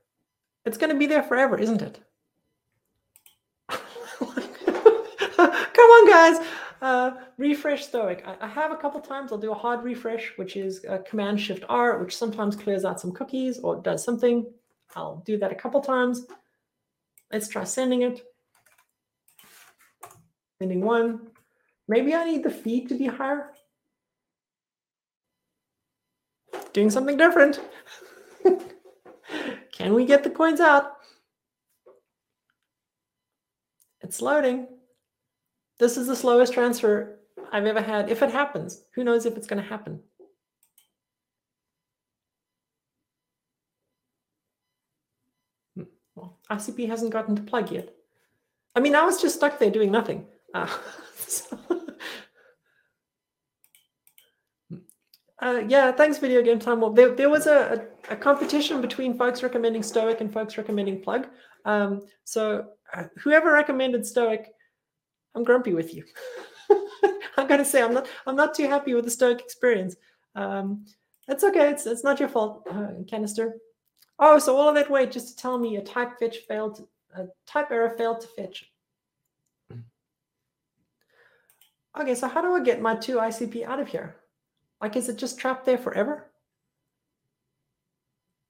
[0.65, 2.01] It's going to be there forever, isn't it?
[5.79, 6.47] Come on, guys.
[6.83, 8.25] Uh, refresh Stoic.
[8.27, 9.31] I, I, have a couple times.
[9.31, 13.13] I'll do a hard refresh, which is Command Shift R, which sometimes clears out some
[13.13, 14.45] cookies or does something.
[14.97, 16.27] I'll do that a couple times.
[17.33, 18.23] Let's try sending it.
[20.61, 21.29] Sending one.
[21.87, 23.53] Maybe I need the feed to be higher.
[26.73, 27.61] Doing something different.
[29.73, 30.97] Can we get the coins out?
[34.01, 34.67] It's loading.
[35.79, 37.21] This is the slowest transfer
[37.53, 38.11] I've ever had.
[38.11, 40.01] If it happens, who knows if it's going to happen?
[45.77, 45.85] Hmm,
[46.17, 47.95] well, ICP hasn't gotten to plug yet.
[48.75, 50.27] I mean, I was just stuck there doing nothing.
[50.53, 50.69] Uh,
[51.17, 51.59] so.
[55.41, 56.81] uh, yeah, thanks, Video Game Time.
[56.81, 61.01] Well, there, there was a, a, a, competition between folks recommending Stoic and folks recommending
[61.03, 61.29] Plug.
[61.65, 64.53] Um, so uh, whoever recommended Stoic
[65.39, 66.05] I'm grumpy with you.
[67.39, 69.95] I'm gonna say I'm not I'm not too happy with the Stoic experience.
[70.35, 70.85] Um,
[71.29, 71.71] that's okay.
[71.71, 73.57] It's it's not your fault, uh, canister.
[74.19, 77.27] Oh, so all of that wait just to tell me a type fetch failed, a
[77.47, 78.69] type error failed to fetch.
[81.99, 84.17] Okay, so how do I get my two ICP out of here?
[84.81, 86.31] Like, is it just trapped there forever?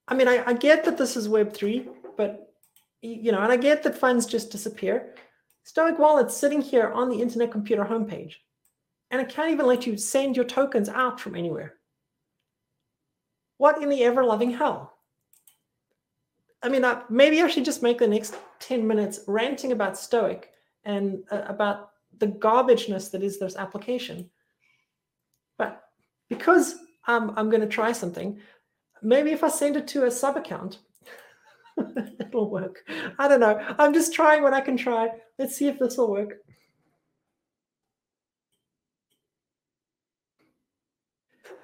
[0.06, 2.52] I mean, I, I get that this is Web3, but,
[3.01, 5.15] you know, and I get that funds just disappear.
[5.68, 8.36] Stoic Wallet's sitting here on the Internet Computer homepage,
[9.10, 11.74] and it can't even let you send your tokens out from anywhere.
[13.58, 14.94] What in the ever loving hell?
[16.62, 20.52] I mean, uh, maybe I should just make the next 10 minutes ranting about Stoic
[20.84, 24.30] and uh, about the garbageness that is this application.
[25.58, 25.82] But
[26.30, 26.76] because
[27.06, 28.40] um, I'm going to try something,
[29.02, 30.78] maybe if I send it to a sub account,
[32.20, 32.84] It'll work.
[33.18, 33.59] I don't know.
[33.78, 35.09] I'm just trying what I can try.
[35.38, 36.34] Let's see if this will work.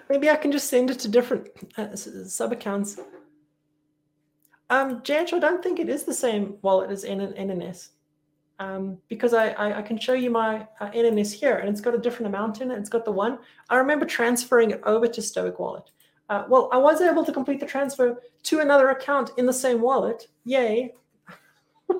[0.09, 2.99] Maybe I can just send it to different uh, sub accounts.
[4.71, 7.91] Um, Janch, I don't think it is the same wallet as NNS
[8.59, 11.95] um, because I, I, I, can show you my uh, NNS here and it's got
[11.95, 12.79] a different amount in it.
[12.79, 13.39] It's got the one.
[13.69, 15.91] I remember transferring it over to Stoic Wallet.
[16.29, 19.81] Uh, well, I was able to complete the transfer to another account in the same
[19.81, 20.29] wallet.
[20.45, 20.95] Yay.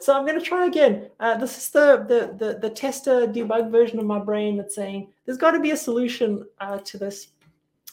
[0.00, 1.08] so I'm going to try again.
[1.20, 5.08] Uh, this is the, the, the, the, tester debug version of my brain that's saying
[5.24, 7.28] there's got to be a solution uh, to this.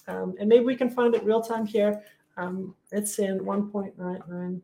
[0.08, 2.02] Um, and maybe we can find it real time here.
[2.38, 4.62] Um, it's in 1.99.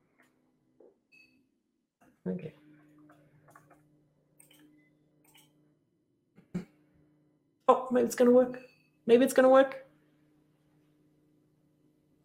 [2.28, 2.54] Okay.
[7.68, 8.60] Oh, maybe it's going to work.
[9.06, 9.86] Maybe it's going to work.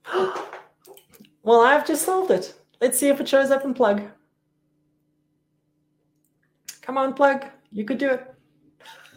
[1.42, 2.54] well, I've just solved it.
[2.80, 4.02] Let's see if it shows up in plug.
[6.82, 7.44] Come on, plug.
[7.72, 8.34] You could do it.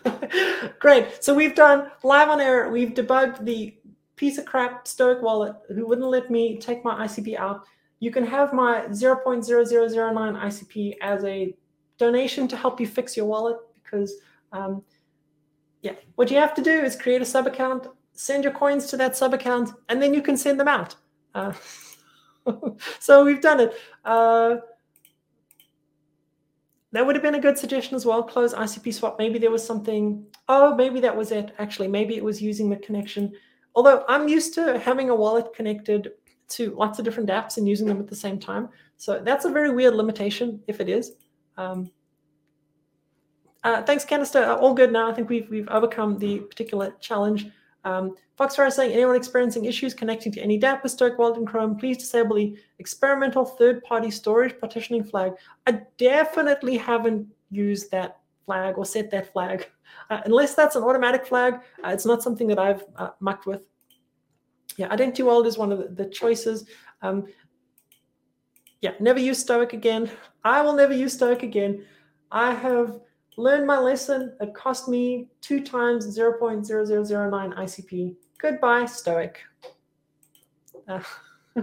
[0.79, 1.23] Great.
[1.23, 2.69] So we've done live on air.
[2.69, 3.77] We've debugged the
[4.15, 7.63] piece of crap Stoic wallet who wouldn't let me take my ICP out.
[7.99, 11.55] You can have my 0.0009 ICP as a
[11.97, 14.13] donation to help you fix your wallet because
[14.51, 14.83] um,
[15.83, 18.97] yeah, what you have to do is create a sub account, send your coins to
[18.97, 20.95] that sub account, and then you can send them out.
[21.35, 21.51] Uh,
[22.99, 23.73] so we've done it.
[24.03, 24.55] Uh,
[26.93, 28.23] that would have been a good suggestion as well.
[28.23, 29.19] Close ICP swap.
[29.19, 30.25] Maybe there was something.
[30.47, 31.53] Oh, maybe that was it.
[31.59, 33.33] Actually, maybe it was using the connection.
[33.75, 36.11] Although I'm used to having a wallet connected
[36.49, 38.69] to lots of different apps and using them at the same time.
[38.97, 41.13] So that's a very weird limitation if it is.
[41.57, 41.91] Um,
[43.63, 44.43] uh, thanks, Canister.
[44.43, 45.09] Uh, all good now.
[45.09, 47.47] I think we've we've overcome the particular challenge.
[47.85, 51.97] Um, Foxfire saying anyone experiencing issues connecting to any dApp with Wallet in Chrome, please
[51.97, 55.33] disable the experimental third-party storage partitioning flag.
[55.67, 59.69] I definitely haven't used that flag or set that flag.
[60.09, 63.61] Uh, unless that's an automatic flag, uh, it's not something that I've uh, mucked with.
[64.75, 66.65] Yeah, Identity Wallet is one of the, the choices.
[67.01, 67.27] Um,
[68.81, 70.09] yeah, never use Stoic again.
[70.43, 71.85] I will never use Stoic again.
[72.31, 72.99] I have
[73.37, 74.35] learned my lesson.
[74.39, 78.15] It cost me two times 0.0009 ICP.
[78.37, 79.39] Goodbye, Stoic.
[80.87, 81.01] Uh,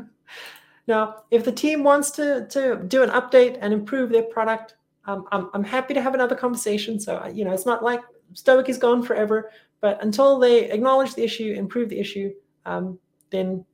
[0.87, 4.77] now, if the team wants to, to do an update and improve their product,
[5.07, 6.99] um, I'm, I'm happy to have another conversation.
[7.01, 8.01] So, you know, it's not like
[8.35, 12.33] Stoic is gone forever, but until they acknowledge the issue, improve the issue,
[12.67, 12.99] um,
[13.31, 13.65] then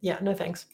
[0.00, 0.66] yeah, no thanks.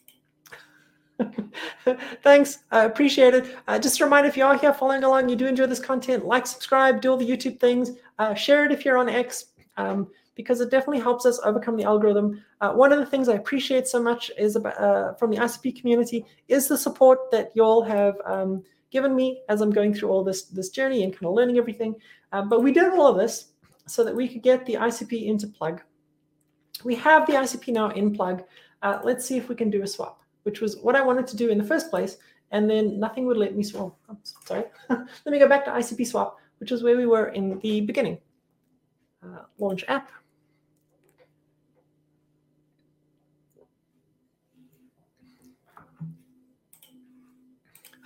[2.23, 2.61] Thanks.
[2.71, 3.57] I appreciate it.
[3.67, 6.25] Uh, just a reminder if you are here following along, you do enjoy this content,
[6.25, 9.47] like, subscribe, do all the YouTube things, uh, share it if you're on X,
[9.77, 12.43] um, because it definitely helps us overcome the algorithm.
[12.61, 15.81] Uh, one of the things I appreciate so much is about, uh, from the ICP
[15.81, 20.23] community is the support that y'all have um, given me as I'm going through all
[20.23, 21.95] this, this journey and kind of learning everything.
[22.33, 23.53] Um, but we did all of this
[23.87, 25.83] so that we could get the ICP into plug.
[26.85, 28.45] We have the ICP now in plug.
[28.83, 31.37] Uh, let's see if we can do a swap which was what I wanted to
[31.37, 32.17] do in the first place.
[32.51, 33.99] And then nothing would let me swap.
[34.09, 34.65] Oh, sorry.
[34.89, 38.19] let me go back to ICP swap, which is where we were in the beginning.
[39.23, 40.11] Uh, launch app.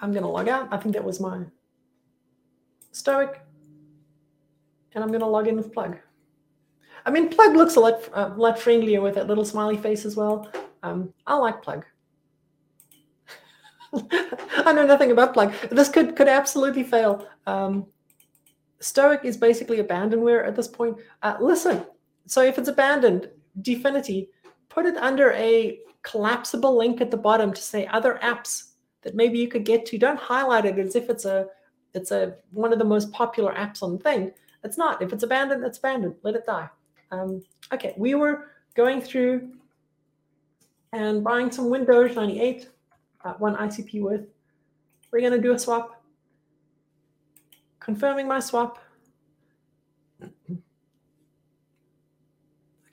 [0.01, 0.69] I'm going to log out.
[0.73, 1.45] I think that was my
[2.91, 3.41] Stoic.
[4.95, 5.97] And I'm going to log in with Plug.
[7.07, 10.17] I mean, Plug looks a lot, uh, lot friendlier with that little smiley face as
[10.17, 10.51] well.
[10.83, 11.85] Um, I like Plug.
[14.64, 15.52] I know nothing about plug.
[15.70, 17.27] This could could absolutely fail.
[17.47, 17.86] Um,
[18.81, 20.97] Stoic is basically abandonware at this point.
[21.23, 21.85] Uh, listen,
[22.27, 24.28] so if it's abandoned, Dfinity,
[24.69, 29.39] put it under a collapsible link at the bottom to say other apps that maybe
[29.39, 29.98] you could get to.
[29.98, 31.47] Don't highlight it as if it's a
[31.94, 34.32] it's a one of the most popular apps on the thing.
[34.64, 35.02] It's not.
[35.02, 36.14] If it's abandoned, it's abandoned.
[36.23, 36.69] Let it die.
[37.10, 37.43] Um,
[37.73, 39.52] okay, we were going through
[40.93, 42.69] and buying some Windows 98
[43.24, 44.27] uh, one ICP with.
[45.11, 46.03] We're going to do a swap.
[47.81, 48.78] Confirming my swap.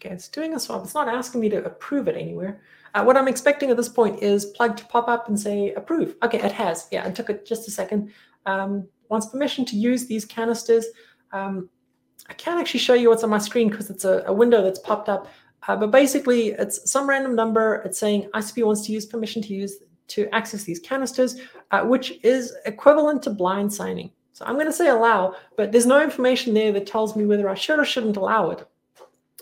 [0.01, 0.81] Okay, it's doing a swap.
[0.85, 2.61] It's not asking me to approve it anywhere.
[2.93, 6.15] Uh, what I'm expecting at this point is plug to pop up and say approve.
[6.23, 6.87] Okay, it has.
[6.89, 8.13] Yeah, it took it just a second.
[8.45, 10.85] Um, wants permission to use these canisters.
[11.33, 11.69] Um,
[12.29, 14.79] I can't actually show you what's on my screen because it's a, a, window that's
[14.79, 15.27] popped up.
[15.67, 17.81] Uh, but basically, it's some random number.
[17.85, 19.79] It's saying ICP wants to use permission to use
[20.09, 21.41] to access these canisters,
[21.71, 24.11] uh, which is equivalent to blind signing.
[24.33, 27.49] So I'm going to say allow, but there's no information there that tells me whether
[27.49, 28.65] I should or shouldn't allow it.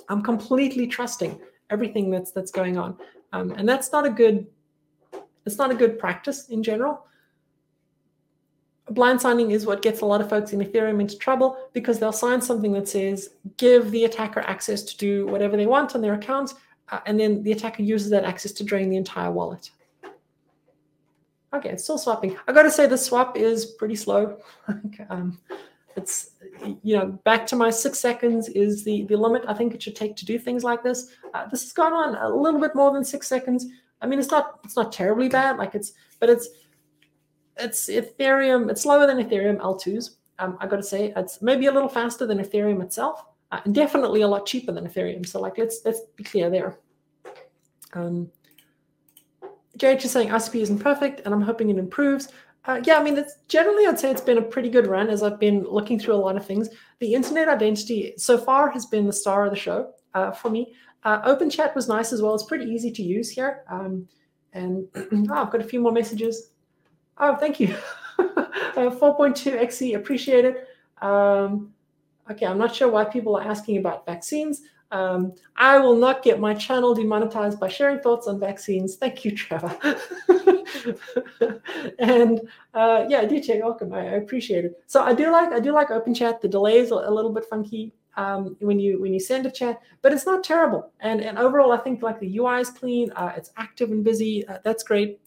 [0.09, 1.39] I'm completely trusting
[1.69, 2.97] everything that's that's going on,
[3.33, 4.47] um, and that's not a good.
[5.45, 7.05] It's not a good practice in general.
[8.89, 12.11] Blind signing is what gets a lot of folks in Ethereum into trouble because they'll
[12.11, 16.13] sign something that says give the attacker access to do whatever they want on their
[16.15, 16.55] accounts,
[16.89, 19.69] uh, and then the attacker uses that access to drain the entire wallet.
[21.57, 22.37] Okay, it's still swapping.
[22.47, 24.39] I got to say the swap is pretty slow.
[25.09, 25.39] um,
[25.95, 26.31] it's
[26.83, 29.95] you know back to my six seconds is the the limit I think it should
[29.95, 31.15] take to do things like this.
[31.33, 33.65] Uh, this has gone on a little bit more than six seconds.
[34.01, 35.57] I mean, it's not it's not terribly bad.
[35.57, 36.47] Like it's but it's
[37.57, 38.69] it's Ethereum.
[38.69, 40.11] It's slower than Ethereum L2s.
[40.37, 43.73] Um, I got to say it's maybe a little faster than Ethereum itself, uh, and
[43.73, 45.25] definitely a lot cheaper than Ethereum.
[45.25, 46.77] So like let's let's be clear there.
[47.93, 48.29] Um,
[49.77, 52.29] JH is saying ICP isn't perfect, and I'm hoping it improves.
[52.65, 55.23] Uh, yeah, I mean, it's generally, I'd say it's been a pretty good run as
[55.23, 56.67] I've been looking through a lot of things.
[56.99, 60.73] The internet identity so far has been the star of the show uh, for me.
[61.03, 62.35] Uh, Open chat was nice as well.
[62.35, 63.63] It's pretty easy to use here.
[63.69, 64.07] Um,
[64.53, 66.51] and oh, I've got a few more messages.
[67.17, 67.75] Oh, thank you.
[68.19, 70.67] 4.2 XE, appreciate it.
[71.01, 71.73] Um,
[72.29, 74.61] okay, I'm not sure why people are asking about vaccines.
[74.91, 78.95] Um, I will not get my channel demonetized by sharing thoughts on vaccines.
[78.95, 79.75] Thank you, Trevor.
[81.99, 82.39] and
[82.73, 83.93] uh, yeah, DJ, welcome.
[83.93, 84.81] I, I, appreciate it.
[84.87, 86.39] So I do like I do like Open Chat.
[86.41, 89.81] The delay is a, little bit funky um, when you when you send a chat,
[90.01, 90.89] but it's not terrible.
[91.01, 93.11] And and overall, I think like the UI is clean.
[93.11, 94.47] Uh, it's active and busy.
[94.47, 95.19] Uh, that's great.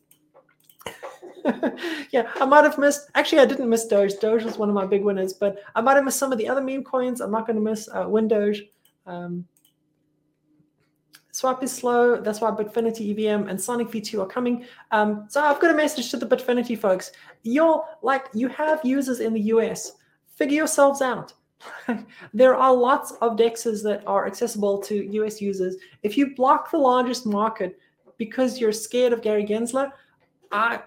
[2.13, 3.11] yeah, I might have missed.
[3.15, 4.19] Actually, I didn't miss Doge.
[4.21, 6.49] Doge was one of my big winners, but I might have missed some of the
[6.49, 7.21] other meme coins.
[7.21, 8.09] I'm not going to miss uh.
[9.07, 9.45] Um,
[11.41, 12.21] Swap is slow.
[12.21, 14.67] That's why Bitfinity EVM and Sonic V2 are coming.
[14.91, 17.13] Um, so I've got a message to the Bitfinity folks.
[17.45, 19.93] You're like, you have users in the US.
[20.35, 21.33] Figure yourselves out.
[22.35, 25.77] there are lots of dexes that are accessible to US users.
[26.03, 27.79] If you block the largest market
[28.19, 29.93] because you're scared of Gary Gensler,
[30.53, 30.81] I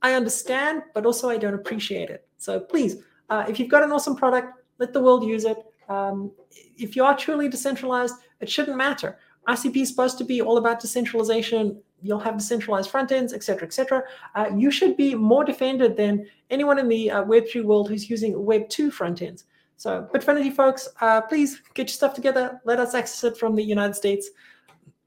[0.00, 2.26] I understand, but also I don't appreciate it.
[2.38, 4.48] So please, uh, if you've got an awesome product,
[4.78, 5.58] let the world use it.
[5.90, 6.32] Um,
[6.78, 9.18] if you are truly decentralized, it shouldn't matter.
[9.48, 11.80] ICP is supposed to be all about decentralization.
[12.02, 14.02] You'll have decentralized front ends, etc., etc.
[14.34, 18.34] Uh, you should be more defended than anyone in the uh, Web3 world who's using
[18.34, 19.44] Web2 front ends.
[19.76, 22.60] So, Bitfinity folks, uh, please get your stuff together.
[22.64, 24.30] Let us access it from the United States.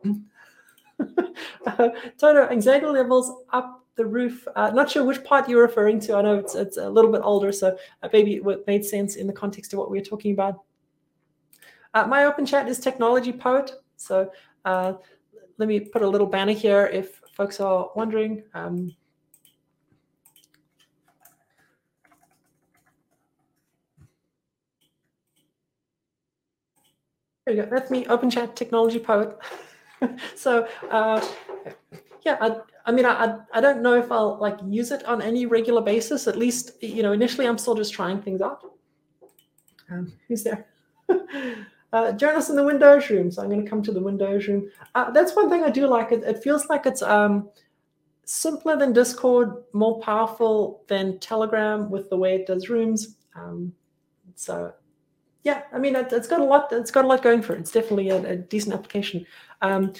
[2.17, 4.47] Toto, anxiety levels up the roof.
[4.55, 6.15] Uh, not sure which part you're referring to.
[6.15, 9.27] I know it's, it's a little bit older, so uh, maybe it made sense in
[9.27, 10.61] the context of what we are talking about.
[11.93, 13.71] Uh, my open chat is technology poet.
[13.97, 14.31] So
[14.65, 14.93] uh,
[15.57, 18.43] let me put a little banner here if folks are wondering.
[18.53, 18.95] Um,
[27.45, 27.69] there you go.
[27.69, 29.37] That's me, open chat technology poet.
[30.35, 31.25] so uh,
[32.23, 35.45] yeah, I, I mean, I, I don't know if I'll like use it on any
[35.45, 36.27] regular basis.
[36.27, 38.61] At least, you know, initially I'm still just trying things out.
[39.89, 40.67] Um, who's there?
[41.93, 43.31] Uh, join us in the Windows room.
[43.31, 44.69] So I'm going to come to the Windows room.
[44.93, 46.11] Uh, that's one thing I do like.
[46.11, 47.49] It, it feels like it's um,
[48.25, 53.15] simpler than Discord, more powerful than Telegram with the way it does rooms.
[53.35, 53.73] Um,
[54.35, 54.73] so
[55.43, 56.73] yeah, I mean, it, has got a lot.
[56.73, 57.59] It's got a lot going for it.
[57.59, 59.25] It's definitely a, a decent application.
[59.61, 59.93] Um,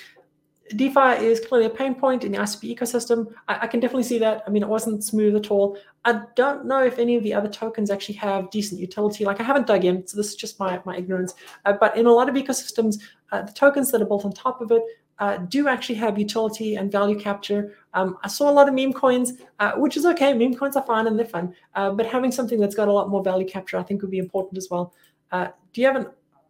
[0.76, 3.34] DeFi is clearly a pain point in the ICP ecosystem.
[3.48, 4.44] I, I, can definitely see that.
[4.46, 5.78] I mean, it wasn't smooth at all.
[6.04, 9.26] I don't know if any of the other tokens actually have decent utility.
[9.26, 11.34] Like I haven't dug in, so this is just my, my ignorance.
[11.66, 13.00] Uh, but in a lot of ecosystems,
[13.32, 14.84] uh, the tokens that are built on top of it
[15.20, 17.76] uh, do actually have utility and value capture.
[17.94, 20.34] Um, I saw a lot of meme coins, uh, which is okay.
[20.34, 21.54] Meme coins are fine and they're fun.
[21.76, 24.20] Uh, but having something that's got a lot more value capture, I think would be
[24.20, 24.94] important as well.
[25.32, 26.08] Uh, do you have an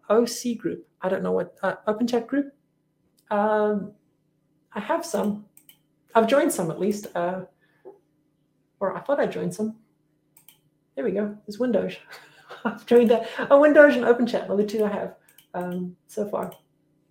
[0.10, 0.86] OC group?
[1.02, 1.56] I don't know what,
[1.88, 2.54] open chat group?
[3.30, 3.94] Um,
[4.74, 5.46] I have some.
[6.16, 7.08] I've joined some at least.
[7.16, 7.42] Uh,
[8.80, 9.76] or I thought I joined some.
[10.96, 11.38] There we go.
[11.46, 11.96] There's Windows.
[12.66, 13.30] I've joined that.
[13.50, 15.16] A Windows and Open Chat are the two I have
[15.54, 16.52] um, so far.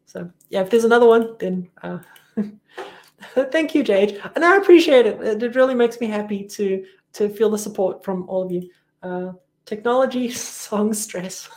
[0.06, 1.98] So yeah, if there's another one, then uh,
[3.50, 4.20] thank you, Jade.
[4.34, 5.42] And I appreciate it.
[5.42, 6.84] It really makes me happy to
[7.14, 8.70] to feel the support from all of you.
[9.02, 9.32] Uh,
[9.64, 11.48] technology, song stress.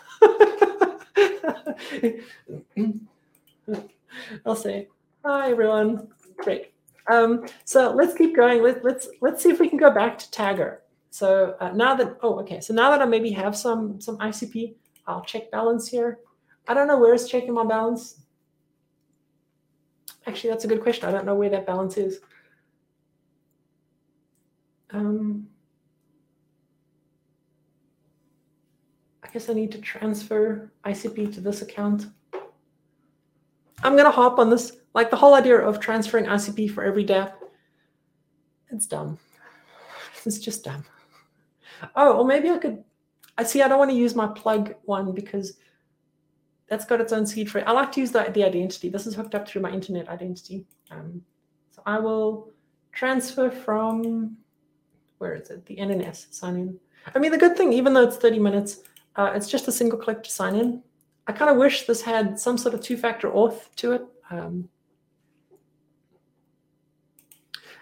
[4.45, 4.87] I'll say.
[5.25, 6.07] Hi, everyone.
[6.37, 6.71] Great.
[7.11, 8.63] Um, so let's keep going.
[8.63, 10.77] Let, let's let's see if we can go back to Taggr.
[11.09, 14.75] So uh, now that oh okay, so now that I maybe have some some ICP,
[15.07, 16.19] I'll check balance here.
[16.69, 18.21] I don't know where is checking my balance.
[20.25, 21.09] Actually, that's a good question.
[21.09, 22.21] I don't know where that balance is.
[24.91, 25.47] Um,
[29.21, 32.07] I guess I need to transfer ICP to this account.
[33.83, 34.77] I'm going to hop on this.
[34.93, 37.33] Like the whole idea of transferring ICP for every dApp,
[38.71, 39.17] it's dumb.
[40.25, 40.83] It's just dumb.
[41.95, 42.83] Oh, or maybe I could.
[43.37, 43.61] I see.
[43.61, 45.57] I don't want to use my plug one because
[46.67, 47.63] that's got its own seed phrase.
[47.65, 48.89] I like to use the, the identity.
[48.89, 50.65] This is hooked up through my internet identity.
[50.91, 51.21] Um,
[51.71, 52.51] so I will
[52.91, 54.37] transfer from
[55.19, 55.65] where is it?
[55.65, 56.79] The NNS sign in.
[57.15, 58.81] I mean, the good thing, even though it's 30 minutes,
[59.15, 60.83] uh, it's just a single click to sign in.
[61.29, 64.01] I kind of wish this had some sort of two-factor auth to it.
[64.31, 64.67] Um,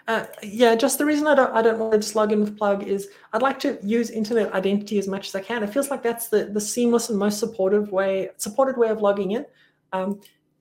[0.06, 2.58] uh, yeah, just the reason I don't I don't want to just log in with
[2.58, 5.62] plug is I'd like to use internet identity as much as I can.
[5.62, 9.30] It feels like that's the the seamless and most supportive way supported way of logging
[9.30, 9.46] in.
[9.94, 10.20] Um,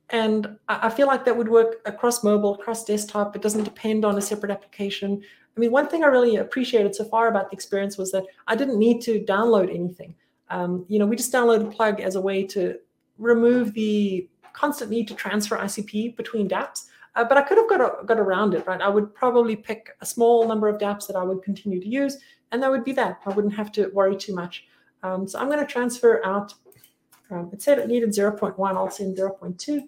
[0.10, 3.36] and I feel like that would work across mobile, across desktop.
[3.36, 5.22] It doesn't depend on a separate application.
[5.58, 8.56] I mean, one thing I really appreciated so far about the experience was that I
[8.56, 10.16] didn't need to download anything.
[10.50, 12.78] Um, you know, we just downloaded Plug as a way to
[13.18, 16.86] remove the constant need to transfer ICP between dApps.
[17.16, 18.80] Uh, but I could have got, a, got around it, right?
[18.80, 22.18] I would probably pick a small number of dApps that I would continue to use,
[22.52, 23.20] and that would be that.
[23.26, 24.66] I wouldn't have to worry too much.
[25.04, 26.54] Um, so I'm going to transfer out.
[27.32, 28.56] Um, it said it needed 0.1.
[28.76, 29.88] I'll send 0.2.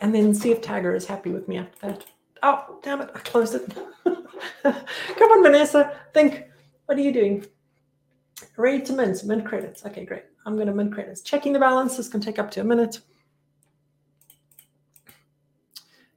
[0.00, 2.04] And then see if Taggr is happy with me after that.
[2.42, 3.10] Oh, damn it.
[3.14, 3.72] I closed it.
[4.62, 5.92] Come on, Vanessa.
[6.12, 6.44] Think.
[6.86, 7.46] What are you doing?
[8.56, 9.24] Ready to mint.
[9.24, 9.84] Mint credits.
[9.86, 10.24] Okay, great.
[10.46, 11.22] I'm going to mint credits.
[11.22, 11.96] Checking the balance.
[11.96, 12.98] This can take up to a minute.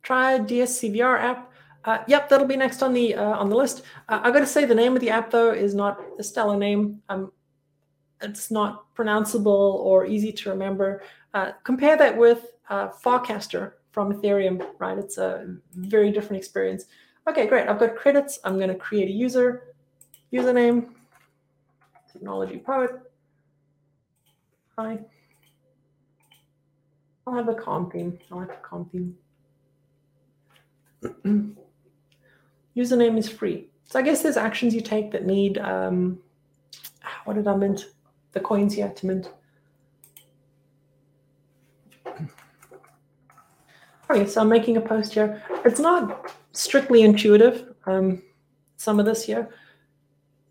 [0.08, 1.52] try DSCVR app.
[1.84, 3.84] Uh, yep, that'll be next on the uh, on the list.
[4.08, 6.58] Uh, I got to say the name of the app though is not a stellar
[6.58, 7.02] name.
[7.10, 7.32] Um,
[8.22, 11.04] it's not pronounceable or easy to remember.
[11.34, 14.98] Uh, compare that with uh, Farcaster from Ethereum, right?
[14.98, 16.86] It's a very different experience.
[17.28, 17.68] Okay, great.
[17.68, 18.40] I've got credits.
[18.46, 19.74] I'm going to create a user,
[20.32, 20.90] username,
[22.12, 22.92] technology poet.
[24.78, 25.00] Hi.
[27.26, 28.18] I'll have a calm theme.
[28.32, 29.18] I like a calm theme.
[32.78, 33.68] Username is free.
[33.84, 36.20] So I guess there's actions you take that need, um,
[37.26, 37.88] what did I mint?
[38.32, 39.30] The coins you have to mint.
[44.10, 45.44] Okay, so I'm making a post here.
[45.66, 48.24] It's not strictly intuitive, um,
[48.78, 49.50] some of this here.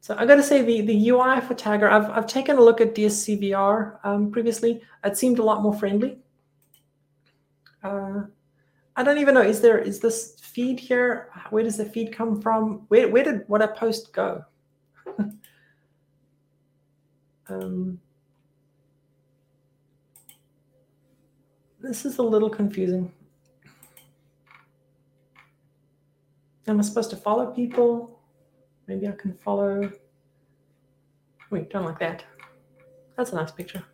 [0.01, 2.81] So I've got to say the, the UI for Taggr, I've, I've taken a look
[2.81, 4.81] at DSCVR um, previously.
[5.05, 6.19] It seemed a lot more friendly.
[7.83, 8.23] Uh,
[8.95, 11.31] I don't even know, is there, is this feed here?
[11.51, 12.85] Where does the feed come from?
[12.89, 14.45] Where, where did what I post go?
[17.49, 18.01] um,
[21.81, 23.13] this is a little confusing.
[26.69, 28.21] Am I supposed to follow people?
[28.89, 29.91] Maybe I can follow.
[31.51, 32.25] Wait, don't like that.
[33.17, 33.85] That's a nice picture.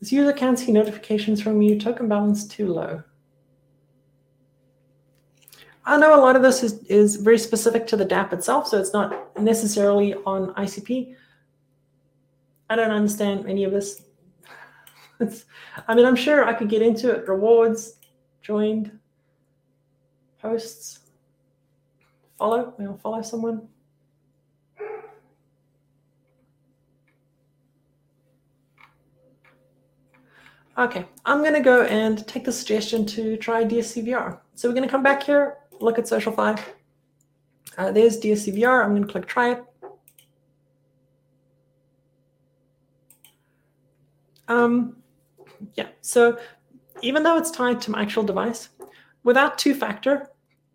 [0.00, 1.78] This user can't see notifications from you.
[1.78, 3.02] Token balance too low.
[5.84, 8.78] I know a lot of this is, is very specific to the dApp itself, so
[8.78, 11.14] it's not necessarily on ICP.
[12.68, 14.02] I don't understand any of this.
[15.18, 15.46] It's,
[15.88, 17.26] I mean, I'm sure I could get into it.
[17.26, 17.96] Rewards,
[18.42, 18.97] joined,
[20.48, 21.00] posts,
[22.38, 23.68] follow, you know, follow someone.
[30.78, 34.38] Okay, I'm to go and take the suggestion to try DSCVR.
[34.54, 36.58] So we're to come back here, look at SocialFi.
[37.76, 38.84] Uh, there's DSCVR.
[38.84, 39.64] I'm to click try it.
[44.48, 44.96] Um,
[45.74, 46.38] yeah, so
[47.02, 48.70] even though it's tied to my actual device,
[49.24, 50.30] without two-factor,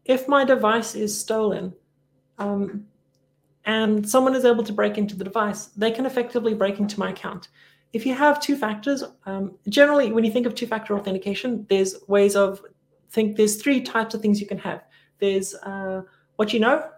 [0.06, 1.74] if my device is stolen
[2.38, 2.86] um,
[3.66, 7.12] and someone is able to break into the device, they can effectively break into my
[7.12, 7.50] account.
[7.94, 12.36] If you have two factors, um, generally when you think of two-factor authentication, there's ways
[12.36, 12.62] of
[13.12, 14.84] think there's three types of things you can have.
[15.20, 16.02] There's uh,
[16.36, 16.90] what you know,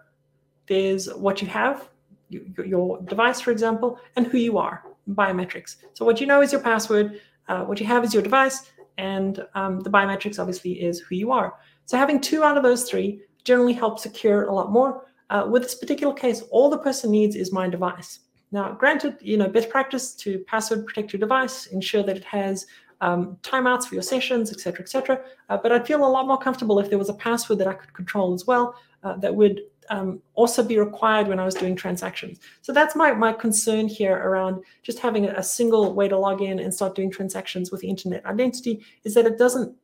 [0.66, 1.88] there's what you have,
[2.30, 5.76] your device, for example, and who you are, biometrics.
[5.92, 9.46] So what you know is your password, uh, what you have is your device, and
[9.54, 11.54] um, the biometrics obviously is who you are.
[11.86, 15.06] So having two out of those three generally helps secure a lot more.
[15.30, 18.20] Uh, with this particular case, all the person needs is my device.
[18.52, 22.66] Now, granted, you know, best practice to password protect your device, ensure that it has
[23.00, 25.20] um, timeouts for your sessions, etc., etc.
[25.48, 27.74] Uh, but I'd feel a lot more comfortable if there was a password that I
[27.74, 29.60] could control as well uh, that would
[29.90, 32.40] um, also be required when I was doing transactions.
[32.62, 36.58] So that's my, my concern here around just having a, single way to log in
[36.58, 39.76] and start doing transactions with internet identity is that it doesn't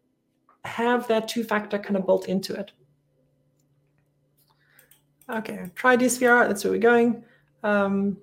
[0.64, 2.72] have that two-factor kind of built into it.
[5.30, 7.24] Okay, try DSCVR, that's where we're going.
[7.62, 8.18] Um,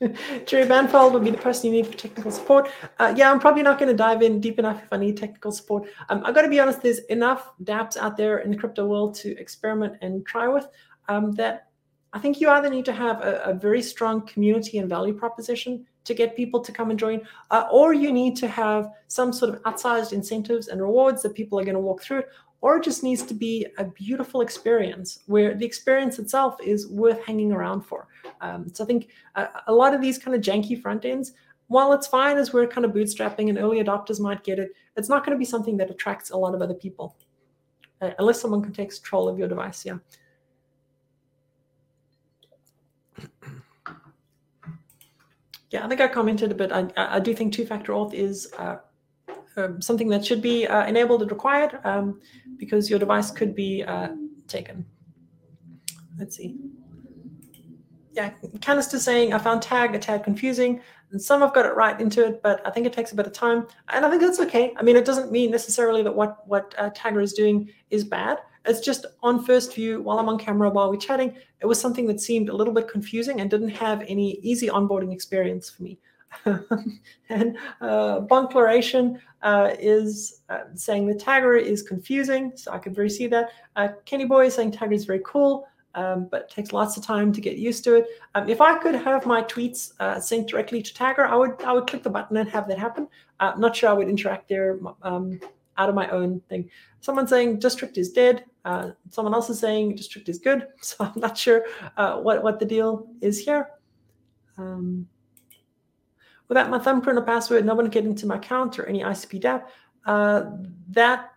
[0.46, 2.70] Jerry Banfield would be the person you need for technical support.
[2.98, 5.52] Uh, yeah, I'm probably not going to dive in deep enough if I need technical
[5.52, 5.88] support.
[6.08, 9.14] Um, I've got to be honest, there's enough dApps out there in the crypto world
[9.16, 10.66] to experiment and try with
[11.08, 11.68] um, that
[12.12, 15.86] I think you either need to have a, a, very strong community and value proposition
[16.04, 17.20] to get people to come and join,
[17.50, 21.58] uh, or you need to have some sort of outsized incentives and rewards that people
[21.58, 22.22] are going to walk through,
[22.62, 27.24] or it just needs to be a beautiful experience where the experience itself is worth
[27.24, 28.06] hanging around for.
[28.40, 31.32] Um, so I think a, a, lot of these kind of janky front ends,
[31.68, 35.08] while it's fine as we're kind of bootstrapping and early adopters might get it, it's
[35.08, 37.16] not going to be something that attracts a lot of other people,
[38.02, 39.86] uh, unless someone can take control of your device.
[39.86, 39.98] Yeah.
[45.70, 46.72] Yeah, I think I commented a bit.
[46.72, 48.78] I, I do think two-factor auth is uh,
[49.56, 52.20] um, something that should be uh, enabled and required um,
[52.56, 54.08] because your device could be uh,
[54.48, 54.84] taken.
[56.18, 56.56] Let's see.
[58.12, 58.30] Yeah,
[58.60, 60.80] Canister saying I found tag a tad confusing,
[61.12, 63.26] and some have got it right into it, but I think it takes a bit
[63.26, 64.74] of time, and I think that's okay.
[64.76, 68.38] I mean, it doesn't mean necessarily that what what uh, Taggr is doing is bad.
[68.66, 72.06] It's just on first view, while I'm on camera, while we're chatting, it was something
[72.06, 75.98] that seemed a little bit confusing and didn't have any easy onboarding experience for me.
[76.44, 83.10] and uh, Bonkloration uh, is uh, saying the Taggr is confusing, so I can very
[83.10, 83.50] see that.
[83.76, 85.66] Uh, Kenny Boy is saying Taggr is very cool.
[85.94, 88.06] um, but it takes lots of time to get used to it.
[88.34, 91.72] Um, if I could have my tweets uh, sent directly to Taggr, I would I
[91.72, 93.08] would click the button and have that happen.
[93.40, 95.40] Uh, not sure I would interact there um,
[95.76, 96.70] out of my own thing.
[97.00, 98.44] Someone saying district is dead.
[98.64, 100.66] Uh, someone else is saying district is good.
[100.82, 101.64] So I'm not sure
[101.96, 103.70] uh, what what the deal is here.
[104.58, 105.08] Um,
[106.48, 109.42] without my thumbprint or password, no one can get into my account or any ICP
[109.42, 109.64] dApp.
[110.04, 110.50] Uh,
[110.90, 111.30] that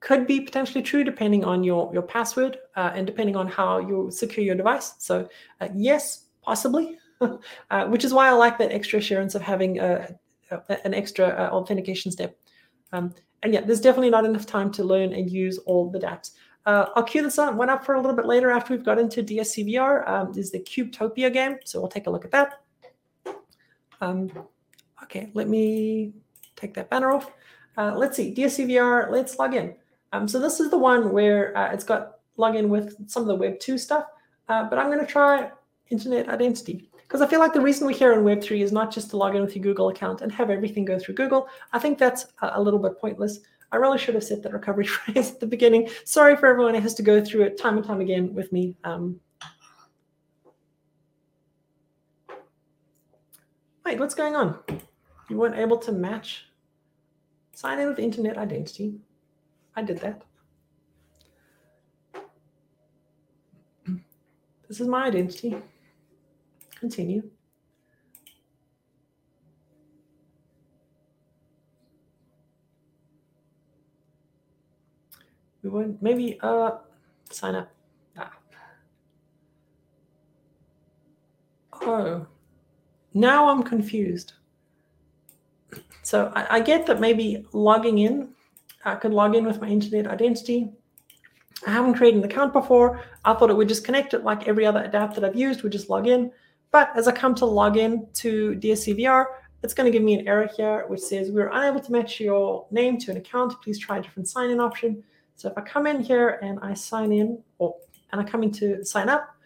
[0.00, 4.10] could be potentially true depending on your, your password uh, and depending on how you
[4.10, 4.94] secure your device.
[4.98, 5.28] So
[5.60, 6.98] uh, yes, possibly,
[7.70, 10.08] uh, which is why I like that extra assurance of having a,
[10.50, 12.36] a, an extra authentication step.
[12.92, 16.32] Um, and yeah, there's definitely not enough time to learn and use all the dApps.
[16.64, 19.22] Uh, I'll cue this one up for a little bit later after we've got into
[19.22, 20.08] DSCVR.
[20.08, 22.60] Um, is the Cubetopia game, so we'll take a look at that.
[24.00, 24.30] Um,
[25.02, 26.12] okay, let me
[26.54, 27.30] take that banner off.
[27.76, 29.74] Uh, let's see, DSCVR, let's log in.
[30.12, 33.34] Um, so this is the one where uh, it's got login with some of the
[33.34, 34.04] Web 2 stuff,
[34.48, 35.50] uh, but I'm going to try
[35.90, 38.90] internet identity because I feel like the reason we're here in Web 3 is not
[38.90, 41.46] just to log in with your Google account and have everything go through Google.
[41.74, 43.40] I think that's a, a little bit pointless.
[43.70, 45.90] I really should have said that recovery phrase at the beginning.
[46.06, 48.74] Sorry for everyone who has to go through it time and time again with me.
[48.84, 49.20] Um,
[53.84, 54.58] wait, what's going on?
[55.28, 56.46] You weren't able to match
[57.54, 58.94] sign in with internet identity.
[59.76, 60.22] I did that.
[64.66, 65.58] This is my identity.
[66.82, 67.22] Continue.
[75.62, 76.72] We want maybe uh
[77.30, 77.70] sign up.
[78.18, 78.32] Ah.
[81.82, 82.26] Oh,
[83.14, 84.32] now I'm confused.
[86.02, 88.34] So I, I get that maybe logging in
[88.84, 90.72] I could log in with my internet identity.
[91.64, 93.04] I haven't created an account before.
[93.24, 95.70] I thought it would just connect it like every other dApp that I've used, would
[95.70, 96.32] just log in.
[96.72, 99.26] But as I come to log in to DSCVR,
[99.62, 102.66] it's going to give me an error here, which says we're unable to match your
[102.70, 103.62] name to an account.
[103.62, 105.04] Please try a different sign-in option.
[105.36, 107.76] So if I come in here and I sign in, or
[108.10, 109.36] and I come in to sign up,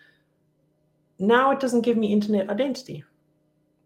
[1.18, 3.04] now it doesn't give me internet identity.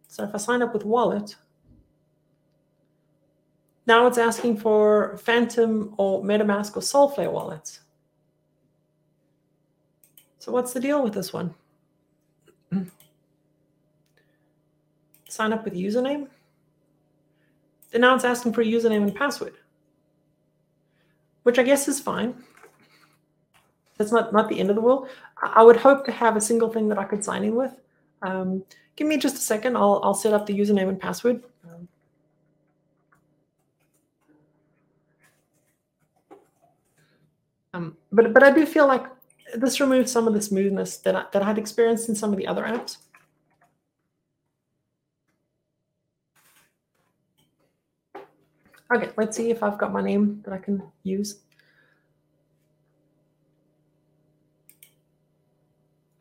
[0.09, 1.37] So if I sign up with wallet,
[3.87, 7.81] now it's asking for Phantom or MetaMask or Solflare wallets.
[10.39, 11.55] So what's the deal with this one?
[15.31, 16.29] Sign up with username.
[17.93, 19.55] And now it's asking for a username and password,
[21.43, 22.35] which I guess is fine.
[23.97, 25.09] That's not, not the end of the world.
[25.43, 27.75] I would hope to have a single thing that I could sign in with.
[28.23, 28.65] Um,
[28.97, 29.77] give me just a second.
[29.77, 31.43] I'll, I'll set up the username and password.
[37.73, 39.07] Um, but but I do feel like
[39.55, 42.37] this removes some of the smoothness that I, that I had experienced in some of
[42.37, 42.97] the other apps.
[48.93, 51.41] Okay, let's see if I've got my name that I can use.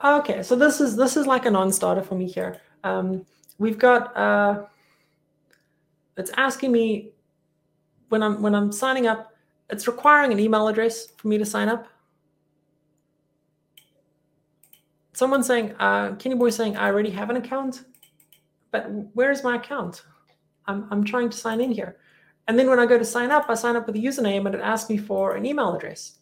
[0.03, 2.61] Okay, so this is this is like a non-starter for me here.
[2.83, 3.25] Um,
[3.57, 4.65] we've got uh,
[6.15, 7.11] it's asking me
[8.09, 9.29] when I'm when I'm signing up
[9.69, 11.87] it's requiring an email address for me to sign up.
[15.13, 17.83] Someone saying, uh, Kenny Boy saying, I already have an account,
[18.71, 20.03] but where's my account?
[20.65, 21.97] I'm, I'm trying to sign in here.
[22.49, 24.55] And then when I go to sign up, I sign up with a username and
[24.55, 26.17] it asks me for an email address.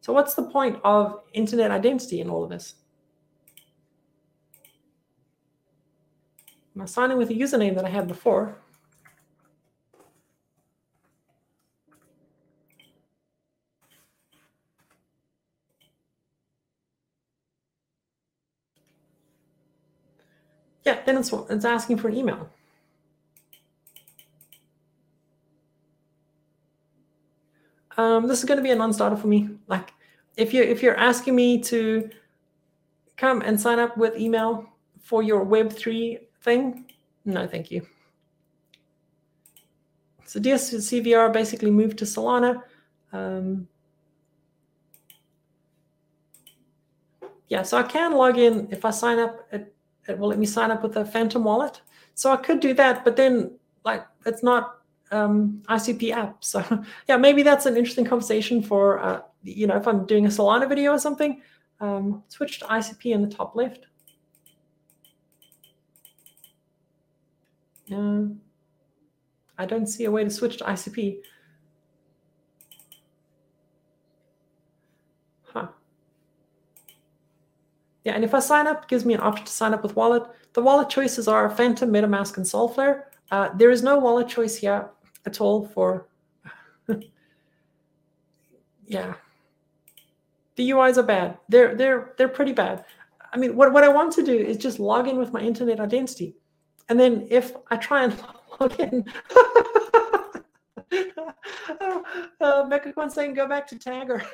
[0.00, 2.74] So what's the point of internet identity in all of this?
[6.74, 8.56] Am I signing with a username that I had before?
[20.84, 22.50] Yeah, then it's, it's asking for an email.
[27.96, 29.50] Um, this is going to be a non-starter for me.
[29.68, 29.92] Like,
[30.36, 32.10] if you if you're asking me to
[33.16, 34.66] come and sign up with email
[35.00, 36.90] for your Web3 thing,
[37.24, 37.86] no, thank you.
[40.26, 42.62] So DSCVR basically moved to Solana.
[43.12, 43.68] Um,
[47.48, 49.70] yeah, so I can log in if I sign up at
[50.06, 51.80] it will let me sign up with a Phantom wallet.
[52.14, 56.44] So I could do that, but then like it's not um, ICP app.
[56.44, 56.64] So
[57.08, 60.68] yeah, maybe that's an interesting conversation for uh, you know if I'm doing a Solana
[60.68, 61.40] video or something.
[61.80, 63.86] Um, switch to ICP in the top left.
[67.92, 68.26] Uh,
[69.58, 71.18] I don't see a way to switch to ICP.
[75.52, 75.68] Huh.
[78.04, 80.24] yeah, and if I sign up, gives me an option to sign up with wallet.
[80.54, 83.02] The wallet choices are Phantom, MetaMask, and Solflare.
[83.30, 84.90] Uh, there is no wallet choice here
[85.26, 86.06] at all for,
[88.86, 89.14] yeah.
[90.56, 91.38] The UIs are bad.
[91.48, 92.84] They're they're they're pretty bad.
[93.32, 95.80] I mean, what, what I want to do is just log in with my internet
[95.80, 96.36] identity.
[96.88, 98.16] And then if I try and
[98.60, 99.04] log in,
[102.40, 104.24] uh, Mechaquan saying go back to Taggr.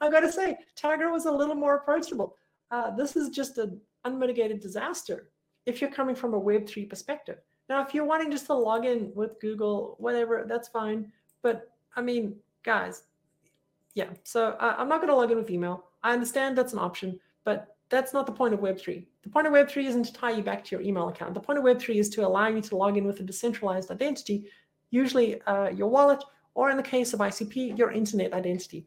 [0.00, 2.36] I've got to say, Taggr was a little more approachable.
[2.70, 5.30] Uh, this is just an unmitigated disaster
[5.66, 7.38] if you're coming from a Web3 perspective.
[7.70, 11.12] Now, if you're wanting just to log in with Google, whatever, that's fine.
[11.40, 12.34] But I mean,
[12.64, 13.04] guys,
[13.94, 14.08] yeah.
[14.24, 15.84] So uh, I'm not going to log in with email.
[16.02, 19.06] I understand that's an option, but that's not the point of Web3.
[19.22, 21.32] The point of Web3 isn't to tie you back to your email account.
[21.32, 24.46] The point of Web3 is to allow you to log in with a decentralized identity,
[24.90, 26.24] usually uh, your wallet,
[26.54, 28.84] or in the case of ICP, your internet identity.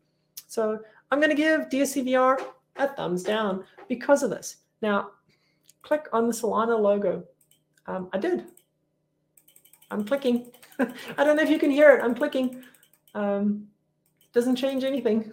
[0.48, 0.80] So
[1.10, 2.38] I'm going to give DSCVR
[2.76, 4.58] a thumbs down because of this.
[4.82, 5.12] Now,
[5.84, 7.24] click on the Solana logo.
[7.88, 8.44] Um, I did.
[9.92, 10.52] I'm clicking.
[10.80, 12.04] I don't know if you can hear it.
[12.04, 12.64] I'm clicking.
[13.14, 13.68] Um,
[14.34, 15.32] doesn't change anything.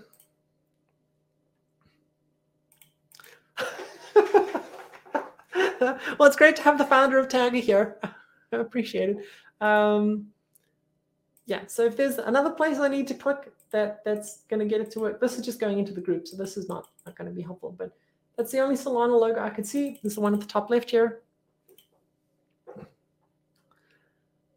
[5.81, 7.99] well, it's great to have the founder of Taggr here.
[8.53, 9.65] I appreciate it.
[9.65, 10.27] Um,
[11.47, 14.81] yeah, so if there's another place I need to click that that's going to get
[14.81, 17.17] it to work, this is just going into the group, so this is not, not
[17.17, 17.75] going to be helpful.
[17.77, 17.93] But
[18.37, 19.99] that's the only Solana logo I could see.
[20.03, 21.23] This is the one at the top left here.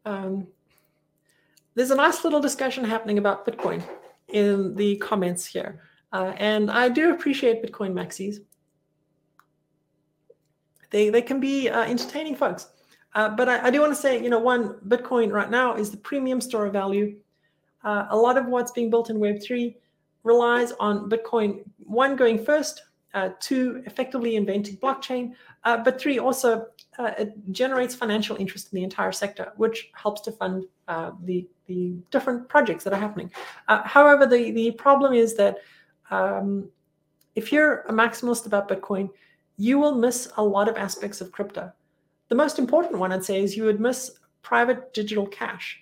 [0.04, 0.46] Um,
[1.74, 3.82] there's a nice little discussion happening about Bitcoin
[4.28, 5.82] in the comments here.
[6.12, 8.36] Uh, and I do appreciate Bitcoin maxis.
[10.90, 12.68] They, they can be uh, entertaining folks.
[13.14, 15.90] Uh, but I, I do want to say, you know, one, Bitcoin right now is
[15.90, 17.16] the premium store of value.
[17.82, 19.74] Uh, a lot of what's being built in Web3
[20.22, 22.82] relies on Bitcoin, one, going first,
[23.12, 25.32] uh, two, effectively inventing blockchain,
[25.64, 26.66] uh, but three, also
[26.98, 31.46] uh, it generates financial interest in the entire sector, which helps to fund uh, the,
[31.66, 33.30] the different projects that are happening.
[33.68, 35.58] Uh, however, the, the problem is that
[36.10, 36.68] um,
[37.34, 39.10] if you're a maximalist about Bitcoin,
[39.56, 41.72] you will miss a lot of aspects of crypto.
[42.28, 45.80] The most important one, I'd say, is you would miss private digital cash.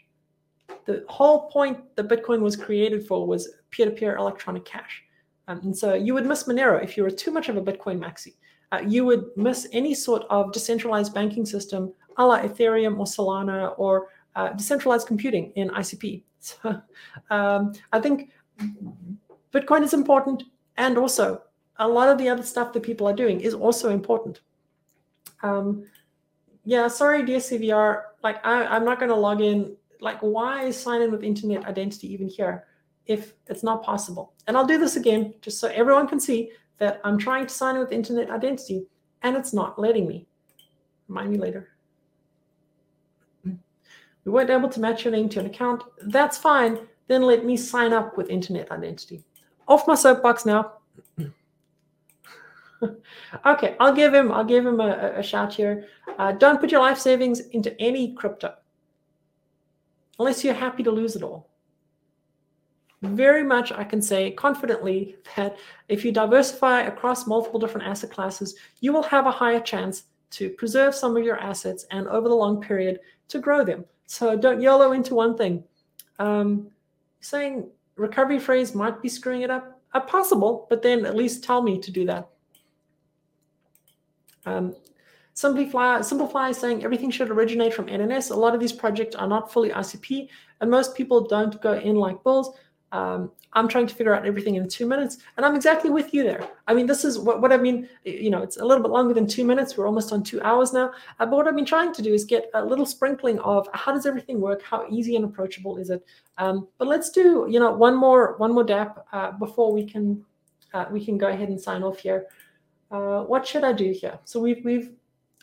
[0.86, 5.02] The whole point that Bitcoin was created for was peer to peer electronic cash.
[5.48, 7.98] Um, and so you would miss Monero if you were too much of a Bitcoin
[7.98, 8.34] maxi.
[8.72, 13.74] Uh, you would miss any sort of decentralized banking system a la Ethereum or Solana
[13.78, 16.22] or uh, decentralized computing in ICP.
[16.44, 16.82] So
[17.30, 18.30] um, I think
[19.52, 20.42] Bitcoin is important.
[20.76, 21.42] And also,
[21.76, 24.40] a lot of the other stuff that people are doing is also important.
[25.44, 25.84] Um,
[26.64, 28.02] yeah, sorry, DSCVR.
[28.24, 29.76] Like, I, I'm not going to log in.
[30.00, 32.64] Like, why sign in with internet identity even here
[33.06, 34.32] if it's not possible?
[34.48, 36.50] And I'll do this again just so everyone can see
[36.82, 38.84] that I'm trying to sign in with internet identity
[39.22, 40.26] and it's not letting me.
[41.06, 41.68] Remind me later.
[43.44, 45.84] We weren't able to match your name to an account.
[46.06, 46.80] That's fine.
[47.06, 49.22] Then let me sign up with internet identity.
[49.68, 50.72] Off my soapbox now.
[53.46, 54.32] okay, I'll give him.
[54.32, 55.86] I'll give him a, a shout here.
[56.18, 58.54] Uh, don't put your life savings into any crypto,
[60.18, 61.48] unless you're happy to lose it all.
[63.02, 65.58] Very much, I can say confidently that
[65.88, 70.48] if you diversify across multiple different asset classes, you will have a higher chance to
[70.50, 73.84] preserve some of your assets and over the long period to grow them.
[74.06, 75.64] So don't YOLO into one thing.
[76.18, 76.68] Um,
[77.20, 81.62] saying recovery phrase might be screwing it up, uh, possible, but then at least tell
[81.62, 82.28] me to do that.
[84.46, 84.74] Um,
[85.34, 88.30] Simplify, Simplify is saying everything should originate from NNS.
[88.30, 90.28] A lot of these projects are not fully ICP,
[90.60, 92.54] and most people don't go in like bulls.
[92.92, 96.22] Um, I'm trying to figure out everything in two minutes, and I'm exactly with you
[96.22, 96.48] there.
[96.66, 97.88] I mean, this is what, what I mean.
[98.04, 99.76] You know, it's a little bit longer than two minutes.
[99.76, 100.92] We're almost on two hours now.
[101.18, 103.92] Uh, but what I've been trying to do is get a little sprinkling of how
[103.92, 104.62] does everything work?
[104.62, 106.04] How easy and approachable is it?
[106.38, 110.24] Um, but let's do, you know, one more one more dApp uh, before we can
[110.74, 112.26] uh, we can go ahead and sign off here.
[112.90, 114.18] Uh, what should I do here?
[114.24, 114.92] So we've we've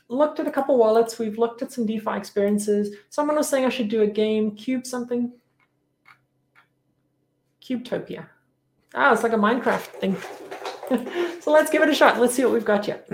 [0.08, 1.20] looked at a couple wallets.
[1.20, 2.96] We've looked at some DeFi experiences.
[3.10, 5.32] Someone was saying I should do a game, cube something.
[7.70, 8.28] Cubetopia.
[8.96, 10.18] Ah, it's like a Minecraft thing.
[11.42, 12.20] so let's give it a shot.
[12.20, 13.08] Let's see what we've got yet.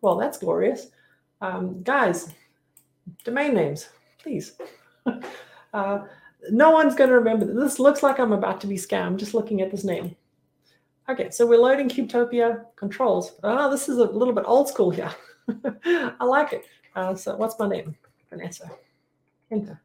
[0.00, 0.88] Well, that's glorious.
[1.40, 2.32] Um, guys,
[3.24, 4.54] domain names, please.
[5.74, 5.98] uh,
[6.50, 7.52] no one's going to remember.
[7.52, 10.16] This looks like I'm about to be scammed just looking at this name.
[11.08, 13.34] Okay, so we're loading Cubetopia controls.
[13.44, 15.10] Oh, this is a little bit old school here.
[15.84, 16.64] I like it.
[16.94, 17.94] Uh, so what's my name?
[18.30, 18.70] Vanessa.
[19.50, 19.80] Enter.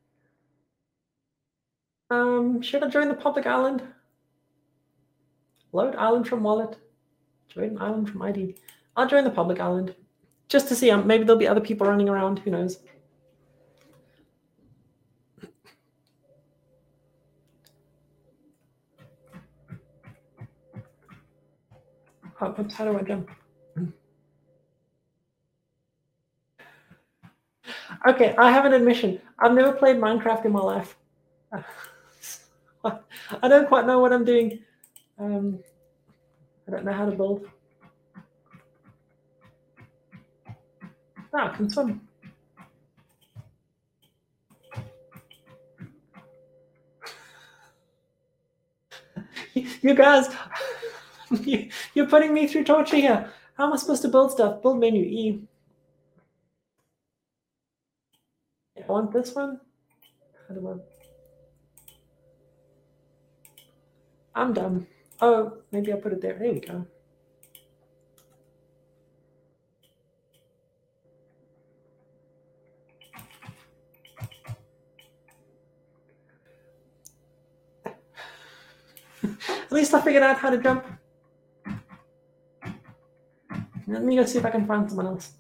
[2.11, 3.81] Um, should I join the public island?
[5.71, 6.75] Load island from wallet.
[7.47, 8.55] Join island from ID.
[8.97, 9.95] I'll join the public island
[10.49, 10.91] just to see.
[10.91, 12.39] Um, maybe there'll be other people running around.
[12.39, 12.79] Who knows?
[22.41, 23.29] Oh, oops, how do I jump?
[28.05, 29.21] Okay, I have an admission.
[29.39, 30.97] I've never played Minecraft in my life.
[33.41, 34.59] I don't quite know what I'm doing.
[35.19, 35.59] Um,
[36.67, 37.47] I don't know how to build.
[41.33, 41.69] Ah, can
[49.81, 50.27] you guys,
[51.93, 53.31] you're putting me through torture here.
[53.57, 54.61] How am I supposed to build stuff?
[54.61, 55.43] Build menu E.
[58.77, 59.59] I want this one.
[60.47, 60.90] How do I?
[64.33, 64.87] I'm done.
[65.21, 66.33] Oh, maybe I'll put it there.
[66.33, 66.85] There we go.
[79.23, 80.85] At least I figured out how to jump.
[83.87, 85.33] Let me go see if I can find someone else.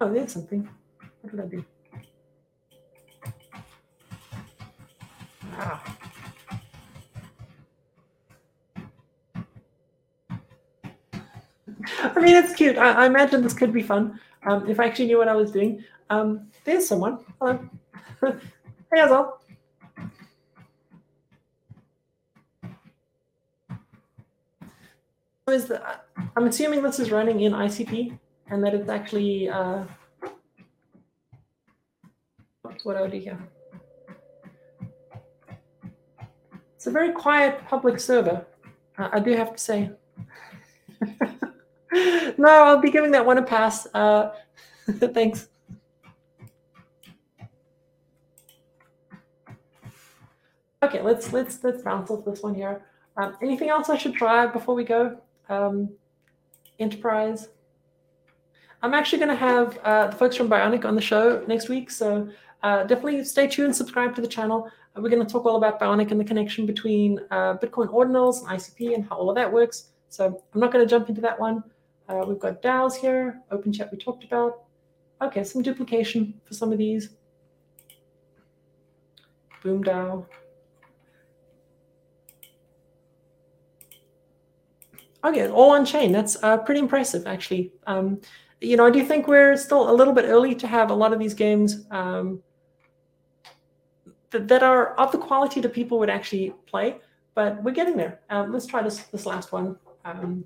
[0.00, 0.68] Oh, there's something.
[1.20, 1.64] What did I do?
[5.60, 5.82] Ah.
[12.14, 12.78] I mean, it's cute.
[12.78, 15.50] I, I, imagine this could be fun um, if I actually knew what I was
[15.50, 15.82] doing.
[16.10, 17.18] Um, there's someone.
[17.40, 17.68] Hello.
[18.22, 19.32] hey, Azal.
[25.48, 25.82] Is the,
[26.36, 28.18] I'm assuming this is running in ICP
[28.50, 29.84] and that it's actually uh,
[32.84, 33.38] what I do here.
[36.88, 38.44] A very quiet public server,
[38.98, 39.90] uh, I do have to say.
[42.38, 43.86] no, I'll be giving that one a pass.
[43.94, 44.32] Uh,
[44.88, 45.48] thanks.
[50.82, 52.82] Okay, let's let's let's bounce off this one here.
[53.16, 55.18] Um, anything else I should try before we go?
[55.48, 55.90] Um,
[56.78, 57.48] enterprise.
[58.80, 61.90] I'm actually going to have uh, the folks from Bionic on the show next week,
[61.90, 62.28] so
[62.62, 64.70] uh, definitely stay tuned, subscribe to the channel.
[65.00, 68.48] We're going to talk all about Bionic and the connection between uh, Bitcoin ordinals and
[68.48, 69.90] ICP and how all of that works.
[70.08, 71.62] So I'm not going to jump into that one.
[72.08, 74.62] Uh, we've got DAOs here, open chat we talked about.
[75.22, 77.10] Okay, some duplication for some of these.
[79.62, 80.26] Boom DAO.
[85.24, 86.10] Okay, all on chain.
[86.10, 87.72] That's uh, pretty impressive, actually.
[87.86, 88.20] Um,
[88.60, 91.12] you know, I do think we're still a little bit early to have a lot
[91.12, 92.42] of these games um,
[94.30, 96.96] that, that are of the quality that people would actually play,
[97.34, 98.20] but we're getting there.
[98.30, 99.76] Um, let's try this this last one.
[100.04, 100.44] Um,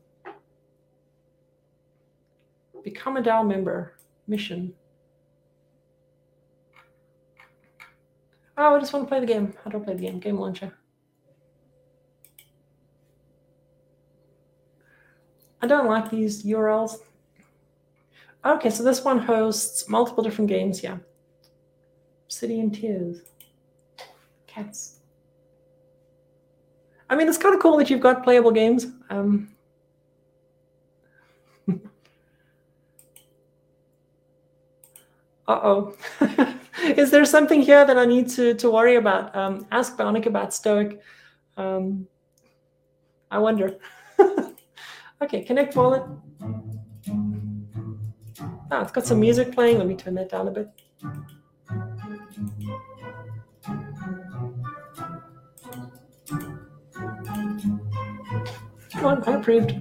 [2.82, 3.96] become a DAO member
[4.26, 4.74] mission.
[8.56, 9.54] Oh, I just want to play the game.
[9.64, 10.20] How do I play the game?
[10.20, 10.72] Game launcher.
[15.62, 16.96] I don't like these URLs.
[18.44, 20.82] Okay, so this one hosts multiple different games.
[20.82, 20.98] Yeah.
[22.26, 23.20] City in Tears.
[24.52, 24.98] Cats.
[27.08, 28.86] I mean, it's kind of cool that you've got playable games.
[29.08, 29.48] Um,
[35.48, 35.96] Uh-oh.
[36.82, 39.34] Is there something here that I need to, to worry about?
[39.36, 41.00] Um, ask Bionic about Stoic.
[41.56, 42.06] Um,
[43.30, 43.78] I wonder.
[45.22, 46.02] okay, connect wallet.
[48.70, 49.78] Oh, it's got some music playing.
[49.78, 50.68] Let me turn that down a bit.
[59.04, 59.74] On, I approved.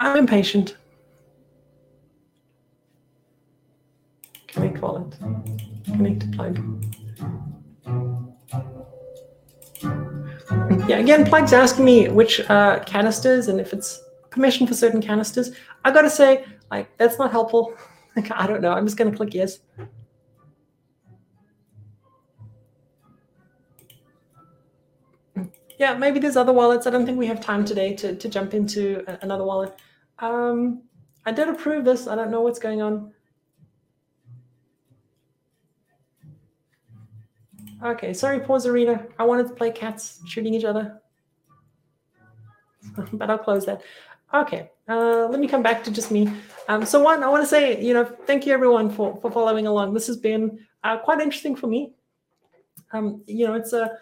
[0.00, 0.76] I'm impatient.
[4.48, 5.14] Connect wallet.
[5.86, 6.60] Connect plug.
[10.86, 15.52] Yeah, again, plug's asking me which uh, canisters and if it's permission for certain canisters.
[15.84, 17.74] I gotta say, like, that's not helpful.
[18.16, 18.70] Like, I don't know.
[18.70, 19.58] I'm just gonna click yes.
[25.78, 26.86] Yeah, maybe there's other wallets.
[26.86, 29.76] I don't think we have time today to, to jump into another wallet.
[30.18, 30.82] Um,
[31.26, 32.06] I did approve this.
[32.06, 33.12] I don't know what's going on.
[37.82, 39.04] Okay, sorry, pause arena.
[39.18, 41.00] I wanted to play cats shooting each other.
[43.12, 43.82] but I'll close that.
[44.32, 46.30] Okay, uh, let me come back to just me.
[46.68, 49.66] Um, so one, I want to say, you know, thank you everyone for for following
[49.66, 49.94] along.
[49.94, 51.92] This has been uh, quite interesting for me.
[52.92, 53.98] Um, you know, it's a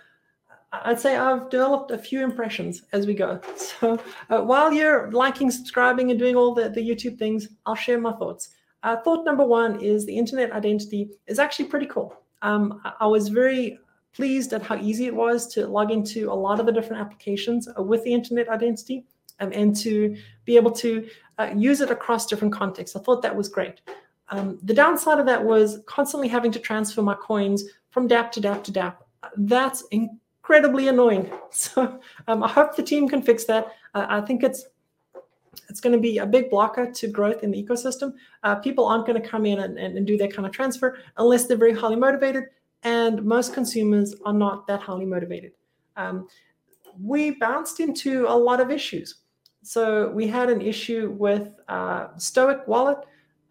[0.72, 3.40] I'd say I've developed a few impressions as we go.
[3.56, 3.98] So
[4.30, 8.12] uh, while you're liking, subscribing, and doing all the, the YouTube things, I'll share my
[8.12, 8.50] thoughts.
[8.82, 12.14] Uh, thought number one is the internet identity is actually pretty cool.
[12.42, 13.78] Um, I, I, was very
[14.12, 17.68] pleased at how easy it was to log into a lot of the different applications
[17.68, 19.04] uh, with the internet identity
[19.40, 21.08] um, and to be able to
[21.38, 22.96] uh, use it across different contexts.
[22.96, 23.80] I thought that was great.
[24.30, 28.40] Um, the downside of that was constantly having to transfer my coins from DApp to
[28.40, 28.96] DApp to DApp.
[29.36, 29.84] That's
[30.42, 31.30] incredibly annoying.
[31.54, 33.66] So um, I hope the team can fix that.
[33.94, 34.64] Uh, I think it's
[35.68, 38.14] it's going to be a big blocker to growth in the ecosystem.
[38.42, 40.96] Uh, people aren't going to come in and, and, and, do that kind of transfer
[41.18, 42.44] unless they're very highly motivated,
[42.84, 45.52] and most consumers are not that highly motivated.
[45.96, 46.26] Um,
[46.98, 49.16] we bounced into a lot of issues.
[49.62, 53.00] So we had an issue with uh, Stoic Wallet,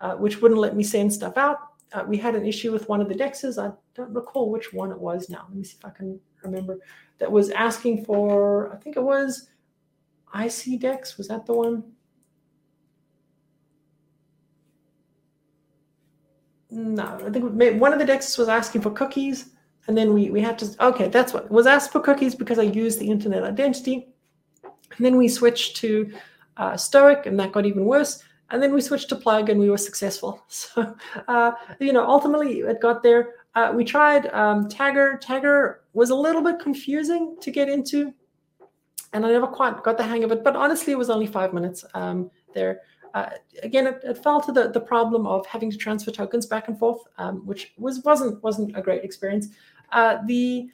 [0.02, 1.58] uh, which wouldn't let me send stuff out.
[1.94, 3.62] Uh, we had an issue with one of the dexes.
[3.64, 5.46] I don't recall which one it was now.
[5.48, 6.78] Let me see if I can remember.
[7.20, 9.50] That was asking for, I think it was
[10.34, 11.18] ICDex.
[11.18, 11.84] Was that the one?
[16.72, 19.50] No, I think one of the dexes was asking for cookies.
[19.88, 22.64] And then we, we had to, okay, that's what was asked for cookies because I
[22.64, 24.08] used the internet identity.
[24.64, 26.12] And then we switched to
[26.58, 28.24] uh, Stoic, and that got even worse.
[28.52, 30.44] And then we switched to Plug, and we were successful.
[30.50, 30.96] So,
[31.28, 33.34] uh, you know, ultimately it got there.
[33.54, 35.22] Uh, we tried um, Taggr.
[35.22, 38.14] Taggr was a little bit confusing to get into,
[39.14, 40.44] and I never quite got the hang of it.
[40.44, 42.82] But honestly, it was only five minutes um, there.
[43.14, 43.30] Uh,
[43.64, 46.80] again, it, it, fell to the, the problem of having to transfer tokens back and
[46.80, 49.50] forth, um, which was wasn't wasn't a great experience.
[49.92, 50.70] Uh, the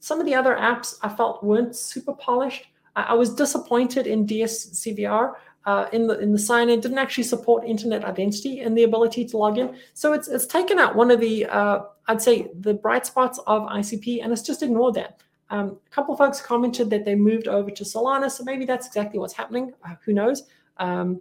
[0.00, 2.66] some of the other apps I felt weren't super polished.
[2.96, 5.34] I was disappointed in DSCVR.
[5.64, 9.24] Uh, in the in the sign in didn't actually support internet identity and the ability
[9.24, 9.76] to log in.
[9.94, 13.62] So it's it's taken out one of the uh, I'd say the bright spots of
[13.62, 15.20] ICP and let's just ignore that.
[15.50, 19.18] Um, a couple folks commented that they moved over to Solana, so maybe that's exactly
[19.18, 19.72] what's happening.
[19.84, 20.44] Uh, who knows?
[20.78, 21.20] Um,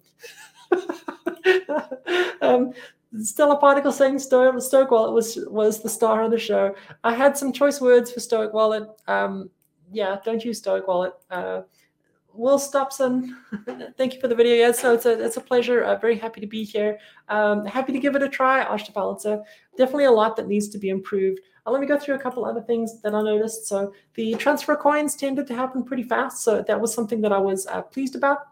[2.41, 2.71] um,
[3.21, 6.73] Stella Particle saying Stoic, Stoic Wallet was was the star of the show.
[7.03, 8.87] I had some choice words for Stoic Wallet.
[9.07, 9.49] Um,
[9.91, 11.13] yeah, don't use Stoic Wallet.
[11.29, 11.63] Uh,
[12.33, 13.37] Will Stopson,
[13.97, 14.55] thank you for the video.
[14.55, 15.83] Yeah, so it's a it's a pleasure.
[15.83, 16.97] Uh, very happy to be here.
[17.29, 19.15] Um, happy to give it a try, Ashtapal.
[19.15, 19.43] It's a,
[19.77, 21.39] definitely a lot that needs to be improved.
[21.65, 23.67] Uh, let me go through a couple other things that I noticed.
[23.67, 27.37] So the transfer coins tended to happen pretty fast, so that was something that I
[27.37, 28.47] was uh, pleased about.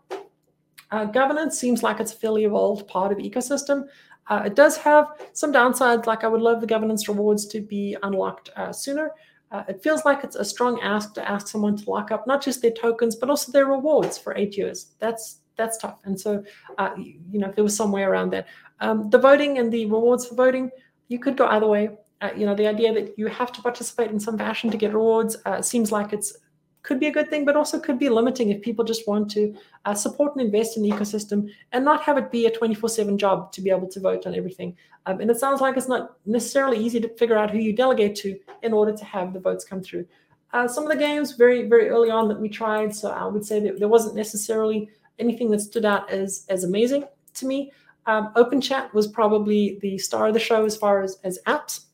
[0.91, 3.87] Uh, governance seems like it's a fairly evolved part of the ecosystem.
[4.27, 7.95] Uh, it does have some downsides, like I would love the governance rewards to be
[8.03, 9.11] unlocked uh, sooner.
[9.51, 12.41] Uh, it feels like it's a strong ask to ask someone to lock up not
[12.41, 14.91] just their tokens but also their rewards for eight years.
[14.99, 15.99] That's that's tough.
[16.05, 16.43] And so,
[16.77, 18.47] uh, you know, if there was some way around that,
[18.79, 20.71] um, the voting and the rewards for voting,
[21.09, 21.97] you could go either way.
[22.21, 24.93] Uh, you know, the idea that you have to participate in some fashion to get
[24.93, 26.37] rewards uh, seems like it's
[26.83, 29.55] could be a good thing, but also could be limiting if people just want to
[29.85, 33.17] uh, support and invest in the ecosystem and not have it be a 24 7
[33.17, 34.75] job to be able to vote on everything.
[35.05, 38.15] Um, and it sounds like it's not necessarily easy to figure out who you delegate
[38.17, 40.05] to in order to have the votes come through.
[40.51, 43.45] Uh, some of the games very, very early on that we tried, so I would
[43.45, 44.89] say that there wasn't necessarily
[45.19, 47.03] anything that stood out as, as amazing
[47.35, 47.71] to me.
[48.07, 51.85] Um, Open Chat was probably the star of the show as far as, as apps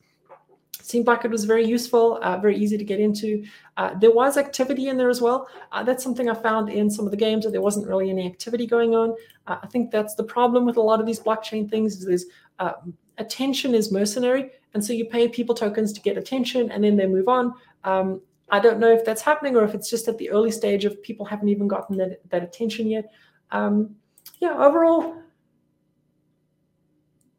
[0.86, 3.44] seemed like it was very useful, uh, very easy to get into.
[3.78, 5.48] Uh, there was activity in there as well.
[5.72, 8.26] Uh, that's something I found in some of the games that there wasn't really any
[8.26, 9.16] activity going on.
[9.48, 12.26] Uh, I think that's the problem with a lot of these blockchain things is there's
[12.60, 12.74] uh,
[13.18, 14.52] attention is mercenary.
[14.74, 17.54] And so you pay people tokens to get attention and then they move on.
[17.84, 20.86] Um, I don't know if that's happening or if it's just at the early stage
[20.86, 23.12] of people haven't even gotten that, that attention yet.
[23.52, 23.96] Um,
[24.40, 25.16] yeah, overall,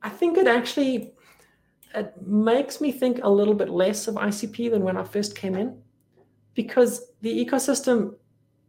[0.03, 1.13] I think it actually
[1.95, 5.55] it makes me think a little bit less of ICP than when I first came
[5.55, 5.79] in
[6.55, 8.15] because the ecosystem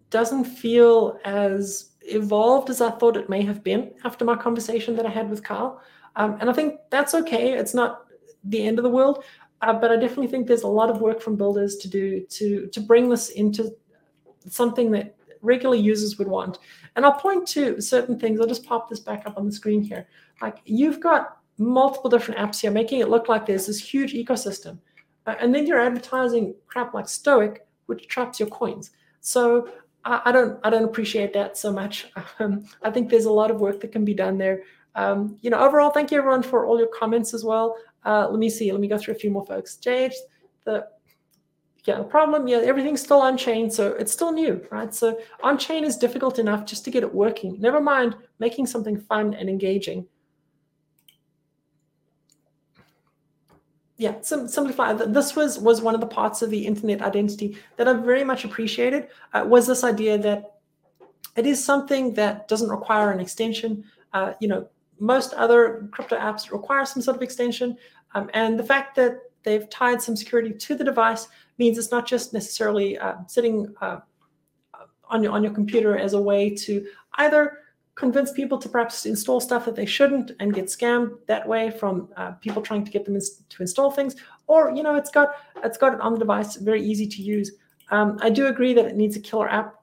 [0.10, 5.06] doesn't feel as evolved as I thought it may have been after my conversation that
[5.06, 5.82] I had with Carl.
[6.16, 7.54] Um, and I think that's okay.
[7.54, 8.06] It's not
[8.44, 9.24] the end of the world,
[9.62, 12.68] uh, but I definitely think there's a lot of work from builders to do to
[12.68, 13.76] to bring this into
[14.48, 16.60] something that regular users would want.
[16.96, 18.40] And I'll point to certain things.
[18.40, 20.08] I'll just pop this back up on the screen here.
[20.42, 24.80] Like you've got multiple different apps here, making it look like there's this huge ecosystem.
[25.26, 28.92] Uh, and then you're advertising crap like Stoic, which traps your coins.
[29.22, 29.70] So
[30.06, 32.08] I, I don't I don't appreciate that so much.
[32.40, 34.62] Um, I think there's a lot of work that can be done there.
[34.94, 37.76] Um, you know, overall, thank you everyone for all your comments as well.
[38.06, 38.72] Uh, let me see.
[38.72, 39.80] Let me go through a few more folks.
[39.84, 40.14] JH,
[40.66, 40.88] the
[41.88, 44.94] yeah, the problem, yeah, everything's still on chain, so it's still new, right?
[44.94, 47.56] So on chain is difficult enough just to get it working.
[47.62, 50.06] Never mind making something fun and engaging.
[53.98, 54.94] Yeah, sim simplify.
[54.94, 58.46] This was was one of the parts of the internet identity that I very much
[58.46, 59.08] appreciated.
[59.34, 60.60] Uh, was this idea that
[61.36, 63.84] it is something that doesn't require an extension.
[64.14, 64.68] Uh, you know,
[65.00, 67.76] most other crypto apps require some sort of extension,
[68.14, 72.06] um, and the fact that they've tied some security to the device means it's not
[72.06, 74.00] just necessarily uh, sitting uh,
[75.10, 77.60] on your on your computer as a way to either
[77.98, 82.08] convince people to perhaps install stuff that they shouldn't and get scammed that way from
[82.16, 84.16] uh, people trying to get them ins to install things,
[84.46, 85.30] or you know it's got
[85.64, 87.52] it's got it on the device, very easy to use.
[87.90, 89.74] Um, I do agree that it needs a killer app.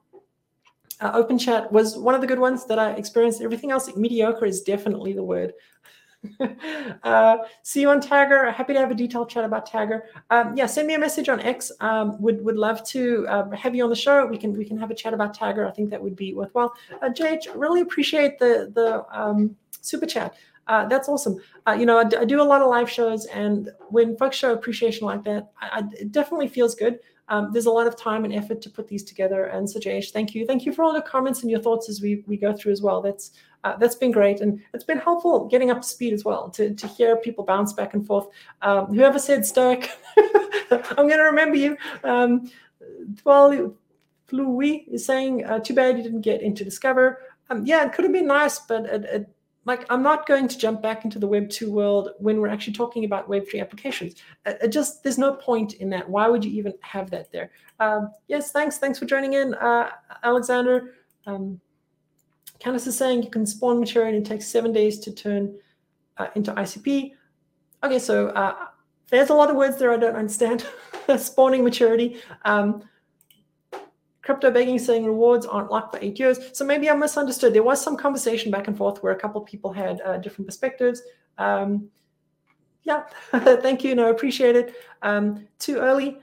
[1.01, 3.41] Uh, OpenChat was one of the good ones that I experienced.
[3.41, 5.51] Everything else, mediocre is definitely the word.
[7.03, 8.53] uh, see you on Taggr.
[8.53, 10.01] Happy to have a detailed chat about Taggr.
[10.29, 11.71] Um, yeah, send me a message on X.
[11.79, 14.25] Um, would would love to uh, have you on the show.
[14.25, 15.67] We can we can have a chat about Taggr.
[15.67, 16.73] I think that would be worthwhile.
[17.01, 20.35] Uh, JH, really appreciate the the um, super chat.
[20.67, 21.39] Uh, that's awesome.
[21.67, 25.05] Uh, you know, I, do a lot of live shows, and when folks show appreciation
[25.05, 26.99] like that, I, I, it definitely feels good.
[27.27, 29.45] Um, there's a lot of time and effort to put these together.
[29.45, 30.45] And so, Jayesh, thank you.
[30.45, 32.81] Thank you for all the comments and your thoughts as we, we go through as
[32.81, 33.01] well.
[33.01, 33.31] That's
[33.63, 34.41] uh, that's been great.
[34.41, 37.73] And it's been helpful getting up to speed as well to, to hear people bounce
[37.73, 38.27] back and forth.
[38.61, 39.89] Um, whoever said Stoic,
[40.71, 41.75] I'm going to remember you.
[42.03, 42.51] Um,
[43.23, 43.73] well,
[44.27, 47.15] Flui is saying, uh, too bad you didn't get into DSCVR.
[47.49, 49.34] Um, yeah, it could have been nice, but it, it,
[49.65, 52.73] like I'm not going to jump back into the Web 2 world when we're actually
[52.73, 54.15] talking about Web 3 applications.
[54.45, 56.07] It, it just there's no point in that.
[56.07, 57.51] Why would you even have that there?
[57.79, 58.77] Um, yes, thanks.
[58.77, 59.89] Thanks for joining in, uh,
[60.23, 60.93] Alexander.
[61.25, 61.59] Um,
[62.59, 65.57] Candace is saying you can spawn maturity and it takes seven days to turn
[66.17, 67.13] uh, into ICP.
[67.83, 68.67] Okay, so uh,
[69.09, 70.65] there's a lot of words there I don't understand.
[71.17, 72.21] Spawning maturity.
[72.45, 72.83] Um,
[74.25, 76.39] crypto begging saying rewards aren't locked for eight years.
[76.51, 77.53] So maybe I misunderstood.
[77.53, 81.03] There was some conversation back and forth where a couple people had uh, different perspectives.
[81.37, 81.89] Um,
[82.83, 83.93] yeah, thank you.
[83.93, 84.73] No, appreciate it.
[85.03, 86.19] Um, too early.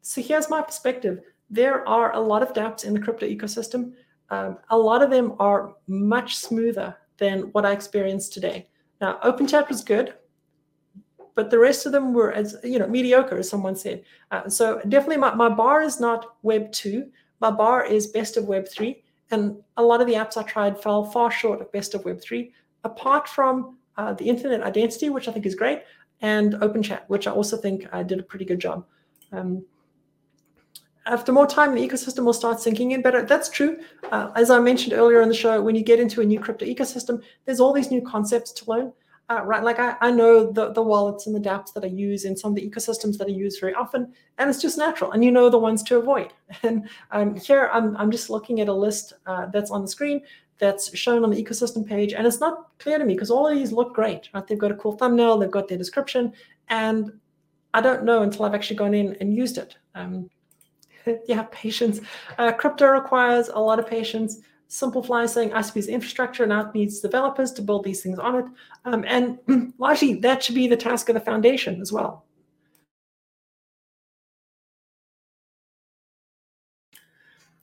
[0.00, 1.20] So here's my perspective.
[1.50, 3.92] There are a lot of dApps in the crypto ecosystem.
[4.30, 8.68] Um, a lot of them are much smoother than what I experienced today.
[9.00, 10.14] Now, OpenChat was good,
[11.34, 14.02] but the rest of them were as you know mediocre, as someone said.
[14.30, 17.10] Uh, so definitely, my, my bar is not Web two.
[17.40, 20.80] My bar is best of Web three, and a lot of the apps I tried
[20.80, 22.52] fell far short of best of Web three.
[22.84, 25.82] Apart from uh, the internet identity, which I think is great,
[26.20, 28.84] and OpenChat, which I also think I did a pretty good job.
[29.32, 29.64] Um,
[31.06, 33.22] after more time, the ecosystem will start sinking in better.
[33.22, 33.78] That's true.
[34.10, 36.64] Uh, as I mentioned earlier in the show, when you get into a new crypto
[36.64, 38.92] ecosystem, there's all these new concepts to learn.
[39.30, 42.26] Uh, right, like I, I know the, the wallets and the dApps that I use
[42.26, 45.12] in some of the ecosystems that I use very often, and it's just natural.
[45.12, 46.32] And you know the ones to avoid.
[46.62, 50.20] And um, here I'm, I'm just looking at a list uh, that's on the screen
[50.58, 53.56] that's shown on the ecosystem page, and it's not clear to me because all of
[53.56, 54.28] these look great.
[54.34, 56.32] Right, they've got a cool thumbnail, they've got their description,
[56.68, 57.10] and
[57.72, 59.76] I don't know until I've actually gone in and used it.
[59.94, 60.28] Um,
[61.26, 62.00] yeah, patience.
[62.38, 64.40] Uh, crypto requires a lot of patience.
[64.68, 68.44] Simplify saying ICP's infrastructure now needs developers to build these things on it.
[68.84, 69.38] Um, and
[69.78, 72.24] largely that should be the task of the foundation as well.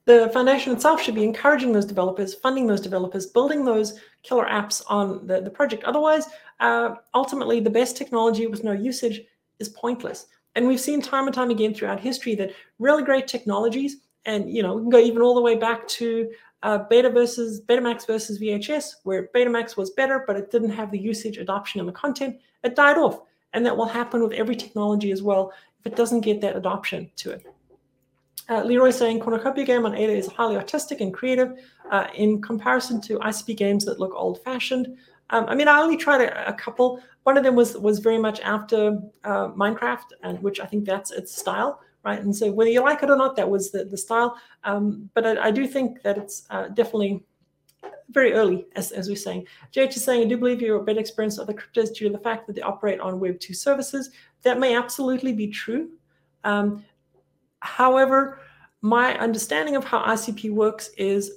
[0.06, 4.82] The foundation itself should be encouraging those developers, funding those developers, building those killer apps
[4.88, 5.84] on the, the project.
[5.84, 6.26] Otherwise,
[6.60, 9.22] uh, ultimately, the best technology with no usage
[9.60, 10.26] is pointless.
[10.56, 14.64] And we've seen time and time again throughout history that really great technologies, and you
[14.64, 16.30] know, we can go even all the way back to
[16.64, 21.00] uh, Beta versus Betamax versus VHS, where Betamax was better, but it didn't have the
[21.00, 22.38] usage, adoption, and the content.
[22.64, 23.22] It died off,
[23.54, 27.10] and that will happen with every technology as well if it doesn't get that adoption
[27.18, 27.46] to it.
[28.50, 31.54] Uh, Leroy saying cornucopia game on Ada is highly artistic and creative
[31.90, 34.98] uh, in comparison to ICP games that look old-fashioned.
[35.30, 37.02] Um, I mean, I only tried a, a, couple.
[37.24, 41.12] One of them was was very much after uh, Minecraft, and which I think that's
[41.12, 42.20] its style, right?
[42.20, 44.38] And so whether you like it or not, that was the the style.
[44.64, 47.24] Um, but I, I, do think that it's uh, definitely
[48.10, 49.48] very early, as, as we're saying.
[49.74, 52.10] JH is saying, I do believe you're a better experience of the cryptos due to
[52.10, 54.12] the fact that they operate on Web 2 services.
[54.44, 55.90] That may absolutely be true.
[56.44, 56.84] Um,
[57.62, 58.42] however,
[58.82, 61.32] my understanding of how ICP works is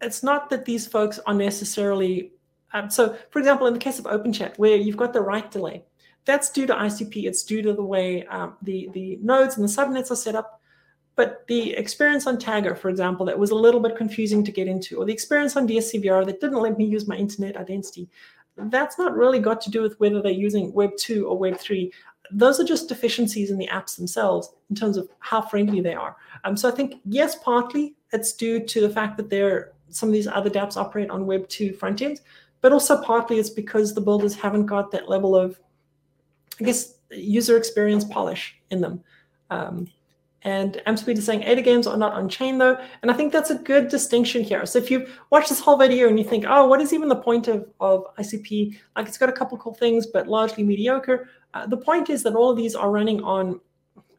[0.00, 2.32] it's not that these folks are necessarily
[2.72, 5.84] um, so, for example, in the case of OpenChat, where you've got the write delay,
[6.24, 7.24] that's due to ICP.
[7.24, 10.60] It's due to the way um, the, the nodes and the subnets are set up.
[11.16, 14.68] But the experience on Taggr, for example, that was a little bit confusing to get
[14.68, 18.08] into, or the experience on DSCVR that didn't let me use my internet identity,
[18.56, 21.92] that's not really got to do with whether they're using Web 2 or Web 3.
[22.30, 26.16] Those are just deficiencies in the apps themselves in terms of how friendly they are.
[26.44, 30.12] Um, so I think, yes, partly it's due to the fact that there some of
[30.12, 32.20] these other dApps operate on Web 2 front ends,
[32.60, 35.58] but also partly it's because the builders haven't got that level of,
[36.60, 39.02] I guess, user experience polish in them.
[39.50, 39.88] Um,
[40.42, 42.78] and AmpSpeed is saying Ada games are not on chain though.
[43.02, 44.64] And I think that's a good distinction here.
[44.64, 47.16] So if you watch this whole video and you think, oh, what is even the
[47.16, 48.78] point of, of ICP?
[48.96, 51.28] Like it's got a couple cool things, but largely mediocre.
[51.52, 53.60] Uh, the point is that all of these are running on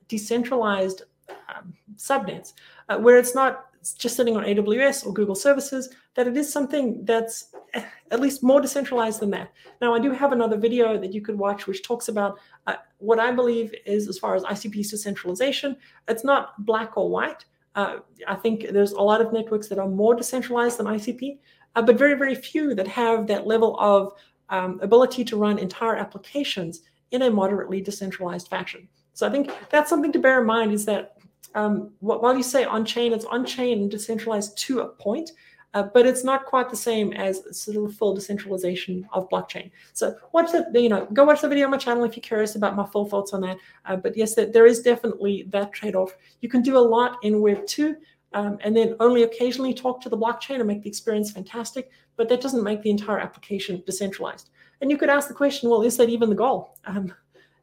[0.10, 2.54] decentralized um, subnets
[2.90, 7.04] uh, where it's not just sitting on AWS or Google services, that it is something
[7.06, 9.52] that's eh, at least more decentralized than that.
[9.82, 13.20] Now, I do have another video that you could watch which talks about uh, what
[13.20, 15.78] I believe is as far as ICP's decentralization.
[16.08, 17.46] It's not black or white.
[17.76, 17.98] Uh,
[18.28, 21.40] I think there's a lot of networks that are more decentralized than ICP,
[21.76, 24.14] uh, but very, very few that have that level of
[24.50, 26.82] um, ability to run entire applications
[27.12, 28.88] in a moderately decentralized fashion.
[29.14, 31.18] So I think that's something to bear in mind is that
[31.56, 35.32] um, while you say on chain, it's on chain and decentralized to a point,
[35.74, 39.72] uh, but it's not quite the same as sort of full decentralization of blockchain.
[39.94, 42.56] So watch the, you know, go watch the video on my channel if you're curious
[42.56, 43.58] about my full thoughts on that.
[43.86, 46.16] Uh, but yes, there is definitely that trade-off.
[46.42, 47.96] You can do a lot in Web 2
[48.34, 52.30] um, and then only occasionally talk to the blockchain and make the experience fantastic, but
[52.30, 54.50] that doesn't make the entire application decentralized.
[54.82, 56.78] And you could ask the question, well, is that even the goal?
[56.86, 57.14] Um,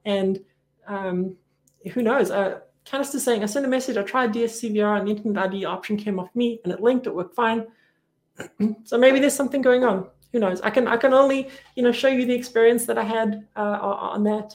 [0.05, 0.41] and
[0.87, 1.37] um,
[1.93, 2.31] who knows?
[2.31, 5.97] Uh, Canister saying, I sent a message, I tried DSCVR and the internet ID option
[5.97, 7.67] came off me and it linked, it worked fine.
[8.85, 10.09] So maybe there's something going on.
[10.33, 10.61] Who knows?
[10.61, 13.79] I can I can only, you know, show you the experience that I had uh,
[13.81, 14.55] on that.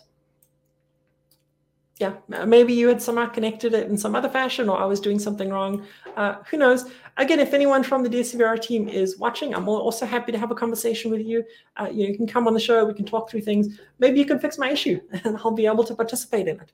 [2.00, 2.14] Yeah,
[2.46, 5.50] maybe you had somehow connected it in some other fashion or I was doing something
[5.50, 5.86] wrong.
[6.18, 6.90] Uh, who knows?
[7.18, 10.56] Again, if anyone from the DSCVR team is watching, I'm also happy to have a
[10.56, 11.44] conversation with you.
[11.78, 13.80] Uh, you, know, you can come on the show, we can talk through things.
[14.00, 16.72] Maybe you can fix my issue and I'll be able to participate in it.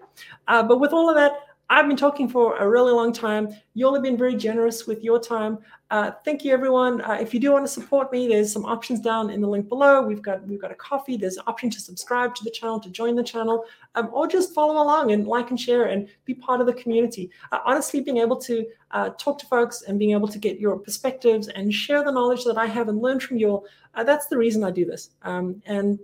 [0.48, 1.34] Uh, but with all of that,
[1.72, 3.56] I've been talking for a really long time.
[3.76, 5.60] You all have been very generous with your time.
[5.92, 7.02] Uh, thank you, everyone.
[7.02, 9.70] Uh, if you do want to support me, there's some options down in the link
[9.70, 10.02] below.
[10.02, 11.16] We've got we've got a Ko-fi.
[11.16, 14.54] There's an option to subscribe to the channel, to join the channel, um, or just
[14.54, 17.30] follow along and like and share and be part of the community.
[17.52, 20.78] Uh, honestly, being able to uh, talk to folks and being able to get your
[20.78, 24.26] perspectives and share the knowledge that I have and learn from you all, uh, that's
[24.26, 25.12] the reason I do this.
[25.22, 26.00] Um, and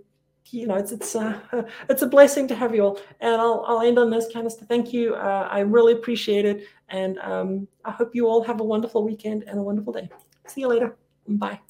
[0.52, 1.40] you know, it's it's uh,
[1.88, 3.00] it's a blessing to have you all.
[3.20, 4.58] And I'll I'll end on this, Candice.
[4.66, 5.14] Thank you.
[5.14, 9.44] Uh, I really appreciate it, and um, I hope you all have a wonderful weekend
[9.44, 10.08] and a wonderful day.
[10.46, 10.96] See you later.
[11.28, 11.60] Bye.